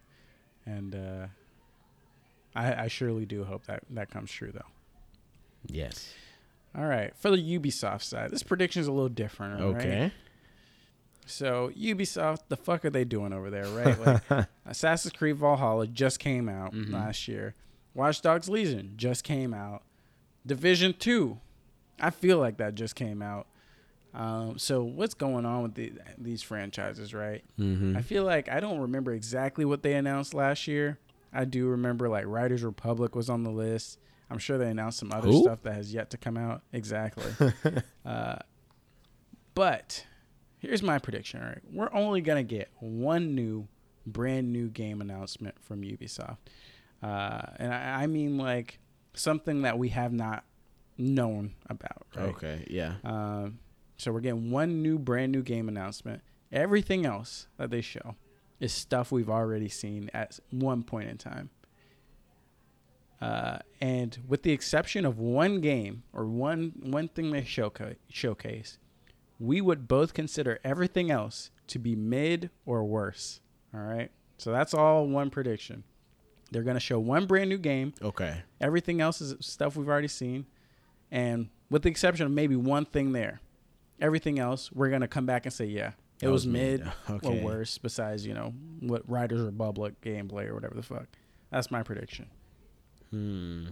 And 0.68 0.94
uh, 0.94 1.28
I, 2.56 2.84
I 2.84 2.88
surely 2.90 3.26
do 3.26 3.44
hope 3.44 3.66
that 3.66 3.84
that 3.90 4.12
comes 4.12 4.32
true, 4.32 4.52
though. 4.54 4.62
yes. 5.66 6.14
All 6.76 6.86
right. 6.86 7.14
For 7.18 7.30
the 7.32 7.38
Ubisoft 7.60 8.04
side, 8.04 8.32
this 8.32 8.44
prediction 8.44 8.82
is 8.82 8.88
a 8.88 8.92
little 8.92 9.10
different. 9.10 9.62
all 9.62 9.74
right? 9.74 9.86
Okay. 9.86 10.12
So 11.26 11.70
Ubisoft, 11.78 12.40
the 12.50 12.58
fuck 12.58 12.84
are 12.86 12.90
they 12.90 13.04
doing 13.06 13.34
over 13.34 13.50
there, 13.50 13.66
right? 13.68 14.00
Like 14.30 14.48
Assassin's 14.66 15.14
Creed 15.14 15.38
Valhalla 15.38 15.88
just 15.88 16.20
came 16.20 16.50
out 16.50 16.74
Mhm. 16.74 16.92
last 16.92 17.28
year. 17.28 17.56
Watch 17.94 18.22
Dogs 18.22 18.50
Legion 18.50 18.94
just 18.96 19.24
came 19.24 19.54
out. 19.54 19.84
Division 20.46 20.94
Two, 20.98 21.40
I 22.00 22.10
feel 22.10 22.38
like 22.40 22.58
that 22.58 22.76
just 22.76 22.96
came 22.96 23.22
out. 23.22 23.48
Um, 24.14 24.58
so 24.58 24.84
what's 24.84 25.14
going 25.14 25.46
on 25.46 25.64
with 25.64 25.76
the, 25.76 25.94
these 26.18 26.42
franchises, 26.42 27.14
right? 27.14 27.44
mm-hmm. 27.58 27.96
I 27.96 28.02
feel 28.02 28.26
like 28.26 28.50
I 28.50 28.60
don't 28.60 28.80
remember 28.80 29.14
exactly 29.14 29.64
what 29.64 29.84
they 29.84 29.94
announced 29.94 30.34
last 30.34 30.68
year. 30.68 31.00
I 31.32 31.46
do 31.46 31.68
remember 31.68 32.10
like 32.10 32.26
Riders 32.28 32.64
Republic 32.64 33.16
was 33.16 33.30
on 33.30 33.44
the 33.44 33.52
list. 33.52 34.00
I'm 34.32 34.40
sure 34.40 34.58
they 34.58 34.70
announced 34.70 35.00
some 35.00 35.12
other 35.12 35.28
Who? 35.28 35.44
stuff 35.44 35.62
that 35.64 35.74
has 35.74 35.94
yet 35.94 36.10
to 36.12 36.18
come 36.18 36.38
out. 36.38 36.62
Exactly. 36.74 37.32
uh, 38.06 38.38
but 39.54 40.06
here's 40.60 40.82
my 40.82 41.00
prediction. 41.00 41.42
All 41.42 41.48
right, 41.48 41.62
we're 41.72 41.94
only 41.94 42.22
gonna 42.22 42.44
get 42.44 42.70
one 42.80 43.36
new, 43.36 43.68
brand 44.06 44.52
new 44.52 44.70
game 44.70 45.02
announcement 45.02 45.56
from 45.62 45.82
Ubisoft, 45.82 46.38
uh, 47.04 47.42
and 47.58 47.74
I, 47.74 48.04
I 48.04 48.08
mean 48.08 48.38
like 48.38 48.80
something 49.14 49.64
that 49.64 49.78
we 49.78 49.90
have 49.90 50.14
not 50.14 50.46
known 50.98 51.54
about. 51.70 52.08
Right? 52.16 52.30
Okay. 52.30 52.66
Yeah. 52.70 52.96
Um, 53.04 53.60
so 53.98 54.12
we're 54.12 54.22
getting 54.22 54.52
one 54.52 54.82
new, 54.82 54.98
brand 54.98 55.32
new 55.32 55.44
game 55.44 55.68
announcement. 55.68 56.22
Everything 56.52 57.06
else 57.06 57.48
that 57.58 57.70
they 57.70 57.82
show 57.82 58.16
is 58.60 58.74
stuff 58.74 59.12
we've 59.12 59.30
already 59.30 59.70
seen 59.70 60.10
at 60.14 60.40
one 60.52 60.84
point 60.84 61.10
in 61.10 61.18
time. 61.18 61.50
Uh, 63.22 63.60
and 63.80 64.18
with 64.28 64.42
the 64.44 64.52
exception 64.52 65.06
of 65.06 65.20
one 65.20 65.62
game 65.62 66.04
or 66.12 66.26
one 66.26 66.74
one 66.82 67.08
thing 67.08 67.32
they 67.32 67.44
showcase, 67.44 67.98
showcase, 68.10 68.80
we 69.40 69.62
would 69.62 69.88
both 69.88 70.14
consider 70.14 70.60
everything 70.64 71.12
else 71.12 71.52
to 71.68 71.80
be 71.80 71.96
mid 71.96 72.50
or 72.66 72.84
worse. 72.84 73.42
All 73.74 73.82
right. 73.82 74.12
So 74.38 74.52
that's 74.52 74.74
all 74.74 75.08
one 75.08 75.30
prediction. 75.30 75.84
They're 76.52 76.64
going 76.64 76.76
to 76.76 76.82
show 76.82 77.00
one 77.00 77.28
brand 77.28 77.50
new 77.50 77.58
game. 77.58 77.94
Okay. 78.02 78.42
Everything 78.60 79.02
else 79.02 79.22
is 79.22 79.36
stuff 79.40 79.76
we've 79.76 79.88
already 79.88 80.08
seen. 80.08 80.46
And 81.10 81.50
with 81.70 81.84
the 81.84 81.90
exception 81.90 82.26
of 82.26 82.32
maybe 82.32 82.56
one 82.56 82.86
thing 82.86 83.14
there, 83.14 83.40
everything 84.02 84.40
else, 84.40 84.72
we're 84.72 84.90
going 84.90 85.02
to 85.02 85.08
come 85.08 85.26
back 85.26 85.46
and 85.46 85.54
say, 85.54 85.66
yeah, 85.66 85.92
it 86.22 86.28
was, 86.28 86.46
was 86.46 86.48
mid 86.48 86.84
mid. 87.08 87.24
or 87.24 87.34
worse, 87.36 87.78
besides, 87.78 88.26
you 88.26 88.34
know, 88.34 88.54
what 88.80 89.10
Riders 89.10 89.42
Republic 89.42 90.00
gameplay 90.02 90.48
or 90.48 90.56
whatever 90.56 90.76
the 90.76 90.84
fuck. 90.84 91.08
That's 91.52 91.72
my 91.72 91.84
prediction. 91.84 92.28
Hmm. 93.12 93.68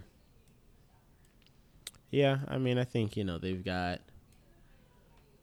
Yeah, 2.12 2.40
I 2.48 2.58
mean, 2.58 2.78
I 2.78 2.84
think 2.84 3.16
you 3.18 3.24
know 3.24 3.38
they've 3.38 3.64
got. 3.64 4.02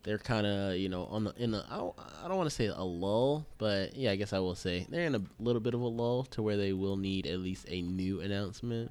They're 0.02 0.18
kind 0.18 0.46
of 0.46 0.76
you 0.76 0.88
know 0.88 1.06
on 1.06 1.24
the 1.24 1.34
in 1.36 1.50
the 1.50 1.64
I 1.68 1.78
don't, 1.78 1.94
I 2.24 2.28
don't 2.28 2.36
want 2.36 2.48
to 2.48 2.54
say 2.54 2.66
a 2.66 2.82
lull, 2.82 3.46
but 3.58 3.96
yeah, 3.96 4.12
I 4.12 4.16
guess 4.16 4.32
I 4.32 4.38
will 4.38 4.54
say 4.54 4.86
they're 4.88 5.06
in 5.06 5.14
a 5.14 5.22
little 5.40 5.60
bit 5.60 5.74
of 5.74 5.80
a 5.80 5.86
lull 5.86 6.24
to 6.24 6.42
where 6.42 6.56
they 6.56 6.72
will 6.72 6.96
need 6.96 7.26
at 7.26 7.40
least 7.40 7.66
a 7.68 7.82
new 7.82 8.20
announcement. 8.20 8.90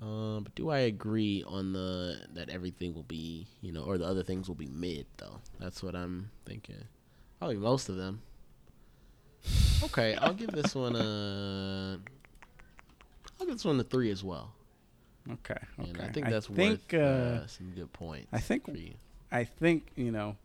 Um, 0.00 0.42
but 0.44 0.54
do 0.54 0.70
I 0.70 0.78
agree 0.78 1.44
on 1.46 1.72
the 1.72 2.20
that 2.34 2.48
everything 2.48 2.94
will 2.94 3.02
be 3.04 3.46
you 3.60 3.72
know 3.72 3.82
or 3.82 3.98
the 3.98 4.06
other 4.06 4.22
things 4.22 4.48
will 4.48 4.54
be 4.54 4.66
mid 4.66 5.06
though? 5.16 5.40
That's 5.58 5.82
what 5.82 5.94
I'm 5.96 6.30
thinking. 6.46 6.84
Probably 7.38 7.56
most 7.56 7.88
of 7.88 7.96
them. 7.96 8.22
Okay, 9.82 10.14
I'll 10.14 10.34
give 10.34 10.50
this 10.50 10.74
one 10.74 10.94
a. 10.94 11.98
I'll 13.42 13.46
give 13.46 13.56
this 13.56 13.64
one 13.64 13.80
a 13.80 13.82
three 13.82 14.12
as 14.12 14.22
well. 14.22 14.52
Okay. 15.28 15.54
Okay. 15.80 15.90
And 15.90 16.00
I 16.00 16.08
think 16.10 16.28
that's 16.28 16.46
think, 16.46 16.80
worth 16.92 17.02
uh, 17.02 17.42
uh, 17.42 17.46
some 17.48 17.72
good 17.74 17.92
points. 17.92 18.28
I 18.32 18.38
think 18.38 18.68
you. 18.68 18.92
I 19.32 19.42
think 19.42 19.88
you 19.96 20.12
know 20.12 20.36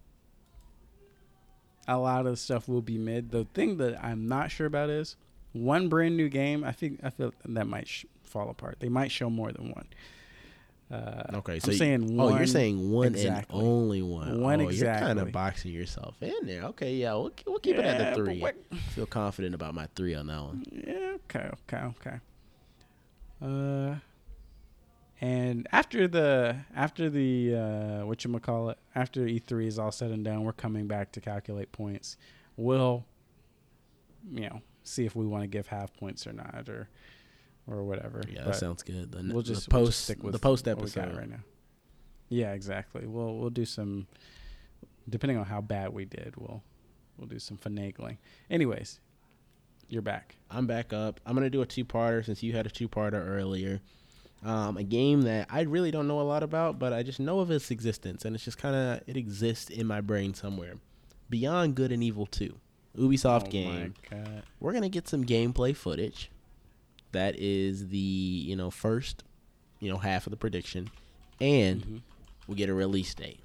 a 1.88 1.98
lot 2.00 2.22
of 2.22 2.32
the 2.32 2.38
stuff 2.38 2.68
will 2.68 2.82
be 2.82 2.98
mid. 2.98 3.30
The 3.30 3.46
thing 3.54 3.78
that 3.78 4.04
I'm 4.04 4.28
not 4.28 4.50
sure 4.50 4.66
about 4.66 4.90
is 4.90 5.16
one 5.54 5.90
brand 5.90 6.18
new 6.18 6.28
game. 6.28 6.64
I 6.64 6.72
think 6.72 7.00
I 7.04 7.12
feel 7.12 7.34
that 7.46 7.68
might 7.68 7.88
sh- 7.88 8.06
fall 8.24 8.50
apart. 8.50 8.78
They 8.80 8.90
might 8.90 9.12
show 9.12 9.30
more 9.30 9.52
than 9.52 9.72
one. 9.74 9.88
Uh, 10.90 11.38
Okay, 11.38 11.60
so 11.60 11.68
I'm 11.68 11.72
you- 11.74 11.78
saying 11.78 12.20
oh, 12.20 12.26
one. 12.26 12.38
you're 12.38 12.48
saying 12.48 12.92
one 12.92 13.08
exactly. 13.08 13.60
and 13.60 13.68
only 13.68 14.02
one. 14.02 14.42
One 14.42 14.62
oh, 14.62 14.70
You're 14.70 14.94
kind 14.94 15.20
of 15.20 15.32
boxing 15.32 15.72
yourself 15.72 16.16
in 16.22 16.34
there. 16.44 16.64
Okay, 16.64 16.96
yeah, 16.96 17.14
we'll, 17.14 17.32
we'll 17.46 17.60
keep 17.60 17.78
it 17.78 17.86
at 17.86 18.16
the 18.16 18.24
three. 18.24 18.40
what- 18.40 18.56
I 18.72 18.76
feel 18.78 19.06
confident 19.06 19.54
about 19.54 19.76
my 19.76 19.88
three 19.96 20.16
on 20.16 20.28
that 20.28 20.42
one. 20.42 20.66
Yeah. 20.72 21.18
Okay. 21.30 21.52
Okay. 21.68 21.84
Okay. 22.00 22.20
Uh, 23.42 23.96
and 25.20 25.68
after 25.72 26.08
the 26.08 26.58
after 26.76 27.10
the 27.10 27.56
uh, 27.56 28.06
what 28.06 28.24
you 28.24 28.40
call 28.40 28.70
it 28.70 28.78
after 28.96 29.22
E3 29.22 29.66
is 29.66 29.80
all 29.80 29.92
said 29.92 30.12
and 30.12 30.24
done, 30.24 30.44
we're 30.44 30.54
coming 30.54 30.88
back 30.88 31.12
to 31.14 31.22
calculate 31.22 31.72
points. 31.72 32.18
We'll, 32.56 33.06
you 34.32 34.42
know, 34.50 34.62
see 34.84 35.06
if 35.06 35.16
we 35.16 35.26
want 35.26 35.44
to 35.44 35.48
give 35.48 35.68
half 35.68 35.94
points 35.94 36.28
or 36.28 36.34
not, 36.34 36.68
or 36.70 36.90
or 37.68 37.84
whatever. 37.84 38.22
Yeah, 38.28 38.42
But 38.44 38.54
that 38.54 38.56
sounds 38.60 38.84
good. 38.84 39.12
The, 39.12 39.18
we'll 39.34 39.42
the 39.42 39.54
just 39.54 39.72
we'll 39.72 39.82
post 39.82 39.92
just 39.92 40.04
stick 40.06 40.24
with 40.24 40.34
the 40.34 40.40
post 40.40 40.66
what 40.68 40.78
we 40.78 40.90
got 40.90 41.06
episode. 41.06 41.18
right 41.18 41.30
now. 41.30 41.40
Yeah, 42.30 42.54
exactly. 42.54 43.08
We'll 43.08 43.38
we'll 43.38 43.50
do 43.50 43.66
some, 43.66 44.08
depending 45.10 45.38
on 45.38 45.46
how 45.46 45.62
bad 45.62 45.94
we 45.94 46.06
did, 46.06 46.36
we'll 46.38 46.64
we'll 47.18 47.28
do 47.28 47.40
some 47.40 47.58
finagling. 47.58 48.18
Anyways, 48.50 49.00
you're 49.90 50.02
back. 50.02 50.36
I'm 50.50 50.68
back 50.68 50.94
up. 50.94 51.20
I'm 51.26 51.36
gonna 51.36 51.50
do 51.50 51.62
a 51.62 51.66
two-parter 51.66 52.26
since 52.26 52.42
you 52.44 52.54
had 52.54 52.66
a 52.66 52.70
two-parter 52.70 53.14
earlier. 53.28 53.82
Um, 54.44 54.78
a 54.78 54.84
game 54.84 55.24
that 55.24 55.48
I 55.50 55.62
really 55.62 55.90
don't 55.92 56.08
know 56.08 56.22
a 56.22 56.24
lot 56.24 56.44
about, 56.44 56.78
but 56.78 56.94
I 56.94 57.02
just 57.04 57.20
know 57.20 57.40
of 57.40 57.50
its 57.52 57.72
existence, 57.72 58.24
and 58.24 58.36
it's 58.36 58.46
just 58.46 58.58
kind 58.58 58.76
of 58.76 59.02
it 59.08 59.18
exists 59.18 59.70
in 59.70 59.88
my 59.88 60.00
brain 60.02 60.34
somewhere. 60.34 60.76
Beyond 61.30 61.76
Good 61.76 61.92
and 61.92 62.04
Evil 62.04 62.26
2, 62.28 62.56
Ubisoft 62.98 63.48
Oh 63.48 63.50
game. 63.50 63.94
We're 64.60 64.74
gonna 64.74 64.90
get 64.90 65.08
some 65.08 65.26
gameplay 65.26 65.76
footage. 65.76 66.30
That 67.14 67.36
is 67.40 67.88
the 67.90 67.98
you 67.98 68.56
know 68.56 68.70
first, 68.70 69.24
you 69.80 69.90
know 69.90 69.98
half 69.98 70.28
of 70.28 70.32
the 70.32 70.38
prediction, 70.38 70.90
and 71.42 71.82
Mhm. 71.84 72.02
we 72.48 72.56
get 72.56 72.70
a 72.70 72.74
release 72.74 73.14
date. 73.16 73.40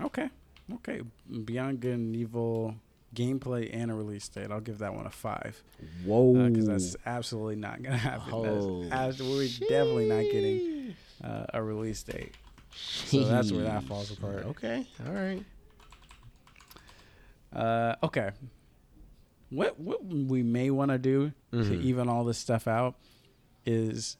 Okay. 0.00 0.28
Okay. 0.74 1.00
Beyond 1.44 1.80
Good 1.80 1.94
and 1.94 2.16
Evil 2.16 2.74
gameplay 3.14 3.70
and 3.72 3.90
a 3.90 3.94
release 3.94 4.28
date. 4.28 4.50
I'll 4.50 4.60
give 4.60 4.78
that 4.78 4.94
one 4.94 5.06
a 5.06 5.10
five 5.10 5.62
Whoa! 6.04 6.48
because 6.48 6.66
that's 6.66 6.96
absolutely 7.06 7.56
not 7.56 7.82
gonna 7.82 7.96
happen. 8.10 8.32
Oh, 8.32 8.84
That's, 8.88 9.20
we're 9.20 9.48
definitely 9.68 10.08
not 10.08 10.22
getting 10.22 10.94
uh, 11.24 11.46
a 11.54 11.62
release 11.62 12.02
date. 12.02 12.34
So 12.74 13.24
that's 13.24 13.50
where 13.52 13.64
that 13.64 13.84
falls 13.84 14.10
apart. 14.10 14.44
Okay, 14.46 14.86
all 15.06 15.12
right. 15.12 15.42
Uh, 17.52 17.94
okay. 18.02 18.30
What 19.50 19.78
what 19.78 20.04
we 20.04 20.42
may 20.42 20.70
want 20.70 20.90
to 20.90 20.98
do 20.98 21.32
to 21.52 21.56
Mhm. 21.58 21.82
even 21.82 22.08
all 22.08 22.24
this 22.24 22.36
stuff 22.38 22.66
out 22.66 22.96
is 23.64 24.16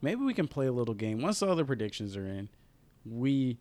maybe 0.00 0.22
we 0.24 0.34
can 0.34 0.48
play 0.48 0.66
a 0.66 0.72
little 0.72 0.94
game. 0.94 1.20
Once 1.22 1.42
all 1.42 1.54
the 1.54 1.64
predictions 1.64 2.16
are 2.16 2.26
in, 2.26 2.48
we 3.04 3.58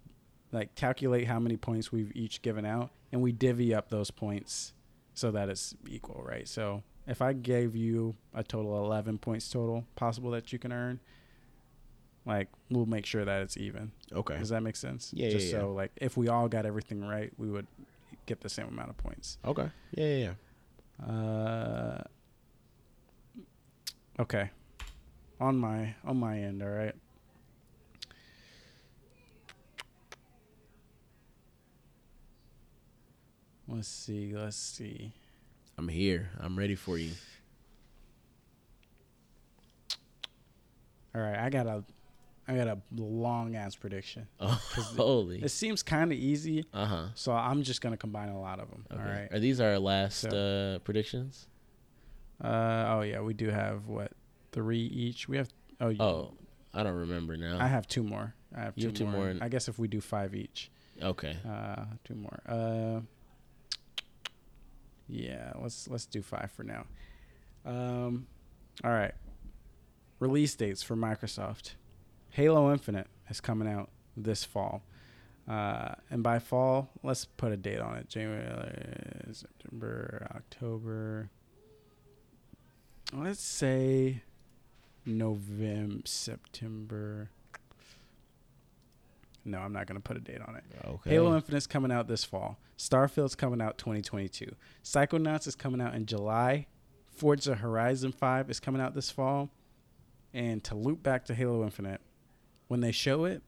like 0.52 0.76
calculate 0.76 1.28
how 1.28 1.40
many 1.40 1.58
points 1.58 1.92
we've 1.92 2.12
each 2.16 2.42
given 2.42 2.66
out, 2.66 2.90
and 3.12 3.22
we 3.22 3.32
divvy 3.32 3.74
up 3.74 3.90
those 3.90 4.12
points 4.12 4.74
so 5.14 5.32
that 5.32 5.50
it's 5.50 5.76
equal, 5.88 6.22
right? 6.24 6.48
So 6.48 6.84
if 7.08 7.22
I 7.22 7.34
gave 7.34 7.76
you 7.76 8.16
a 8.34 8.44
total 8.44 8.78
of 8.78 8.86
eleven 8.86 9.18
points 9.18 9.50
total 9.50 9.86
possible 9.96 10.32
that 10.32 10.52
you 10.54 10.60
can 10.60 10.72
earn, 10.72 11.00
like 12.26 12.48
we'll 12.70 12.86
make 12.86 13.06
sure 13.06 13.26
that 13.26 13.42
it's 13.42 13.58
even. 13.58 13.92
Okay. 14.14 14.38
Does 14.38 14.50
that 14.50 14.62
make 14.62 14.76
sense? 14.76 15.12
Yeah, 15.14 15.30
Just 15.30 15.48
yeah, 15.48 15.54
yeah. 15.54 15.62
so 15.62 15.74
like 15.74 15.92
if 15.98 16.18
we 16.18 16.28
all 16.28 16.48
got 16.48 16.66
everything 16.66 17.06
right, 17.06 17.32
we 17.38 17.50
would 17.50 17.68
get 18.26 18.42
the 18.42 18.50
same 18.50 18.68
amount 18.68 18.90
of 18.90 18.98
points. 18.98 19.38
Okay. 19.46 19.70
Yeah, 19.92 20.06
yeah, 20.06 20.34
yeah. 21.00 21.06
Uh, 21.08 22.04
okay. 24.20 24.52
On 25.40 25.58
my 25.58 25.96
on 26.04 26.18
my 26.18 26.38
end, 26.40 26.62
all 26.62 26.70
right. 26.70 26.94
Let's 33.70 33.88
see. 33.88 34.34
Let's 34.36 34.58
see. 34.58 35.12
I'm 35.78 35.88
here. 35.88 36.30
I'm 36.40 36.58
ready 36.58 36.76
for 36.76 36.98
you. 36.98 37.12
All 41.16 41.22
right, 41.22 41.38
I 41.38 41.50
got 41.50 41.66
a 41.68 41.84
I 42.48 42.56
got 42.56 42.68
a 42.68 42.80
long 42.96 43.56
ass 43.56 43.76
prediction. 43.76 44.28
Oh, 44.40 44.60
holy. 44.98 45.42
It 45.44 45.50
seems 45.50 45.84
kind 45.84 46.12
of 46.12 46.18
easy, 46.18 46.66
Uh 46.74 46.86
huh. 46.86 47.06
so 47.16 47.32
I'm 47.32 47.64
just 47.64 47.82
gonna 47.82 47.98
combine 47.98 48.30
a 48.30 48.40
lot 48.40 48.60
of 48.60 48.70
them. 48.70 48.86
Okay. 48.92 49.02
All 49.02 49.08
right. 49.08 49.28
Are 49.32 49.40
these 49.40 49.60
our 49.60 49.78
last 49.80 50.20
So- 50.22 50.76
uh, 50.76 50.80
predictions? 50.80 51.48
Uh 52.44 52.86
oh 52.90 53.02
yeah, 53.02 53.22
we 53.22 53.34
do 53.34 53.50
have 53.50 53.88
what 53.88 54.12
three 54.52 54.80
each. 54.82 55.28
We 55.28 55.38
have 55.38 55.50
oh 55.82 55.90
you- 55.90 56.02
Oh, 56.02 56.34
I 56.74 56.84
don't 56.84 56.96
remember 56.96 57.36
now. 57.38 57.58
I 57.60 57.68
have 57.68 57.88
two 57.88 58.04
more. 58.04 58.34
I 58.56 58.62
have 58.62 58.74
You 58.78 58.84
two, 58.84 58.88
have 58.90 58.96
two 58.98 59.06
more. 59.08 59.34
more 59.34 59.44
I 59.44 59.50
guess 59.50 59.68
if 59.68 59.78
we 59.78 59.88
do 59.88 60.00
five 60.02 60.34
each, 60.36 60.72
okay. 61.02 61.38
uh, 61.48 61.86
two 62.04 62.16
more. 62.16 62.40
Uh, 62.48 63.02
yeah, 65.10 65.54
let's 65.62 65.88
let's 65.88 66.06
do 66.06 66.22
five 66.22 66.52
for 66.52 66.64
now. 66.64 66.86
Um, 67.66 68.28
all 68.84 68.92
right. 68.92 69.14
Release 70.20 70.56
dates 70.56 70.84
for 70.84 70.96
Microsoft. 70.96 71.76
Halo 72.32 72.72
Infinite 72.72 73.08
is 73.30 73.42
coming 73.42 73.68
out 73.68 73.90
this 74.16 74.44
fall, 74.44 74.84
uh, 75.48 75.96
and 76.12 76.22
by 76.22 76.40
fall, 76.40 76.90
let's 77.04 77.26
put 77.26 77.52
a 77.52 77.58
date 77.58 77.80
on 77.80 77.96
it. 77.96 78.10
January, 78.10 79.32
September, 79.32 80.28
October. 80.36 81.30
Let's 83.12 83.42
say 83.42 84.22
November, 85.06 86.02
September. 86.06 87.30
No, 89.46 89.60
I'm 89.60 89.74
not 89.74 89.88
going 89.88 89.96
to 89.96 90.02
put 90.02 90.18
a 90.18 90.20
date 90.20 90.42
on 90.46 90.56
it. 90.56 90.64
Okay. 90.86 91.10
Halo 91.12 91.36
Infinite's 91.36 91.68
coming 91.68 91.92
out 91.92 92.08
this 92.08 92.24
fall. 92.24 92.58
Starfield's 92.78 93.36
coming 93.36 93.62
out 93.62 93.78
2022. 93.78 94.54
Psychonauts 94.84 95.48
is 95.48 95.56
coming 95.56 95.82
out 95.82 95.96
in 95.96 96.06
July. 96.06 96.68
Forza 97.08 97.56
Horizon 97.56 98.12
5 98.12 98.50
is 98.50 98.60
coming 98.60 98.82
out 98.82 98.96
this 98.96 99.10
fall. 99.12 99.50
And 100.34 100.64
to 100.66 100.76
loop 100.76 101.02
back 101.02 101.26
to 101.26 101.34
Halo 101.34 101.64
Infinite, 101.64 102.02
when 102.68 102.82
they 102.82 102.92
show 102.92 103.26
it, 103.26 103.42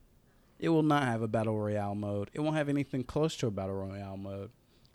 it 0.58 0.68
will 0.70 0.82
not 0.82 1.04
have 1.04 1.22
a 1.22 1.28
battle 1.28 1.58
royale 1.58 1.94
mode. 1.94 2.30
It 2.34 2.40
won't 2.40 2.56
have 2.56 2.68
anything 2.68 3.04
close 3.04 3.36
to 3.38 3.46
a 3.46 3.50
battle 3.50 3.74
royale 3.76 4.16
mode. 4.16 4.50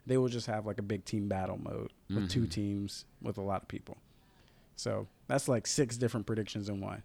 They 0.05 0.17
will 0.17 0.29
just 0.29 0.47
have 0.47 0.65
like 0.65 0.77
a 0.79 0.83
big 0.83 1.05
team 1.05 1.27
battle 1.27 1.57
mode 1.61 1.91
with 2.09 2.29
two 2.29 2.43
Mhm. 2.43 2.51
teams 2.51 3.05
with 3.21 3.37
a 3.37 3.41
lot 3.41 3.61
of 3.63 3.67
people. 3.67 3.97
So 4.75 5.07
that's 5.27 5.47
like 5.47 5.67
six 5.67 5.97
different 5.97 6.25
predictions 6.25 6.69
in 6.69 6.79
one. 6.81 7.03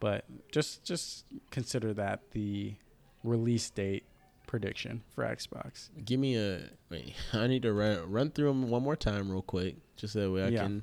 But 0.00 0.24
just 0.52 0.84
just 0.84 1.26
consider 1.50 1.92
that 1.94 2.30
the 2.30 2.76
release 3.24 3.68
date 3.70 4.04
prediction 4.46 5.02
for 5.14 5.24
Xbox. 5.24 5.90
Give 6.04 6.18
me 6.20 6.36
a 6.36 6.60
wait. 6.90 7.14
I 7.32 7.46
need 7.46 7.62
to 7.62 7.72
run 7.72 8.10
run 8.10 8.30
through 8.30 8.48
them 8.48 8.68
one 8.70 8.82
more 8.82 8.96
time, 8.96 9.30
real 9.30 9.42
quick, 9.42 9.76
just 9.96 10.12
so 10.14 10.20
that 10.20 10.30
way 10.30 10.44
I 10.44 10.48
Yeah. 10.48 10.62
can 10.62 10.82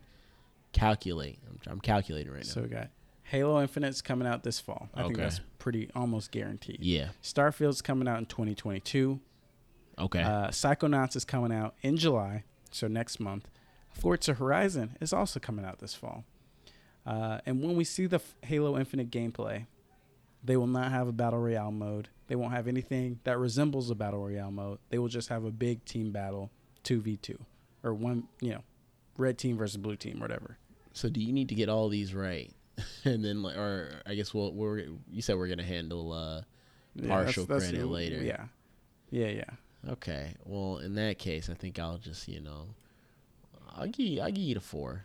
calculate. 0.73 1.39
I'm, 1.47 1.59
I'm 1.73 1.79
calculating 1.79 2.31
right 2.31 2.43
now. 2.43 2.49
So 2.49 2.61
we 2.61 2.67
got 2.67 2.89
Halo 3.23 3.61
Infinite's 3.61 4.01
coming 4.01 4.27
out 4.27 4.43
this 4.43 4.59
fall. 4.59 4.89
I 4.93 5.03
think 5.03 5.17
that's 5.17 5.41
pretty 5.57 5.89
almost 5.95 6.31
guaranteed. 6.31 6.77
yeah. 6.81 7.09
Starfield's 7.23 7.81
coming 7.81 8.07
out 8.07 8.19
in 8.19 8.25
2022. 8.27 9.19
Okay. 9.97 10.21
Uh, 10.21 10.49
Psychonauts 10.49 11.15
is 11.15 11.25
coming 11.25 11.51
out 11.53 11.73
in 11.81 11.97
July, 11.97 12.43
so 12.69 12.87
next 12.87 13.19
month. 13.19 13.47
Forza 13.91 14.33
Horizon 14.33 14.97
is 14.99 15.13
also 15.13 15.39
coming 15.39 15.63
out 15.65 15.79
this 15.79 15.95
fall. 15.95 16.25
Uh, 17.05 17.39
and 17.45 17.63
when 17.63 17.75
we 17.77 17.83
see 17.85 18.05
the 18.07 18.17
f- 18.17 18.35
Halo 18.41 18.77
Infinite 18.77 19.09
gameplay, 19.09 19.67
they 20.43 20.57
will 20.57 20.67
not 20.67 20.91
have 20.91 21.07
a 21.07 21.11
battle 21.13 21.39
royale 21.39 21.71
mode. 21.71 22.09
They 22.27 22.35
won't 22.35 22.53
have 22.53 22.67
anything 22.67 23.19
that 23.23 23.37
resembles 23.37 23.89
a 23.91 23.95
battle 23.95 24.19
royale 24.19 24.51
mode. 24.51 24.79
They 24.89 24.97
will 24.97 25.07
just 25.09 25.29
have 25.29 25.43
a 25.45 25.51
big 25.51 25.85
team 25.85 26.11
battle, 26.11 26.49
two 26.83 26.99
v 27.01 27.17
two, 27.17 27.37
or 27.83 27.93
one, 27.93 28.27
you 28.41 28.51
know, 28.51 28.61
red 29.17 29.37
team 29.37 29.57
versus 29.57 29.77
blue 29.77 29.95
team, 29.95 30.19
whatever. 30.19 30.57
so 30.93 31.07
do 31.09 31.19
you 31.21 31.31
need 31.31 31.49
to 31.49 31.55
get 31.55 31.69
all 31.69 31.87
these 31.89 32.13
right, 32.15 32.51
and 33.05 33.23
then 33.23 33.43
like, 33.43 33.57
or 33.57 34.01
I 34.05 34.15
guess 34.15 34.33
we'll 34.33 34.51
we're 34.53 34.79
you 35.11 35.21
said 35.21 35.37
we're 35.37 35.47
gonna 35.49 35.63
handle. 35.63 36.11
uh 36.13 36.41
Yeah, 36.95 37.07
Partial 37.09 37.45
credit 37.45 37.85
later. 37.87 38.23
Yeah, 38.23 38.45
yeah, 39.11 39.27
yeah. 39.27 39.91
Okay. 39.91 40.33
Well, 40.45 40.77
in 40.79 40.95
that 40.95 41.19
case, 41.19 41.47
I 41.49 41.53
think 41.53 41.77
I'll 41.77 41.97
just 41.99 42.27
you 42.27 42.39
know, 42.41 42.69
I'll 43.75 43.87
give 43.87 44.05
you, 44.07 44.21
I'll 44.21 44.31
give 44.31 44.43
you 44.43 44.55
the 44.55 44.61
four. 44.61 45.03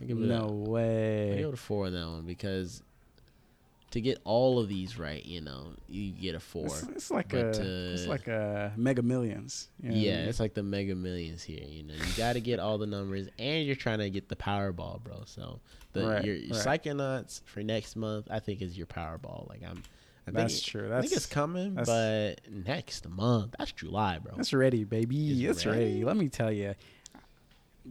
I'll 0.00 0.06
give 0.06 0.18
it 0.18 0.20
No 0.20 0.36
a, 0.36 0.42
I'll 0.42 0.54
way. 0.54 1.34
give 1.38 1.48
it 1.48 1.54
a 1.54 1.56
four 1.56 1.86
on 1.86 1.92
that 1.94 2.06
one 2.06 2.22
because 2.26 2.82
to 3.92 4.00
get 4.02 4.18
all 4.24 4.58
of 4.58 4.68
these 4.68 4.98
right, 4.98 5.24
you 5.24 5.40
know, 5.40 5.68
you 5.88 6.12
get 6.12 6.34
a 6.34 6.40
four. 6.40 6.66
It's, 6.66 6.82
it's 6.82 7.10
like 7.10 7.30
But, 7.30 7.58
a 7.58 7.92
it's 7.94 8.06
like 8.06 8.28
a 8.28 8.72
Mega 8.76 9.00
Millions. 9.02 9.68
you 9.82 9.88
know 9.90 9.96
yeah, 9.96 10.18
it's 10.26 10.40
like 10.40 10.54
the 10.54 10.62
Mega 10.62 10.94
Millions 10.94 11.42
here. 11.42 11.64
You 11.66 11.84
know, 11.84 11.94
you 11.94 12.12
got 12.16 12.34
to 12.34 12.40
get 12.40 12.58
all 12.60 12.76
the 12.78 12.86
numbers, 12.86 13.28
and 13.38 13.66
you're 13.66 13.76
trying 13.76 14.00
to 14.00 14.10
get 14.10 14.28
the 14.28 14.36
Powerball, 14.36 15.02
bro. 15.02 15.22
So 15.24 15.60
the 15.94 16.06
Right, 16.06 16.24
your, 16.24 16.34
your 16.36 16.56
right. 16.58 16.82
Psychonauts 16.82 17.40
for 17.46 17.62
next 17.62 17.96
month, 17.96 18.28
I 18.30 18.40
think 18.40 18.60
is 18.60 18.76
your 18.76 18.86
Powerball. 18.86 19.48
Like 19.48 19.62
I'm, 19.66 19.82
I 20.26 20.32
that's 20.32 20.54
think, 20.60 20.64
true. 20.64 20.94
I 20.94 21.00
think 21.00 21.14
it's 21.14 21.24
coming, 21.24 21.74
but 21.74 22.34
next 22.50 23.08
month, 23.08 23.54
that's 23.58 23.72
July, 23.72 24.18
bro. 24.18 24.34
That's 24.36 24.52
ready, 24.52 24.84
baby. 24.84 25.32
It's 25.46 25.58
It's 25.58 25.66
ready. 25.66 25.78
ready? 25.78 26.04
Let 26.04 26.18
me 26.18 26.28
tell 26.28 26.52
you. 26.52 26.74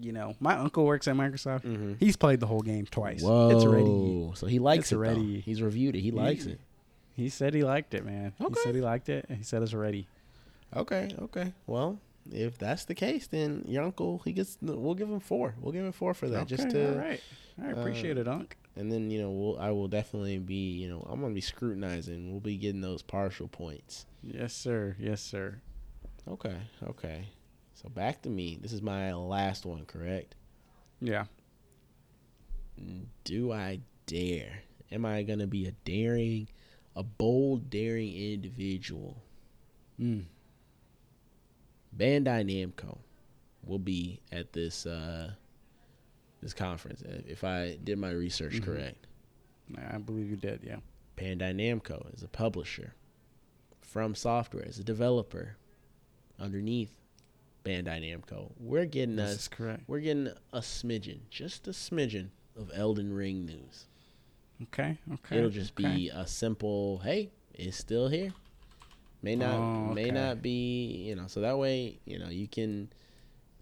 You 0.02 0.12
know, 0.12 0.36
my 0.40 0.56
uncle 0.56 0.86
works 0.86 1.08
at 1.08 1.16
Microsoft. 1.16 1.64
Mm-hmm. 1.64 1.94
He's 2.00 2.16
played 2.16 2.40
the 2.40 2.48
whole 2.48 2.62
game 2.62 2.86
twice. 2.86 3.22
Whoa, 3.22 3.50
It's 3.50 3.66
ready. 3.66 4.32
So 4.36 4.48
he 4.48 4.60
likes 4.60 4.86
It's 4.86 4.92
it. 4.92 4.96
though. 4.96 5.02
ready. 5.02 5.40
He's 5.42 5.62
reviewed 5.62 5.96
it. 5.96 6.02
He 6.02 6.12
likes 6.12 6.46
it. 6.46 6.60
He 7.16 7.30
said 7.30 7.54
he 7.56 7.64
liked 7.64 7.94
it, 7.96 8.06
man. 8.06 8.34
Okay. 8.40 8.54
He 8.54 8.60
said 8.64 8.76
he 8.76 8.82
liked 8.82 9.10
it, 9.10 9.26
and 9.28 9.38
he 9.40 9.44
said 9.44 9.64
it's 9.64 9.74
ready. 9.74 10.08
Okay, 10.76 11.10
okay. 11.24 11.54
Well, 11.66 12.00
if 12.32 12.58
that's 12.60 12.86
the 12.86 12.94
case, 12.94 13.26
then 13.28 13.64
your 13.68 13.84
uncle 13.84 14.22
he 14.24 14.34
gets. 14.34 14.58
We'll 14.62 14.94
give 14.94 15.10
him 15.10 15.20
four. 15.20 15.56
We'll 15.62 15.72
give 15.72 15.84
him 15.86 15.94
four 15.94 16.14
for 16.14 16.28
that. 16.30 16.46
just 16.48 16.64
Okay, 16.68 16.74
to, 16.74 16.92
all 16.94 17.00
right. 17.00 17.22
I 17.64 17.70
appreciate 17.72 18.18
uh, 18.18 18.22
it, 18.22 18.28
Unc. 18.28 18.56
and 18.76 18.92
then 18.92 19.10
you 19.10 19.20
know, 19.22 19.32
we'll, 19.32 19.58
I 19.60 19.72
will 19.72 19.88
definitely 19.88 20.38
be. 20.38 20.72
You 20.74 20.90
know, 20.90 21.08
I'm 21.10 21.20
gonna 21.22 21.34
be 21.34 21.42
scrutinizing. 21.42 22.30
We'll 22.30 22.40
be 22.42 22.58
getting 22.58 22.82
those 22.82 23.02
partial 23.02 23.48
points. 23.48 24.06
Yes, 24.22 24.54
sir. 24.54 24.96
Yes, 25.00 25.22
sir. 25.22 25.60
Okay, 26.30 26.58
okay. 26.88 27.30
So 27.82 27.90
back 27.90 28.24
to 28.24 28.30
me. 28.30 28.58
This 28.60 28.74
is 28.74 28.82
my 28.82 29.14
last 29.14 29.64
one, 29.64 29.86
correct? 29.86 30.34
Yeah. 31.00 31.26
Do 33.24 33.52
I 33.54 33.82
dare? 34.08 34.64
Am 34.92 35.06
I 35.06 35.22
gonna 35.22 35.46
be 35.46 35.68
a 35.68 35.72
daring, 35.86 36.48
a 36.96 37.04
bold, 37.04 37.70
daring 37.70 38.16
individual? 38.16 39.22
Mm. 40.00 40.26
Bandai 41.96 42.44
Namco 42.46 42.98
will 43.64 43.80
be 43.80 44.22
at 44.32 44.54
this 44.54 44.86
uh 44.88 45.32
this 46.42 46.54
conference 46.54 47.04
uh, 47.04 47.22
if 47.28 47.44
I 47.44 47.78
did 47.84 47.98
my 48.00 48.12
research 48.12 48.54
Mhm. 48.56 48.64
correct. 48.64 49.08
I 49.92 49.98
believe 50.00 50.30
you 50.32 50.36
did. 50.38 50.62
Yeah. 50.64 50.80
Bandai 51.16 51.54
Namco 51.54 52.12
is 52.16 52.24
a 52.24 52.28
publisher. 52.28 52.94
FromSoftware 53.94 54.68
is 54.68 54.80
a 54.80 54.84
developer 54.84 55.58
underneath 56.40 56.94
Bandai 57.68 58.02
Namco. 58.02 58.52
We're 58.60 58.86
getting 58.86 59.18
This 59.18 59.36
us 59.36 59.48
correct. 59.48 59.84
we're 59.88 60.00
getting 60.00 60.28
a 60.54 60.60
smidgen, 60.60 61.20
just 61.30 61.68
a 61.68 61.72
smidgen 61.72 62.30
of 62.58 62.72
Elden 62.74 63.14
Ring 63.14 63.46
news. 63.46 63.86
Okay. 64.64 64.98
Okay. 65.14 65.38
It'll 65.38 65.50
just 65.50 65.74
okay. 65.80 65.94
be 65.96 66.10
a 66.10 66.26
simple, 66.26 67.00
hey, 67.04 67.30
it's 67.54 67.78
still 67.78 68.08
here. 68.08 68.32
May 69.22 69.36
not 69.36 69.56
Oh, 69.56 69.94
may 69.94 70.10
not 70.12 70.42
be, 70.42 70.86
you 71.08 71.16
know, 71.16 71.28
so 71.28 71.42
that 71.42 71.58
way, 71.58 72.00
you 72.06 72.20
know, 72.20 72.30
you 72.30 72.48
can 72.48 72.90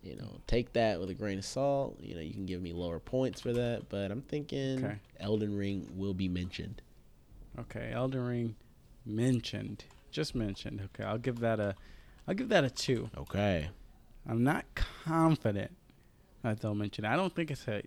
you 0.04 0.16
know, 0.16 0.40
take 0.46 0.72
that 0.74 1.00
with 1.00 1.10
a 1.10 1.16
grain 1.16 1.40
of 1.40 1.46
salt. 1.46 2.00
You 2.00 2.14
know, 2.14 2.22
you 2.22 2.32
can 2.32 2.46
give 2.46 2.62
me 2.62 2.74
lower 2.74 3.00
points 3.00 3.42
for 3.42 3.52
that, 3.54 3.90
but 3.90 4.12
I'm 4.12 4.22
thinking 4.22 4.86
Okay. 4.86 4.98
Elden 5.20 5.58
Ring 5.58 5.90
will 5.96 6.14
be 6.14 6.30
mentioned. 6.30 6.84
Okay. 7.60 7.92
Elden 7.92 8.24
Ring 8.24 8.56
mentioned. 9.04 9.86
Just 10.12 10.36
mentioned. 10.36 10.80
Okay. 10.94 11.04
I'll 11.04 11.18
give 11.18 11.40
that 11.40 11.60
a. 11.60 11.76
I'll 12.28 12.36
give 12.36 12.50
that 12.50 12.64
a 12.64 12.70
two. 12.70 13.10
Okay. 13.18 13.70
I'm 14.28 14.44
not 14.44 14.66
confident 14.76 15.72
that 16.42 16.60
they'll 16.60 16.76
mention 16.76 17.06
it. 17.06 17.10
I 17.10 17.16
don't 17.16 17.34
think 17.36 17.52
it's 17.52 17.68
a 17.68 17.82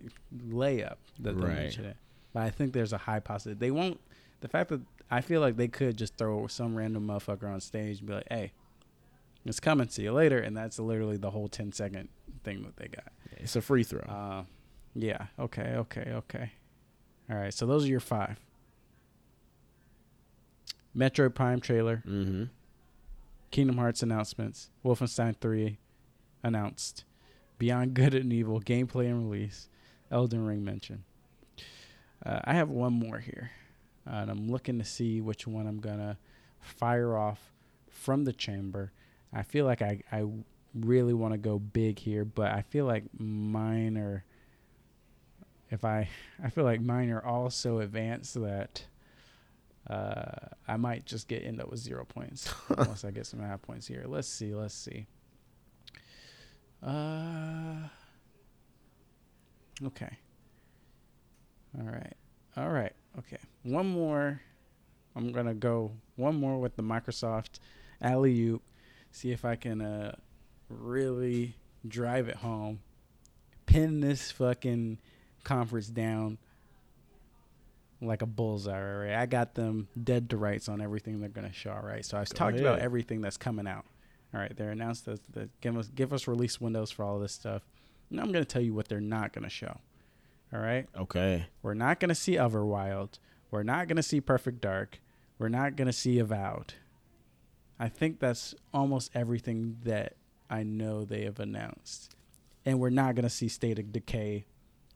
layup 0.47 0.95
that 1.19 1.33
they'll 1.37 1.47
Right. 1.47 1.55
mention 1.55 1.85
it, 1.85 1.97
but 2.33 2.43
I 2.43 2.49
think 2.49 2.73
there's 2.73 2.93
a 2.93 2.97
high 2.97 3.19
possibility. 3.19 3.59
They 3.59 3.71
won't. 3.71 3.99
The 4.41 4.47
fact 4.47 4.69
that 4.69 4.81
I 5.11 5.21
feel 5.21 5.41
like 5.41 5.57
they 5.57 5.67
could 5.67 5.97
just 5.97 6.15
throw 6.17 6.47
some 6.47 6.75
random 6.75 7.07
motherfucker 7.07 7.51
on 7.51 7.59
stage 7.61 7.99
and 7.99 8.07
be 8.07 8.13
like, 8.13 8.27
"Hey, 8.29 8.51
it's 9.45 9.59
coming. 9.59 9.89
See 9.89 10.03
you 10.03 10.11
later," 10.13 10.39
and 10.39 10.55
that's 10.55 10.79
literally 10.79 11.17
the 11.17 11.31
whole 11.31 11.47
10 11.47 11.71
second 11.71 12.09
thing 12.43 12.63
that 12.63 12.77
they 12.77 12.87
got. 12.87 13.11
It's 13.31 13.55
a 13.55 13.61
free 13.61 13.83
throw. 13.83 14.01
Uh, 14.01 14.43
yeah. 14.95 15.27
Okay. 15.37 15.73
Okay. 15.75 16.11
Okay. 16.13 16.51
All 17.29 17.35
right. 17.37 17.53
So 17.53 17.65
those 17.65 17.85
are 17.85 17.89
your 17.89 17.99
five. 17.99 18.39
Metroid 20.95 21.35
Prime 21.35 21.59
trailer, 21.61 21.97
mm-hmm. 22.05 22.45
Kingdom 23.51 23.77
Hearts 23.77 24.01
announcements, 24.03 24.69
Wolfenstein 24.83 25.35
3 25.39 25.77
announced, 26.43 27.03
Beyond 27.57 27.93
Good 27.93 28.13
and 28.13 28.31
Evil 28.31 28.61
gameplay 28.61 29.05
and 29.05 29.29
release, 29.29 29.69
Elden 30.11 30.45
Ring 30.45 30.63
mention. 30.63 31.03
Uh, 32.25 32.39
I 32.43 32.53
have 32.53 32.69
one 32.69 32.93
more 32.93 33.19
here, 33.19 33.51
uh, 34.07 34.15
and 34.15 34.31
I'm 34.31 34.49
looking 34.49 34.79
to 34.79 34.85
see 34.85 35.21
which 35.21 35.47
one 35.47 35.67
I'm 35.67 35.79
gonna 35.79 36.17
fire 36.59 37.15
off 37.17 37.53
from 37.89 38.25
the 38.25 38.33
chamber. 38.33 38.91
I 39.33 39.43
feel 39.43 39.65
like 39.65 39.81
I 39.81 40.01
I 40.11 40.25
really 40.73 41.13
want 41.13 41.33
to 41.33 41.37
go 41.37 41.59
big 41.59 41.99
here, 41.99 42.25
but 42.25 42.51
I 42.51 42.61
feel 42.61 42.85
like 42.85 43.03
mine 43.17 43.97
are. 43.97 44.23
If 45.71 45.85
I 45.85 46.09
I 46.43 46.49
feel 46.49 46.63
like 46.63 46.81
mine 46.81 47.09
are 47.09 47.23
all 47.23 47.49
so 47.49 47.79
advanced 47.79 48.35
that. 48.41 48.85
Uh, 49.89 50.49
I 50.67 50.77
might 50.77 51.05
just 51.05 51.27
get 51.27 51.43
end 51.43 51.59
up 51.59 51.71
with 51.71 51.79
zero 51.79 52.05
points 52.05 52.53
unless 52.69 53.03
I 53.03 53.09
get 53.09 53.25
some 53.25 53.39
half 53.39 53.61
points 53.63 53.87
here. 53.87 54.03
Let's 54.05 54.27
see. 54.27 54.53
Let's 54.53 54.75
see. 54.75 55.07
Uh. 56.85 57.87
Okay. 59.85 60.17
All 61.77 61.85
right. 61.85 62.13
All 62.57 62.69
right. 62.69 62.93
Okay. 63.17 63.37
One 63.63 63.87
more. 63.87 64.41
I'm 65.15 65.31
gonna 65.31 65.53
go 65.53 65.91
one 66.15 66.35
more 66.35 66.59
with 66.59 66.75
the 66.75 66.83
Microsoft 66.83 67.59
alley 68.01 68.39
oop. 68.41 68.61
See 69.11 69.31
if 69.31 69.43
I 69.43 69.55
can 69.55 69.81
uh 69.81 70.15
really 70.69 71.55
drive 71.87 72.29
it 72.29 72.37
home. 72.37 72.79
Pin 73.65 73.99
this 73.99 74.31
fucking 74.31 74.97
conference 75.43 75.87
down 75.87 76.37
like 78.01 78.21
a 78.21 78.25
bullseye, 78.25 78.81
right? 78.81 79.13
I 79.15 79.25
got 79.25 79.55
them 79.55 79.87
dead 80.01 80.29
to 80.29 80.37
rights 80.37 80.69
on 80.69 80.81
everything 80.81 81.19
they're 81.19 81.29
gonna 81.29 81.51
show, 81.53 81.71
all 81.71 81.81
right? 81.81 82.05
So 82.05 82.17
I've 82.17 82.29
Go 82.29 82.37
talking 82.37 82.61
about 82.61 82.79
everything 82.79 83.21
that's 83.21 83.37
coming 83.37 83.67
out. 83.67 83.85
All 84.33 84.39
right, 84.39 84.55
they're 84.55 84.71
announced 84.71 85.05
that 85.05 85.19
the 85.33 85.49
give 85.61 85.77
us 85.77 85.87
give 85.87 86.13
us 86.13 86.27
release 86.27 86.61
windows 86.61 86.91
for 86.91 87.03
all 87.03 87.19
this 87.19 87.33
stuff. 87.33 87.63
Now 88.09 88.21
I'm 88.23 88.31
gonna 88.31 88.45
tell 88.45 88.61
you 88.61 88.73
what 88.73 88.87
they're 88.87 89.01
not 89.01 89.33
gonna 89.33 89.49
show. 89.49 89.79
All 90.53 90.59
right, 90.59 90.87
Okay. 90.95 91.45
we're 91.61 91.73
not 91.75 91.99
gonna 91.99 92.15
see 92.15 92.33
Everwild. 92.33 93.19
We're 93.51 93.63
not 93.63 93.87
gonna 93.87 94.03
see 94.03 94.21
Perfect 94.21 94.61
Dark. 94.61 94.99
We're 95.37 95.49
not 95.49 95.75
gonna 95.75 95.93
see 95.93 96.19
Avowed. 96.19 96.73
I 97.79 97.87
think 97.87 98.19
that's 98.19 98.53
almost 98.73 99.11
everything 99.15 99.77
that 99.83 100.15
I 100.49 100.63
know 100.63 101.05
they 101.05 101.23
have 101.23 101.39
announced, 101.39 102.15
and 102.65 102.79
we're 102.79 102.89
not 102.89 103.15
gonna 103.15 103.29
see 103.29 103.47
State 103.47 103.79
of 103.79 103.91
Decay 103.91 104.45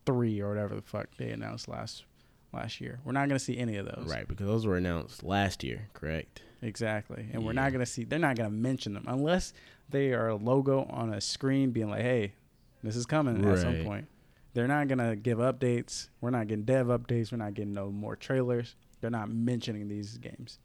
three 0.06 0.42
or 0.42 0.50
whatever 0.50 0.76
the 0.76 0.82
fuck 0.82 1.08
they 1.18 1.30
announced 1.32 1.68
last 1.68 2.04
last 2.52 2.82
year. 2.82 3.00
We're 3.06 3.14
not 3.14 3.28
gonna 3.30 3.40
see 3.40 3.58
any 3.58 3.78
of 3.78 3.86
those. 3.86 4.08
Right, 4.12 4.28
because 4.28 4.46
those 4.48 4.66
were 4.68 4.78
announced 4.78 5.24
last 5.24 5.64
year, 5.64 5.88
correct? 5.94 6.42
Exactly. 6.64 7.28
And 7.34 7.44
we're 7.44 7.54
not 7.54 7.72
going 7.72 7.84
to 7.84 7.86
see, 7.86 8.06
they're 8.06 8.20
not 8.20 8.36
going 8.36 8.50
to 8.50 8.56
mention 8.56 8.94
them 8.94 9.04
unless 9.08 9.54
they 9.90 10.14
are 10.14 10.30
a 10.30 10.36
logo 10.36 10.86
on 10.90 11.14
a 11.14 11.20
screen 11.20 11.72
being 11.72 11.90
like, 11.90 12.02
hey, 12.02 12.34
this 12.82 12.96
is 12.96 13.06
coming 13.06 13.46
at 13.46 13.60
some 13.60 13.84
point. 13.84 14.08
They're 14.54 14.68
not 14.68 14.88
going 14.88 15.00
to 15.00 15.16
give 15.16 15.40
updates. 15.40 16.10
We're 16.22 16.30
not 16.30 16.48
getting 16.48 16.64
dev 16.64 16.88
updates. 16.88 17.32
We're 17.32 17.40
not 17.40 17.54
getting 17.54 17.74
no 17.74 17.90
more 17.90 18.16
trailers. 18.16 18.76
They're 19.02 19.10
not 19.10 19.30
mentioning 19.30 19.88
these 19.88 20.18
games. 20.18 20.60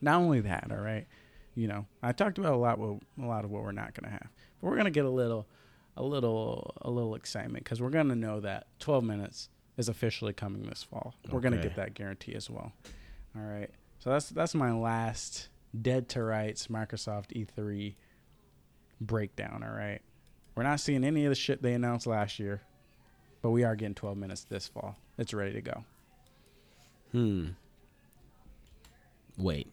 Not 0.00 0.20
only 0.20 0.40
that, 0.40 0.68
all 0.70 0.78
right. 0.78 1.06
You 1.54 1.66
know, 1.66 1.86
I 2.02 2.12
talked 2.12 2.38
about 2.38 2.52
a 2.52 2.56
lot, 2.56 2.78
what, 2.78 3.00
a 3.20 3.26
lot 3.26 3.44
of 3.44 3.50
what 3.50 3.64
we're 3.64 3.72
not 3.72 3.94
going 3.94 4.04
to 4.04 4.10
have, 4.10 4.28
but 4.60 4.68
we're 4.68 4.76
going 4.76 4.84
to 4.84 4.90
get 4.90 5.04
a 5.04 5.10
little, 5.10 5.46
a 5.96 6.02
little, 6.02 6.76
a 6.82 6.90
little 6.90 7.16
excitement 7.16 7.64
because 7.64 7.82
we're 7.82 7.90
going 7.90 8.08
to 8.08 8.14
know 8.14 8.40
that 8.40 8.68
12 8.78 9.02
minutes 9.02 9.48
is 9.76 9.88
officially 9.88 10.32
coming 10.32 10.62
this 10.62 10.84
fall. 10.84 11.14
We're 11.30 11.40
going 11.40 11.54
to 11.54 11.62
get 11.62 11.74
that 11.76 11.94
guarantee 11.94 12.34
as 12.34 12.48
well. 12.48 12.72
All 13.36 13.42
right. 13.42 13.70
So 13.98 14.10
that's 14.10 14.28
that's 14.30 14.54
my 14.54 14.72
last 14.72 15.48
dead 15.80 16.08
to 16.10 16.22
rights 16.22 16.68
Microsoft 16.68 17.32
E3 17.36 17.94
breakdown. 19.00 19.62
All 19.64 19.74
right. 19.74 20.00
We're 20.54 20.62
not 20.64 20.80
seeing 20.80 21.04
any 21.04 21.24
of 21.24 21.30
the 21.30 21.34
shit 21.36 21.62
they 21.62 21.72
announced 21.74 22.06
last 22.06 22.38
year, 22.38 22.62
but 23.42 23.50
we 23.50 23.62
are 23.64 23.76
getting 23.76 23.94
12 23.94 24.16
minutes 24.16 24.44
this 24.44 24.66
fall. 24.66 24.96
It's 25.16 25.32
ready 25.32 25.52
to 25.52 25.60
go. 25.60 25.84
Hmm. 27.12 27.48
Wait. 29.36 29.68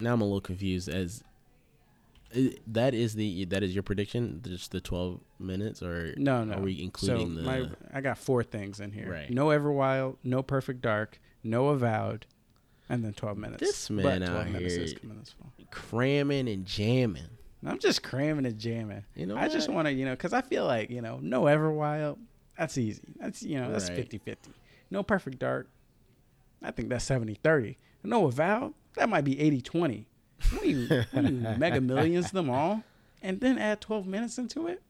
Now 0.00 0.12
I'm 0.12 0.20
a 0.20 0.24
little 0.24 0.40
confused. 0.40 0.88
As 0.88 1.24
that 2.66 2.92
is 2.94 3.14
the 3.14 3.46
that 3.46 3.62
is 3.62 3.74
your 3.74 3.82
prediction, 3.82 4.42
just 4.46 4.70
the 4.70 4.80
12 4.80 5.20
minutes, 5.38 5.82
or 5.82 6.14
No, 6.18 6.44
no. 6.44 6.58
are 6.58 6.60
we 6.60 6.80
including 6.82 7.34
so 7.36 7.40
the? 7.40 7.42
my 7.42 7.68
I 7.92 8.00
got 8.00 8.18
four 8.18 8.42
things 8.42 8.80
in 8.80 8.92
here. 8.92 9.10
Right. 9.10 9.30
No 9.30 9.46
Everwild, 9.46 10.16
no 10.22 10.42
Perfect 10.42 10.82
Dark, 10.82 11.20
no 11.42 11.68
Avowed, 11.68 12.26
and 12.88 13.04
then 13.04 13.12
12 13.12 13.36
minutes. 13.38 13.60
This 13.60 13.90
man 13.90 14.20
12 14.22 14.22
out 14.22 14.46
here- 14.46 14.86
coming 15.00 15.18
this 15.20 15.32
fall. 15.32 15.52
cramming 15.70 16.48
and 16.48 16.64
jamming. 16.66 17.22
I'm 17.66 17.78
just 17.80 18.02
cramming 18.02 18.46
and 18.46 18.56
jamming. 18.58 19.04
You 19.16 19.26
know, 19.26 19.36
I 19.36 19.48
just 19.48 19.68
want 19.68 19.86
to, 19.88 19.92
you 19.92 20.04
know, 20.04 20.12
because 20.12 20.32
I 20.32 20.42
feel 20.42 20.64
like, 20.64 20.90
you 20.90 21.02
know, 21.02 21.18
no 21.20 21.42
Everwild, 21.42 22.18
that's 22.56 22.78
easy. 22.78 23.02
That's, 23.18 23.42
you 23.42 23.58
know, 23.60 23.70
that's 23.72 23.88
Right. 23.88 23.96
50 23.96 24.18
50. 24.18 24.50
No 24.90 25.02
Perfect 25.02 25.38
Dark, 25.40 25.68
I 26.62 26.70
think 26.70 26.88
that's 26.88 27.04
70-30. 27.08 27.76
No, 28.04 28.28
Val, 28.28 28.74
that 28.94 29.08
might 29.08 29.24
be 29.24 29.34
80-20. 29.36 30.06
What 30.52 30.62
do 30.62 30.68
you, 30.70 30.86
what 31.10 31.26
do 31.26 31.32
you 31.34 31.40
mega 31.58 31.80
millions 31.80 32.30
them 32.30 32.48
all, 32.48 32.84
and 33.22 33.40
then 33.40 33.58
add 33.58 33.80
12 33.80 34.06
minutes 34.06 34.38
into 34.38 34.68
it? 34.68 34.80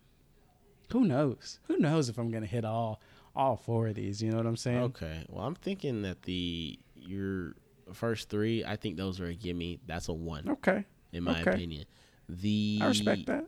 Who 0.92 1.04
knows? 1.04 1.58
Who 1.68 1.78
knows 1.78 2.08
if 2.10 2.18
I'm 2.18 2.30
gonna 2.30 2.46
hit 2.46 2.64
all 2.66 3.00
all 3.34 3.56
four 3.56 3.88
of 3.88 3.94
these? 3.94 4.22
You 4.22 4.30
know 4.30 4.36
what 4.38 4.46
I'm 4.46 4.56
saying? 4.56 4.78
Okay. 4.82 5.24
Well, 5.28 5.44
I'm 5.46 5.54
thinking 5.54 6.02
that 6.02 6.22
the 6.22 6.78
your 6.94 7.54
first 7.94 8.28
three, 8.28 8.64
I 8.64 8.76
think 8.76 8.96
those 8.96 9.20
are 9.20 9.26
a 9.26 9.34
gimme. 9.34 9.80
That's 9.86 10.08
a 10.08 10.12
one, 10.12 10.48
Okay. 10.48 10.84
in 11.12 11.24
my 11.24 11.40
okay. 11.42 11.50
opinion. 11.52 11.84
The 12.28 12.80
I 12.82 12.88
respect 12.88 13.26
that. 13.26 13.46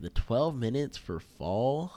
the 0.00 0.10
12 0.10 0.54
minutes 0.56 0.96
for 0.96 1.18
fall. 1.20 1.92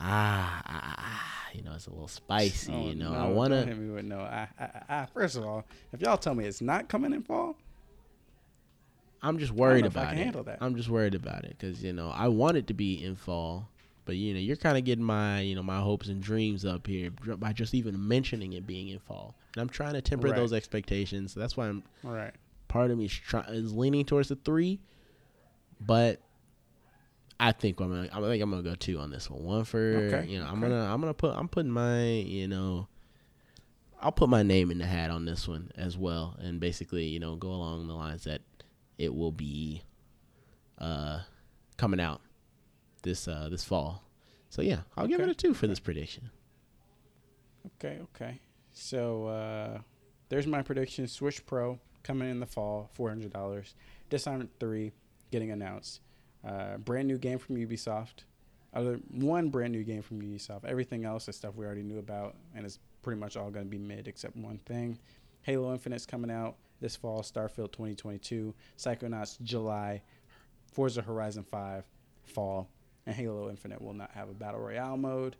Ah, 0.00 0.62
ah, 0.64 0.94
ah, 0.98 1.46
you 1.52 1.62
know, 1.62 1.72
it's 1.74 1.86
a 1.88 1.90
little 1.90 2.06
spicy. 2.08 2.72
Oh, 2.72 2.86
you 2.88 2.94
know, 2.94 3.12
no, 3.12 3.18
I 3.18 3.28
want 3.28 3.52
to. 3.52 3.64
hit 3.64 3.76
me 3.76 3.90
with 3.92 4.04
no. 4.04 4.20
I, 4.20 4.48
I, 4.58 4.68
I, 4.88 5.06
first 5.06 5.36
of 5.36 5.44
all, 5.44 5.64
if 5.92 6.00
y'all 6.00 6.16
tell 6.16 6.34
me 6.34 6.44
it's 6.44 6.60
not 6.60 6.88
coming 6.88 7.12
in 7.12 7.22
fall, 7.22 7.56
I'm 9.22 9.38
just 9.38 9.50
worried 9.52 9.80
know 9.80 9.88
if 9.88 9.96
I 9.96 10.02
about 10.02 10.10
can 10.12 10.18
it. 10.20 10.24
handle 10.24 10.42
that. 10.44 10.58
I'm 10.60 10.76
just 10.76 10.88
worried 10.88 11.16
about 11.16 11.44
it 11.44 11.56
because 11.58 11.82
you 11.82 11.92
know 11.92 12.10
I 12.14 12.28
want 12.28 12.56
it 12.56 12.68
to 12.68 12.74
be 12.74 13.02
in 13.02 13.16
fall, 13.16 13.68
but 14.08 14.16
you 14.16 14.32
know 14.32 14.40
you're 14.40 14.56
kind 14.56 14.78
of 14.78 14.84
getting 14.84 15.04
my 15.04 15.42
you 15.42 15.54
know 15.54 15.62
my 15.62 15.80
hopes 15.80 16.08
and 16.08 16.22
dreams 16.22 16.64
up 16.64 16.86
here 16.86 17.10
by 17.10 17.52
just 17.52 17.74
even 17.74 18.08
mentioning 18.08 18.54
it 18.54 18.66
being 18.66 18.88
in 18.88 18.98
fall, 18.98 19.34
and 19.54 19.60
I'm 19.60 19.68
trying 19.68 19.92
to 19.92 20.00
temper 20.00 20.28
Right. 20.28 20.36
those 20.36 20.54
expectations. 20.54 21.34
So 21.34 21.40
that's 21.40 21.58
why 21.58 21.68
I'm 21.68 21.82
right. 22.02 22.32
part 22.68 22.90
of 22.90 22.96
me 22.96 23.04
is, 23.04 23.12
try, 23.12 23.42
is 23.48 23.74
leaning 23.74 24.06
towards 24.06 24.30
the 24.30 24.36
three, 24.36 24.80
but 25.78 26.22
I 27.38 27.52
think 27.52 27.78
I'm 27.80 27.90
gonna 27.90 28.08
I 28.10 28.18
think 28.30 28.42
I'm 28.42 28.48
gonna 28.50 28.62
go 28.62 28.74
two 28.74 28.98
on 28.98 29.10
this 29.10 29.28
one. 29.28 29.44
One 29.44 29.64
for 29.64 30.06
Okay, 30.06 30.24
you 30.26 30.38
know 30.40 30.46
I'm 30.46 30.54
okay. 30.64 30.70
gonna 30.72 30.90
I'm 30.90 31.00
gonna 31.02 31.12
put 31.12 31.36
I'm 31.36 31.46
putting 31.48 31.70
my 31.70 32.02
you 32.06 32.48
know 32.48 32.88
I'll 34.00 34.10
put 34.10 34.30
my 34.30 34.42
name 34.42 34.70
in 34.70 34.78
the 34.78 34.86
hat 34.86 35.10
on 35.10 35.26
this 35.26 35.46
one 35.46 35.70
as 35.76 35.98
well, 35.98 36.34
and 36.40 36.60
basically 36.60 37.04
you 37.04 37.20
know 37.20 37.36
go 37.36 37.48
along 37.48 37.86
the 37.88 37.94
lines 37.94 38.24
that 38.24 38.40
it 38.96 39.14
will 39.14 39.32
be 39.32 39.82
uh 40.78 41.20
coming 41.76 42.00
out 42.00 42.22
this 43.02 43.28
uh 43.28 43.48
this 43.50 43.64
fall. 43.64 44.02
So 44.50 44.62
yeah, 44.62 44.80
I'll 44.96 45.06
give 45.06 45.20
it 45.20 45.28
a 45.28 45.34
two 45.34 45.54
for 45.54 45.66
this 45.66 45.80
prediction. 45.80 46.30
Okay, 47.66 47.98
okay. 48.02 48.40
So 48.72 49.26
uh, 49.26 49.80
there's 50.28 50.46
my 50.46 50.62
prediction. 50.62 51.06
Switch 51.06 51.44
Pro 51.44 51.78
coming 52.02 52.30
in 52.30 52.40
the 52.40 52.46
fall, 52.46 52.90
four 52.94 53.08
hundred 53.08 53.32
dollars. 53.32 53.74
Dishonored 54.10 54.48
three 54.58 54.92
getting 55.30 55.50
announced. 55.50 56.00
Uh, 56.46 56.78
brand 56.78 57.08
new 57.08 57.18
game 57.18 57.38
from 57.38 57.56
Ubisoft. 57.56 58.24
Other 58.72 59.00
one 59.10 59.48
brand 59.48 59.72
new 59.72 59.82
game 59.82 60.02
from 60.02 60.20
Ubisoft. 60.22 60.64
Everything 60.64 61.04
else 61.04 61.28
is 61.28 61.36
stuff 61.36 61.54
we 61.56 61.66
already 61.66 61.82
knew 61.82 61.98
about, 61.98 62.36
and 62.54 62.64
it's 62.64 62.78
pretty 63.02 63.18
much 63.18 63.36
all 63.36 63.50
going 63.50 63.66
to 63.66 63.70
be 63.70 63.78
mid 63.78 64.08
except 64.08 64.36
one 64.36 64.58
thing. 64.58 64.98
Halo 65.42 65.72
Infinite's 65.72 66.06
coming 66.06 66.30
out 66.30 66.56
this 66.80 66.96
fall. 66.96 67.22
Starfield 67.22 67.72
2022. 67.72 68.54
Psychonauts 68.76 69.40
July. 69.42 70.02
Forza 70.72 71.02
Horizon 71.02 71.42
5 71.42 71.84
fall. 72.24 72.68
And 73.08 73.16
Halo 73.16 73.48
Infinite 73.48 73.80
will 73.80 73.94
not 73.94 74.10
have 74.10 74.28
a 74.28 74.34
battle 74.34 74.60
royale 74.60 74.98
mode. 74.98 75.34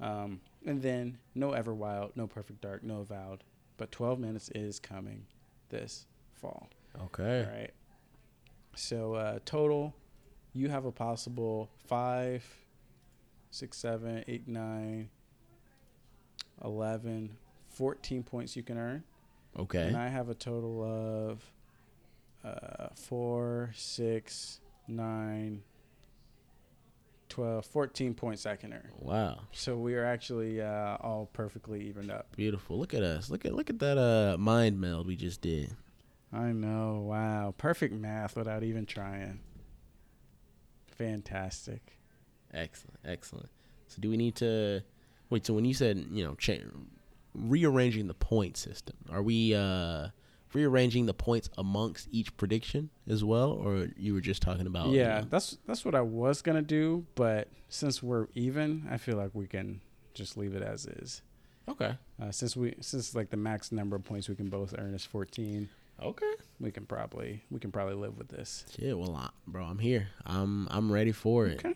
Um, 0.00 0.40
and 0.64 0.80
then 0.80 1.18
no 1.34 1.50
Everwild, 1.50 2.12
no 2.14 2.28
Perfect 2.28 2.60
Dark, 2.60 2.84
no 2.84 3.00
Avowed, 3.00 3.42
but 3.78 3.90
12 3.90 4.20
minutes 4.20 4.48
is 4.54 4.78
coming 4.78 5.26
this 5.70 6.06
fall. 6.34 6.68
Okay. 7.06 7.44
All 7.44 7.52
right. 7.52 7.72
So 8.76 9.14
uh, 9.14 9.40
total, 9.44 9.92
you 10.54 10.68
have 10.68 10.84
a 10.84 10.92
possible 10.92 11.68
five, 11.88 12.44
six, 13.50 13.76
seven, 13.76 14.22
eight, 14.28 14.46
nine, 14.46 15.10
11, 16.64 17.36
14 17.70 18.22
points 18.22 18.54
you 18.54 18.62
can 18.62 18.78
earn. 18.78 19.02
Okay. 19.58 19.88
And 19.88 19.96
I 19.96 20.06
have 20.06 20.28
a 20.28 20.34
total 20.34 20.84
of 20.84 21.42
uh, 22.44 22.90
four, 22.94 23.72
six, 23.74 24.60
nine, 24.86 25.64
12, 27.30 27.64
14 27.64 28.14
points 28.14 28.44
I 28.44 28.56
can. 28.56 28.78
Wow. 28.98 29.40
So 29.52 29.76
we 29.76 29.94
are 29.94 30.04
actually 30.04 30.60
uh, 30.60 30.96
all 31.00 31.30
perfectly 31.32 31.80
evened 31.88 32.10
up. 32.10 32.34
Beautiful. 32.36 32.78
Look 32.78 32.92
at 32.92 33.02
us. 33.02 33.30
Look 33.30 33.44
at 33.46 33.54
look 33.54 33.70
at 33.70 33.78
that 33.78 33.96
uh 33.96 34.36
mind 34.38 34.80
meld 34.80 35.06
we 35.06 35.16
just 35.16 35.40
did. 35.40 35.74
I 36.32 36.52
know. 36.52 37.04
Wow. 37.06 37.54
Perfect 37.56 37.94
math 37.94 38.36
without 38.36 38.62
even 38.62 38.84
trying. 38.84 39.40
Fantastic. 40.86 41.96
Excellent, 42.52 42.98
excellent. 43.04 43.48
So 43.88 43.98
do 44.00 44.10
we 44.10 44.16
need 44.16 44.34
to 44.36 44.82
wait? 45.30 45.46
So 45.46 45.54
when 45.54 45.64
you 45.64 45.74
said 45.74 46.06
you 46.10 46.24
know 46.24 46.34
cha- 46.34 46.54
rearranging 47.34 48.06
the 48.08 48.14
point 48.14 48.56
system, 48.56 48.96
are 49.10 49.22
we 49.22 49.54
uh 49.54 50.08
rearranging 50.52 51.06
the 51.06 51.14
points 51.14 51.48
amongst 51.58 52.08
each 52.10 52.36
prediction 52.36 52.90
as 53.08 53.22
well, 53.24 53.50
or 53.52 53.88
you 53.96 54.14
were 54.14 54.20
just 54.20 54.42
talking 54.42 54.66
about? 54.66 54.88
you 54.88 54.98
yeah, 54.98 55.20
know- 55.20 55.26
that's 55.30 55.58
that's 55.66 55.84
what 55.84 55.94
I 55.94 56.00
was 56.00 56.42
gonna 56.42 56.62
do, 56.62 57.06
but 57.14 57.48
since 57.68 58.02
we're 58.02 58.26
even, 58.34 58.86
I 58.90 58.96
feel 58.96 59.16
like 59.16 59.30
we 59.34 59.46
can 59.46 59.80
just 60.14 60.36
leave 60.36 60.54
it 60.54 60.62
as 60.62 60.86
is. 60.86 61.22
Okay. 61.68 61.94
Uh, 62.20 62.30
since 62.32 62.56
we 62.56 62.74
since 62.80 63.14
like 63.14 63.30
the 63.30 63.36
max 63.36 63.70
number 63.70 63.94
of 63.96 64.02
points 64.04 64.28
we 64.28 64.34
can 64.34 64.48
both 64.48 64.74
earn 64.76 64.92
is 64.94 65.04
fourteen, 65.04 65.68
Okay. 66.02 66.32
we 66.58 66.70
can 66.72 66.84
probably 66.84 67.42
we 67.50 67.60
can 67.60 67.70
probably 67.70 67.94
live 67.94 68.18
with 68.18 68.28
this. 68.28 68.64
Shit. 68.76 68.98
Well, 68.98 69.14
I, 69.14 69.30
bro, 69.46 69.64
I'm 69.64 69.78
here. 69.78 70.08
I'm 70.26 70.66
I'm 70.70 70.90
ready 70.90 71.12
for 71.12 71.46
it. 71.46 71.58
Okay. 71.64 71.74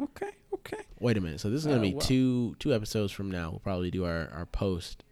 Okay. 0.00 0.30
Okay. 0.52 0.82
Wait 0.98 1.16
a 1.16 1.20
minute. 1.20 1.38
So 1.38 1.48
this 1.50 1.60
is 1.60 1.66
gonna 1.66 1.78
Uh, 1.78 1.82
be 1.82 1.92
well- 1.94 2.00
two 2.00 2.56
two 2.58 2.74
episodes 2.74 3.12
from 3.12 3.30
now. 3.30 3.50
We'll 3.50 3.60
probably 3.60 3.92
do 3.92 4.04
our 4.04 4.28
our 4.30 4.46
post. 4.46 5.04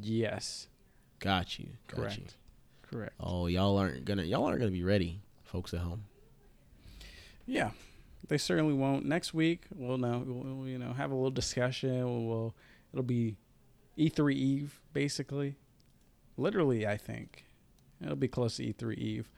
Yes. 0.00 0.68
Got 1.22 1.58
you. 1.58 1.68
Got 1.86 1.96
you. 1.96 2.24
Correct. 2.24 2.36
Correct. 2.90 3.14
Oh, 3.20 3.46
y'all 3.46 3.78
aren't 3.78 4.04
gonna 4.04 4.24
y'all 4.24 4.44
aren't 4.44 4.58
gonna 4.58 4.72
be 4.72 4.82
ready, 4.82 5.20
folks 5.44 5.72
at 5.72 5.80
home. 5.80 6.04
Yeah, 7.46 7.70
they 8.26 8.38
certainly 8.38 8.74
won't. 8.74 9.06
Next 9.06 9.32
week, 9.32 9.62
we'll 9.74 9.98
know. 9.98 10.24
We'll, 10.26 10.56
we'll, 10.56 10.68
you 10.68 10.78
know, 10.78 10.92
have 10.92 11.12
a 11.12 11.14
little 11.14 11.30
discussion. 11.30 12.04
We'll, 12.04 12.24
we'll 12.24 12.54
it'll 12.92 13.04
be 13.04 13.36
E3 13.96 14.34
Eve, 14.34 14.80
basically. 14.92 15.54
Literally, 16.36 16.86
I 16.88 16.96
think 16.96 17.44
it'll 18.02 18.16
be 18.16 18.28
close 18.28 18.56
to 18.56 18.64
E3 18.64 18.98
Eve. 18.98 19.30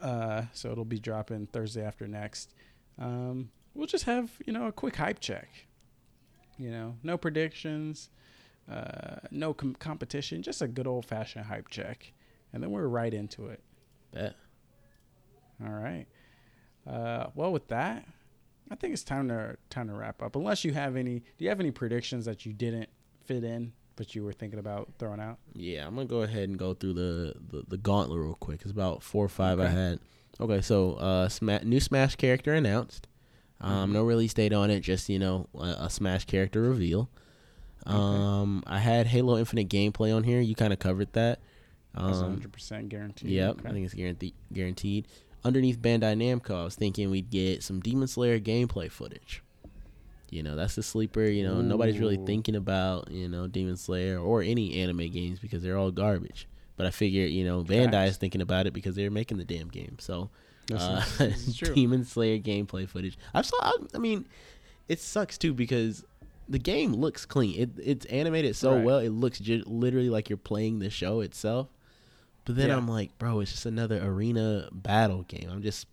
Uh, 0.00 0.42
so 0.52 0.70
it'll 0.70 0.84
be 0.84 1.00
dropping 1.00 1.46
Thursday 1.46 1.84
after 1.84 2.06
next. 2.06 2.54
Um, 2.96 3.50
we'll 3.74 3.88
just 3.88 4.04
have 4.04 4.30
you 4.46 4.52
know 4.52 4.68
a 4.68 4.72
quick 4.72 4.94
hype 4.94 5.18
check. 5.18 5.48
You 6.58 6.70
know, 6.70 6.94
no 7.02 7.16
predictions, 7.18 8.08
uh, 8.70 9.20
no 9.30 9.52
com- 9.54 9.74
competition, 9.74 10.42
just 10.42 10.62
a 10.62 10.68
good 10.68 10.86
old 10.86 11.04
fashioned 11.04 11.46
hype 11.46 11.68
check, 11.68 12.12
and 12.52 12.62
then 12.62 12.70
we're 12.70 12.86
right 12.86 13.12
into 13.12 13.46
it. 13.46 13.62
Bet. 14.12 14.34
All 15.64 15.72
right. 15.72 16.06
Uh, 16.86 17.26
well, 17.34 17.52
with 17.52 17.68
that, 17.68 18.04
I 18.70 18.74
think 18.76 18.92
it's 18.94 19.02
time 19.04 19.28
to 19.28 19.56
time 19.68 19.88
to 19.88 19.94
wrap 19.94 20.22
up. 20.22 20.36
Unless 20.36 20.64
you 20.64 20.72
have 20.72 20.96
any, 20.96 21.20
do 21.20 21.44
you 21.44 21.48
have 21.48 21.60
any 21.60 21.70
predictions 21.70 22.24
that 22.24 22.46
you 22.46 22.52
didn't 22.52 22.88
fit 23.24 23.44
in, 23.44 23.72
but 23.96 24.14
you 24.14 24.24
were 24.24 24.32
thinking 24.32 24.58
about 24.58 24.90
throwing 24.98 25.20
out? 25.20 25.38
Yeah, 25.54 25.86
I'm 25.86 25.94
gonna 25.94 26.06
go 26.06 26.22
ahead 26.22 26.48
and 26.48 26.58
go 26.58 26.74
through 26.74 26.94
the 26.94 27.34
the, 27.50 27.64
the 27.68 27.76
gauntlet 27.76 28.18
real 28.20 28.34
quick. 28.34 28.62
It's 28.62 28.70
about 28.70 29.02
four 29.02 29.24
or 29.24 29.28
five 29.28 29.60
I 29.60 29.68
had. 29.68 29.98
Okay, 30.40 30.62
so 30.62 30.94
uh, 30.94 31.28
Sma- 31.28 31.64
new 31.64 31.80
Smash 31.80 32.16
character 32.16 32.54
announced. 32.54 33.06
Um, 33.60 33.90
Mhm. 33.90 33.92
no 33.92 34.04
release 34.04 34.32
date 34.32 34.54
on 34.54 34.70
it, 34.70 34.80
just 34.80 35.08
you 35.10 35.18
know 35.18 35.48
a, 35.54 35.76
a 35.80 35.90
Smash 35.90 36.24
character 36.24 36.62
reveal. 36.62 37.10
Okay. 37.86 37.96
Um, 37.96 38.62
I 38.66 38.78
had 38.78 39.06
Halo 39.06 39.38
Infinite 39.38 39.68
gameplay 39.68 40.14
on 40.14 40.24
here. 40.24 40.40
You 40.40 40.54
kind 40.54 40.72
of 40.72 40.78
covered 40.78 41.12
that. 41.14 41.40
That's 41.94 42.18
Um, 42.18 42.22
100 42.24 42.52
percent 42.52 42.88
guaranteed. 42.88 43.30
Yep, 43.30 43.58
Okay. 43.60 43.68
I 43.68 43.72
think 43.72 43.84
it's 43.84 43.94
guaranteed. 43.94 44.34
Guaranteed. 44.52 45.08
Underneath 45.44 45.80
Bandai 45.80 46.14
Namco, 46.16 46.54
I 46.60 46.64
was 46.64 46.74
thinking 46.76 47.10
we'd 47.10 47.30
get 47.30 47.62
some 47.62 47.80
Demon 47.80 48.06
Slayer 48.08 48.38
gameplay 48.38 48.90
footage. 48.90 49.42
You 50.30 50.42
know, 50.44 50.54
that's 50.54 50.74
the 50.76 50.82
sleeper. 50.82 51.24
You 51.24 51.42
know, 51.42 51.60
nobody's 51.62 51.98
really 51.98 52.18
thinking 52.26 52.54
about 52.54 53.10
you 53.10 53.28
know 53.28 53.48
Demon 53.48 53.76
Slayer 53.76 54.18
or 54.18 54.42
any 54.42 54.78
anime 54.80 55.08
games 55.10 55.38
because 55.40 55.62
they're 55.62 55.76
all 55.78 55.90
garbage. 55.90 56.46
But 56.76 56.86
I 56.86 56.90
figure 56.90 57.24
you 57.26 57.44
know 57.44 57.64
Bandai 57.64 58.06
is 58.06 58.16
thinking 58.18 58.40
about 58.42 58.66
it 58.66 58.72
because 58.72 58.94
they're 58.94 59.10
making 59.10 59.38
the 59.38 59.44
damn 59.44 59.68
game. 59.68 59.96
So 59.98 60.30
uh, 60.72 61.02
is- 61.04 61.18
this 61.18 61.48
is 61.48 61.56
true. 61.58 61.74
Demon 61.74 62.04
Slayer 62.04 62.38
gameplay 62.38 62.86
footage. 62.88 63.18
I 63.34 63.42
saw. 63.42 63.56
I, 63.60 63.76
I 63.94 63.98
mean, 63.98 64.26
it 64.88 65.00
sucks 65.00 65.36
too 65.36 65.52
because 65.54 66.04
the 66.50 66.58
game 66.58 66.92
looks 66.92 67.24
clean. 67.24 67.58
It 67.58 67.70
it's 67.82 68.06
animated 68.06 68.56
so 68.56 68.74
Right. 68.76 68.84
well. 68.84 68.98
It 68.98 69.10
looks 69.10 69.38
ju- 69.38 69.62
literally 69.66 70.10
like 70.10 70.28
you're 70.28 70.36
playing 70.36 70.80
the 70.80 70.90
show 70.90 71.20
itself. 71.20 71.68
But 72.44 72.56
then 72.56 72.68
Yeah. 72.68 72.76
I'm 72.76 72.88
like, 72.88 73.16
bro, 73.18 73.40
it's 73.40 73.52
just 73.52 73.66
another 73.66 74.00
arena 74.04 74.68
battle 74.72 75.22
game. 75.22 75.48
I'm 75.50 75.62
just 75.62 75.86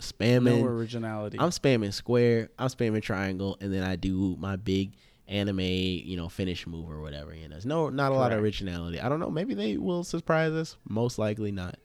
spamming. 0.00 0.60
no 0.60 0.64
originality. 0.66 1.38
I'm 1.40 1.50
spamming 1.50 1.92
square. 1.92 2.50
I'm 2.58 2.68
spamming 2.68 3.02
triangle, 3.02 3.56
and 3.60 3.72
then 3.72 3.82
I 3.82 3.96
do 3.96 4.36
my 4.38 4.56
big 4.56 4.92
anime, 5.26 5.60
you 5.60 6.16
know, 6.16 6.28
finish 6.28 6.66
move 6.66 6.90
or 6.90 7.00
whatever. 7.00 7.34
You 7.34 7.44
know, 7.44 7.48
there's 7.50 7.64
no 7.66 7.88
not 7.88 8.12
a 8.12 8.14
lot 8.14 8.32
of 8.32 8.40
originality. 8.40 9.00
I 9.00 9.08
don't 9.08 9.20
know. 9.20 9.30
Maybe 9.30 9.54
they 9.54 9.76
will 9.78 10.04
surprise 10.04 10.52
us. 10.52 10.76
Most 10.88 11.18
likely 11.18 11.50
not. 11.52 11.78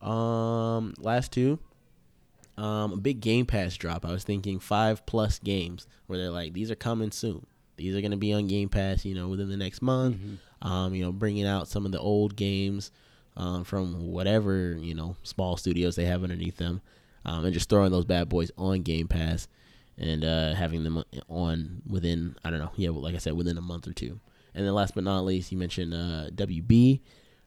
Um, 0.00 0.94
last 0.98 1.32
two, 1.32 1.58
um, 2.56 2.92
a 2.92 2.96
big 2.96 3.20
Game 3.20 3.46
Pass 3.46 3.76
drop. 3.76 4.04
I 4.04 4.12
was 4.12 4.24
thinking 4.24 4.60
five 4.60 5.04
plus 5.06 5.38
games 5.38 5.86
where 6.06 6.18
they're 6.18 6.30
like, 6.30 6.52
these 6.52 6.70
are 6.70 6.76
coming 6.76 7.10
soon. 7.10 7.46
These 7.76 7.96
are 7.96 8.00
going 8.00 8.10
to 8.10 8.16
be 8.16 8.32
on 8.32 8.46
Game 8.46 8.68
Pass, 8.68 9.04
you 9.04 9.14
know, 9.14 9.28
within 9.28 9.48
the 9.48 9.56
next 9.56 9.82
month. 9.82 10.16
Mm-hmm. 10.16 10.68
Um, 10.68 10.94
you 10.94 11.02
know, 11.02 11.12
bringing 11.12 11.46
out 11.46 11.66
some 11.68 11.86
of 11.86 11.92
the 11.92 11.98
old 11.98 12.36
games 12.36 12.92
um, 13.36 13.64
from 13.64 14.10
whatever 14.12 14.76
you 14.78 14.94
know 14.94 15.16
small 15.22 15.56
studios 15.56 15.96
they 15.96 16.04
have 16.04 16.22
underneath 16.22 16.56
them, 16.56 16.80
um, 17.24 17.44
and 17.44 17.54
just 17.54 17.68
throwing 17.68 17.90
those 17.90 18.04
bad 18.04 18.28
boys 18.28 18.50
on 18.56 18.82
Game 18.82 19.08
Pass 19.08 19.48
and 19.98 20.24
uh, 20.24 20.54
having 20.54 20.84
them 20.84 21.02
on 21.28 21.82
within 21.88 22.36
I 22.44 22.50
don't 22.50 22.58
know, 22.60 22.72
yeah, 22.76 22.90
like 22.90 23.14
I 23.14 23.18
said, 23.18 23.34
within 23.34 23.58
a 23.58 23.62
month 23.62 23.88
or 23.88 23.92
two. 23.92 24.20
And 24.54 24.66
then 24.66 24.74
last 24.74 24.94
but 24.94 25.04
not 25.04 25.24
least, 25.24 25.50
you 25.50 25.58
mentioned 25.58 25.94
uh, 25.94 26.30
WB. 26.34 27.00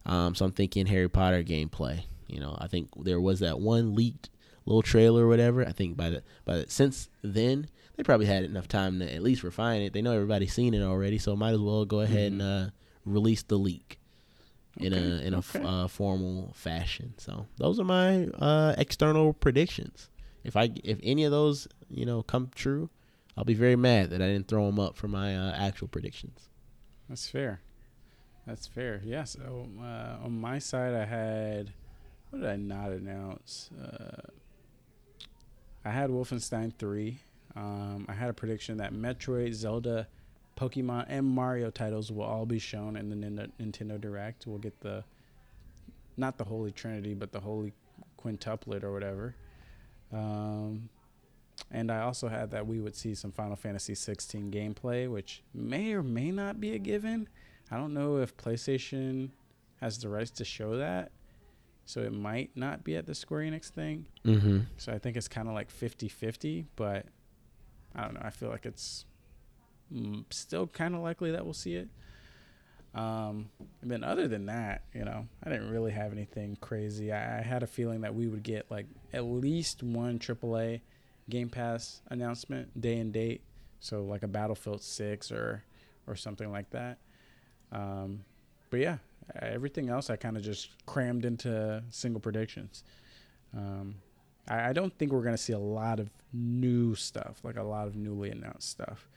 Um, 0.07 0.35
so 0.35 0.45
I'm 0.45 0.51
thinking 0.51 0.87
Harry 0.87 1.07
Potter 1.07 1.43
gameplay. 1.43 2.03
You 2.27 2.39
know, 2.39 2.57
I 2.59 2.67
think 2.67 2.89
there 3.03 3.21
was 3.21 3.39
that 3.39 3.59
one 3.59 3.95
leaked 3.95 4.29
little 4.65 4.81
trailer 4.81 5.25
or 5.25 5.27
whatever. 5.27 5.65
I 5.65 5.71
think 5.71 5.95
by 5.97 6.09
the 6.09 6.23
by 6.45 6.57
the, 6.57 6.69
since 6.69 7.09
then 7.21 7.67
they 7.95 8.03
probably 8.03 8.25
had 8.25 8.43
enough 8.43 8.67
time 8.67 8.99
to 8.99 9.13
at 9.13 9.23
least 9.23 9.43
refine 9.43 9.81
it. 9.81 9.93
They 9.93 10.01
know 10.01 10.13
everybody's 10.13 10.53
seen 10.53 10.73
it 10.73 10.81
already, 10.81 11.17
so 11.17 11.35
might 11.35 11.53
as 11.53 11.59
well 11.61 11.85
go 11.85 12.01
ahead 12.01 12.31
Mhm. 12.33 12.39
and 12.39 12.41
uh, 12.41 12.69
release 13.05 13.43
the 13.43 13.57
leak 13.57 13.99
in 14.77 14.91
a 14.91 14.97
in 14.97 15.33
a 15.33 15.37
f- 15.37 15.55
okay. 15.55 15.65
uh, 15.65 15.87
formal 15.87 16.51
fashion. 16.53 17.13
So 17.17 17.45
those 17.57 17.79
are 17.79 17.85
my 17.85 18.25
uh, 18.27 18.75
external 18.77 19.33
predictions. 19.33 20.09
If 20.43 20.55
I 20.57 20.71
if 20.83 20.99
any 21.03 21.23
of 21.23 21.31
those 21.31 21.67
you 21.89 22.05
know 22.05 22.23
come 22.23 22.49
true, 22.53 22.89
I'll 23.37 23.45
be 23.45 23.53
very 23.53 23.75
mad 23.77 24.09
that 24.09 24.21
I 24.21 24.27
didn't 24.27 24.47
throw 24.47 24.65
them 24.65 24.79
up 24.79 24.95
for 24.97 25.07
my 25.07 25.35
uh, 25.37 25.53
actual 25.55 25.87
predictions. 25.87 26.49
That's 27.07 27.27
fair. 27.29 27.61
That's 28.45 28.67
fair. 28.67 29.01
Yeah. 29.05 29.23
So 29.23 29.67
uh, 29.79 30.17
on 30.25 30.39
my 30.41 30.59
side, 30.59 30.93
I 30.93 31.05
had 31.05 31.71
what 32.29 32.41
did 32.41 32.49
I 32.49 32.55
not 32.57 32.91
announce? 32.91 33.69
I 35.85 35.91
had 35.91 36.09
Wolfenstein 36.09 36.73
three. 36.73 37.19
Um, 37.55 38.05
I 38.09 38.13
had 38.13 38.29
a 38.29 38.33
prediction 38.33 38.77
that 38.77 38.91
Metroid, 38.91 39.53
Zelda, 39.53 40.07
Pokemon, 40.57 41.05
and 41.07 41.25
Mario 41.25 41.69
titles 41.69 42.11
will 42.11 42.23
all 42.23 42.45
be 42.45 42.59
shown 42.59 42.97
in 42.97 43.09
the 43.09 43.15
Nin- 43.15 43.51
Nintendo 43.61 44.01
Direct. 44.01 44.47
We'll 44.47 44.57
get 44.57 44.81
the 44.81 45.03
not 46.17 46.37
the 46.37 46.43
Holy 46.43 46.71
Trinity, 46.71 47.13
but 47.13 47.31
the 47.31 47.39
Holy 47.39 47.71
Quintuplet 48.21 48.83
or 48.83 48.91
whatever. 48.91 49.35
Um, 50.11 50.89
and 51.71 51.91
I 51.91 52.01
also 52.01 52.27
had 52.27 52.51
that 52.51 52.65
we 52.65 52.79
would 52.79 52.95
see 52.95 53.15
some 53.15 53.31
Final 53.31 53.55
Fantasy 53.55 53.95
16 53.95 54.51
gameplay, 54.51 55.09
which 55.09 55.43
may 55.53 55.93
or 55.93 56.03
may 56.03 56.31
not 56.31 56.59
be 56.59 56.73
a 56.73 56.79
given. 56.79 57.27
I 57.69 57.77
don't 57.77 57.93
know 57.93 58.17
if 58.17 58.35
PlayStation 58.37 59.29
has 59.81 59.97
the 59.97 60.09
rights 60.09 60.31
to 60.31 60.45
show 60.45 60.77
that. 60.77 61.11
So 61.85 62.01
it 62.01 62.13
might 62.13 62.51
not 62.55 62.83
be 62.83 62.95
at 62.95 63.05
the 63.05 63.13
Square 63.13 63.41
Enix 63.41 63.69
thing. 63.69 64.07
Mm-hmm. 64.25 64.59
So 64.77 64.91
I 64.91 64.97
think 64.97 65.17
it's 65.17 65.27
kind 65.27 65.47
of 65.47 65.53
like 65.53 65.69
50 65.69 66.07
50, 66.07 66.65
but 66.75 67.05
I 67.95 68.03
don't 68.03 68.15
know. 68.15 68.21
I 68.23 68.31
feel 68.31 68.49
like 68.49 68.65
it's 68.65 69.05
mm, 69.93 70.23
still 70.31 70.67
kind 70.67 70.95
of 70.95 71.01
likely 71.01 71.31
that 71.31 71.45
we'll 71.45 71.53
see 71.53 71.75
it. 71.75 71.89
Um, 72.95 73.49
and 73.81 73.91
then 73.91 74.03
other 74.03 74.27
than 74.27 74.45
that, 74.45 74.83
you 74.93 75.03
know, 75.03 75.27
I 75.43 75.49
didn't 75.49 75.69
really 75.69 75.91
have 75.91 76.11
anything 76.11 76.57
crazy. 76.61 77.11
I, 77.11 77.39
I 77.39 77.41
had 77.41 77.61
a 77.61 77.67
feeling 77.67 78.01
that 78.01 78.15
we 78.15 78.27
would 78.27 78.41
get 78.41 78.71
like 78.71 78.87
at 79.13 79.25
least 79.25 79.83
one 79.83 80.17
AAA 80.17 80.81
Game 81.29 81.49
Pass 81.49 82.01
announcement, 82.09 82.79
day 82.79 82.97
and 82.97 83.11
date. 83.11 83.41
So 83.79 84.03
like 84.03 84.23
a 84.23 84.27
Battlefield 84.27 84.81
6 84.81 85.31
or 85.31 85.63
or 86.07 86.15
something 86.15 86.51
like 86.51 86.69
that. 86.71 86.99
Um, 87.71 88.23
but 88.69 88.79
yeah, 88.79 88.97
everything 89.41 89.89
else 89.89 90.09
I 90.09 90.15
kind 90.15 90.37
of 90.37 90.43
just 90.43 90.69
crammed 90.85 91.25
into 91.25 91.83
single 91.89 92.21
predictions. 92.21 92.83
Um, 93.55 93.95
I, 94.47 94.69
I 94.69 94.73
don't 94.73 94.95
think 94.97 95.11
we're 95.11 95.23
going 95.23 95.35
to 95.35 95.41
see 95.41 95.53
a 95.53 95.59
lot 95.59 95.99
of 95.99 96.09
new 96.33 96.95
stuff, 96.95 97.39
like 97.43 97.57
a 97.57 97.63
lot 97.63 97.87
of 97.87 97.95
newly 97.95 98.31
announced 98.31 98.69
stuff. 98.69 99.07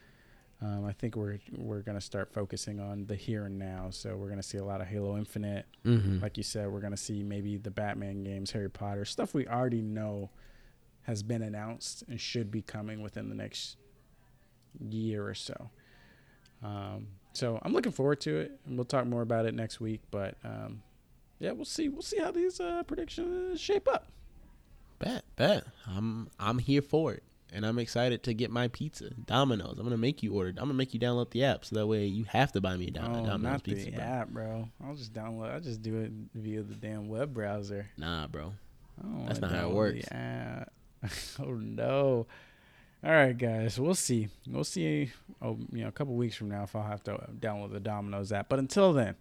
Um, 0.61 0.85
I 0.85 0.93
think 0.93 1.15
we're 1.15 1.39
we're 1.57 1.83
going 1.83 1.97
to 1.97 2.05
start 2.05 2.33
focusing 2.33 2.81
on 2.81 3.07
the 3.07 3.15
here 3.15 3.45
and 3.45 3.59
now. 3.59 3.89
So 3.91 4.17
we're 4.17 4.27
going 4.27 4.41
to 4.41 4.47
see 4.47 4.59
a 4.59 4.65
lot 4.65 4.81
of 4.81 4.89
Halo 4.89 5.17
Infinite. 5.17 5.67
Mm-hmm. 5.85 6.21
Like 6.21 6.37
you 6.37 6.43
said, 6.43 6.69
we're 6.69 6.81
going 6.81 6.93
to 6.93 6.97
see 6.97 7.23
maybe 7.23 7.59
the 7.59 7.71
Batman 7.71 8.25
games, 8.25 8.51
Harry 8.51 8.71
Potter, 8.71 9.05
stuff 9.05 9.35
we 9.35 9.47
already 9.47 9.83
know 9.83 10.31
has 11.03 11.23
been 11.23 11.43
announced 11.43 12.03
and 12.09 12.21
should 12.21 12.51
be 12.51 12.61
coming 12.61 13.03
within 13.03 13.29
the 13.29 13.35
next 13.37 13.77
year 14.81 15.27
or 15.27 15.35
so. 15.35 15.71
Um, 16.63 17.07
so 17.33 17.59
I'm 17.63 17.73
looking 17.73 17.93
forward 17.93 18.21
to 18.23 18.37
it, 18.39 18.53
and 18.67 18.77
we'll 18.77 18.85
talk 18.85 19.07
more 19.07 19.23
about 19.23 19.47
it 19.47 19.55
next 19.55 19.81
week. 19.81 20.01
But 20.11 20.37
um, 20.45 20.83
yeah, 21.39 21.53
we'll 21.53 21.65
see. 21.65 21.89
We'll 21.89 22.03
see 22.03 22.19
how 22.19 22.31
these 22.31 22.61
uh, 22.61 22.83
predictions 22.85 23.61
shape 23.61 23.89
up. 23.89 24.09
Bet, 24.99 25.25
bet. 25.37 25.65
I'm 25.87 26.29
I'm 26.41 26.59
here 26.59 26.83
for 26.83 27.13
it, 27.13 27.23
and 27.53 27.65
I'm 27.65 27.79
excited 27.79 28.23
to 28.25 28.35
get 28.35 28.51
my 28.51 28.69
pizza. 28.69 29.11
Domino's. 29.11 29.79
I'm 29.79 29.85
gonna 29.85 29.97
make 29.97 30.23
you 30.23 30.35
order. 30.35 30.51
I'm 30.51 30.65
gonna 30.65 30.75
make 30.75 30.93
you 30.93 30.99
download 31.01 31.31
the 31.31 31.45
app 31.45 31.65
so 31.65 31.77
that 31.77 31.87
way 31.87 32.05
you 32.07 32.25
have 32.25 32.51
to 32.53 32.61
buy 32.61 32.77
me 32.77 32.89
a 32.89 32.91
Dom- 32.91 33.13
oh, 33.13 33.27
Domino's 33.27 33.43
not 33.43 33.63
pizza. 33.63 33.85
the 33.87 33.93
bro. 33.93 34.05
app, 34.05 34.29
bro. 34.31 34.69
I'll 34.85 34.95
just 34.97 35.13
download. 35.13 35.53
I'll 35.53 35.61
just 35.61 35.83
do 35.83 35.99
it 35.99 36.11
via 36.35 36.63
the 36.63 36.75
damn 36.75 37.09
web 37.09 37.33
browser. 37.33 37.89
Nah, 37.97 38.27
bro. 38.27 38.55
I 39.01 39.27
That's 39.29 39.41
not 39.41 39.53
how 39.53 39.69
it 39.69 39.75
works. 39.75 40.07
the 40.09 40.15
app. 40.17 40.73
oh 41.41 41.53
no. 41.53 42.27
All 43.05 43.13
right, 43.13 43.37
guys. 43.37 43.79
We'll 43.79 43.95
see. 43.95 44.29
We'll 44.49 44.65
see. 44.65 45.13
Oh, 45.41 45.57
you 45.73 45.83
know, 45.83 45.89
a 45.89 45.93
couple 45.93 46.15
weeks 46.15 46.35
from 46.35 46.49
now 46.49 46.65
if 46.65 46.75
I'll 46.75 46.83
have 46.83 47.05
to 47.05 47.13
download 47.39 47.73
the 47.73 47.79
Domino's 47.79 48.33
app. 48.33 48.49
But 48.49 48.59
until 48.59 48.93
then, 48.93 49.15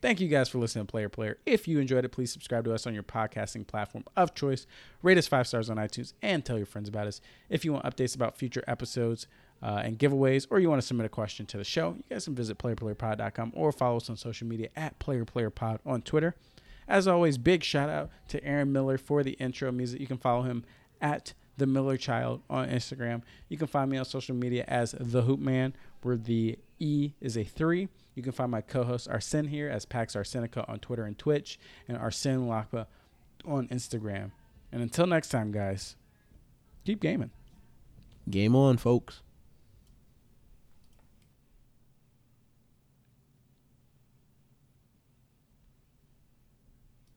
thank 0.00 0.20
you 0.20 0.28
guys 0.28 0.48
for 0.48 0.58
listening 0.58 0.86
to 0.86 0.90
Player 0.90 1.08
Player. 1.08 1.38
If 1.44 1.66
you 1.66 1.80
enjoyed 1.80 2.04
it, 2.04 2.10
please 2.10 2.30
subscribe 2.32 2.64
to 2.66 2.72
us 2.72 2.86
on 2.86 2.94
your 2.94 3.02
podcasting 3.02 3.66
platform 3.66 4.04
of 4.16 4.34
choice. 4.34 4.68
Rate 5.02 5.18
us 5.18 5.26
five 5.26 5.48
stars 5.48 5.68
on 5.68 5.78
iTunes 5.78 6.12
and 6.22 6.44
tell 6.44 6.56
your 6.56 6.66
friends 6.66 6.88
about 6.88 7.08
us. 7.08 7.20
If 7.48 7.64
you 7.64 7.72
want 7.72 7.84
updates 7.84 8.14
about 8.14 8.36
future 8.36 8.62
episodes 8.68 9.26
uh, 9.60 9.82
and 9.84 9.98
giveaways, 9.98 10.46
or 10.48 10.60
you 10.60 10.70
want 10.70 10.80
to 10.80 10.86
submit 10.86 11.06
a 11.06 11.08
question 11.08 11.44
to 11.46 11.56
the 11.56 11.64
show, 11.64 11.94
you 11.96 12.04
guys 12.08 12.26
can 12.26 12.36
visit 12.36 12.58
playerplayerpod.com 12.58 13.52
or 13.56 13.72
follow 13.72 13.96
us 13.96 14.08
on 14.08 14.16
social 14.16 14.46
media 14.46 14.68
at 14.76 15.00
playerplayerpod 15.00 15.80
on 15.84 16.02
Twitter. 16.02 16.36
As 16.86 17.08
always, 17.08 17.36
big 17.36 17.64
shout 17.64 17.88
out 17.88 18.10
to 18.28 18.44
Aaron 18.44 18.70
Miller 18.70 18.96
for 18.96 19.24
the 19.24 19.32
intro 19.32 19.72
music. 19.72 20.00
You 20.00 20.06
can 20.06 20.18
follow 20.18 20.42
him 20.42 20.64
at 21.00 21.34
the 21.56 21.66
Miller 21.66 21.96
Child 21.96 22.42
on 22.50 22.68
Instagram. 22.68 23.22
You 23.48 23.56
can 23.56 23.66
find 23.66 23.90
me 23.90 23.96
on 23.96 24.04
social 24.04 24.34
media 24.34 24.64
as 24.68 24.94
the 24.98 25.22
Hoop 25.22 25.40
Man, 25.40 25.74
where 26.02 26.16
the 26.16 26.58
E 26.78 27.12
is 27.20 27.36
a 27.36 27.44
three. 27.44 27.88
You 28.14 28.22
can 28.22 28.32
find 28.32 28.50
my 28.50 28.60
co-host 28.60 29.08
Arsene 29.08 29.48
here 29.48 29.68
as 29.68 29.84
Pax 29.84 30.14
Arsenica 30.14 30.68
on 30.68 30.78
Twitter 30.78 31.04
and 31.04 31.18
Twitch, 31.18 31.58
and 31.88 31.96
Arsene 31.98 32.46
Lakpa 32.46 32.86
on 33.44 33.68
Instagram. 33.68 34.30
And 34.70 34.82
until 34.82 35.06
next 35.06 35.28
time, 35.28 35.52
guys, 35.52 35.96
keep 36.84 37.00
gaming. 37.00 37.30
Game 38.30 38.54
on, 38.54 38.76
folks. 38.76 39.23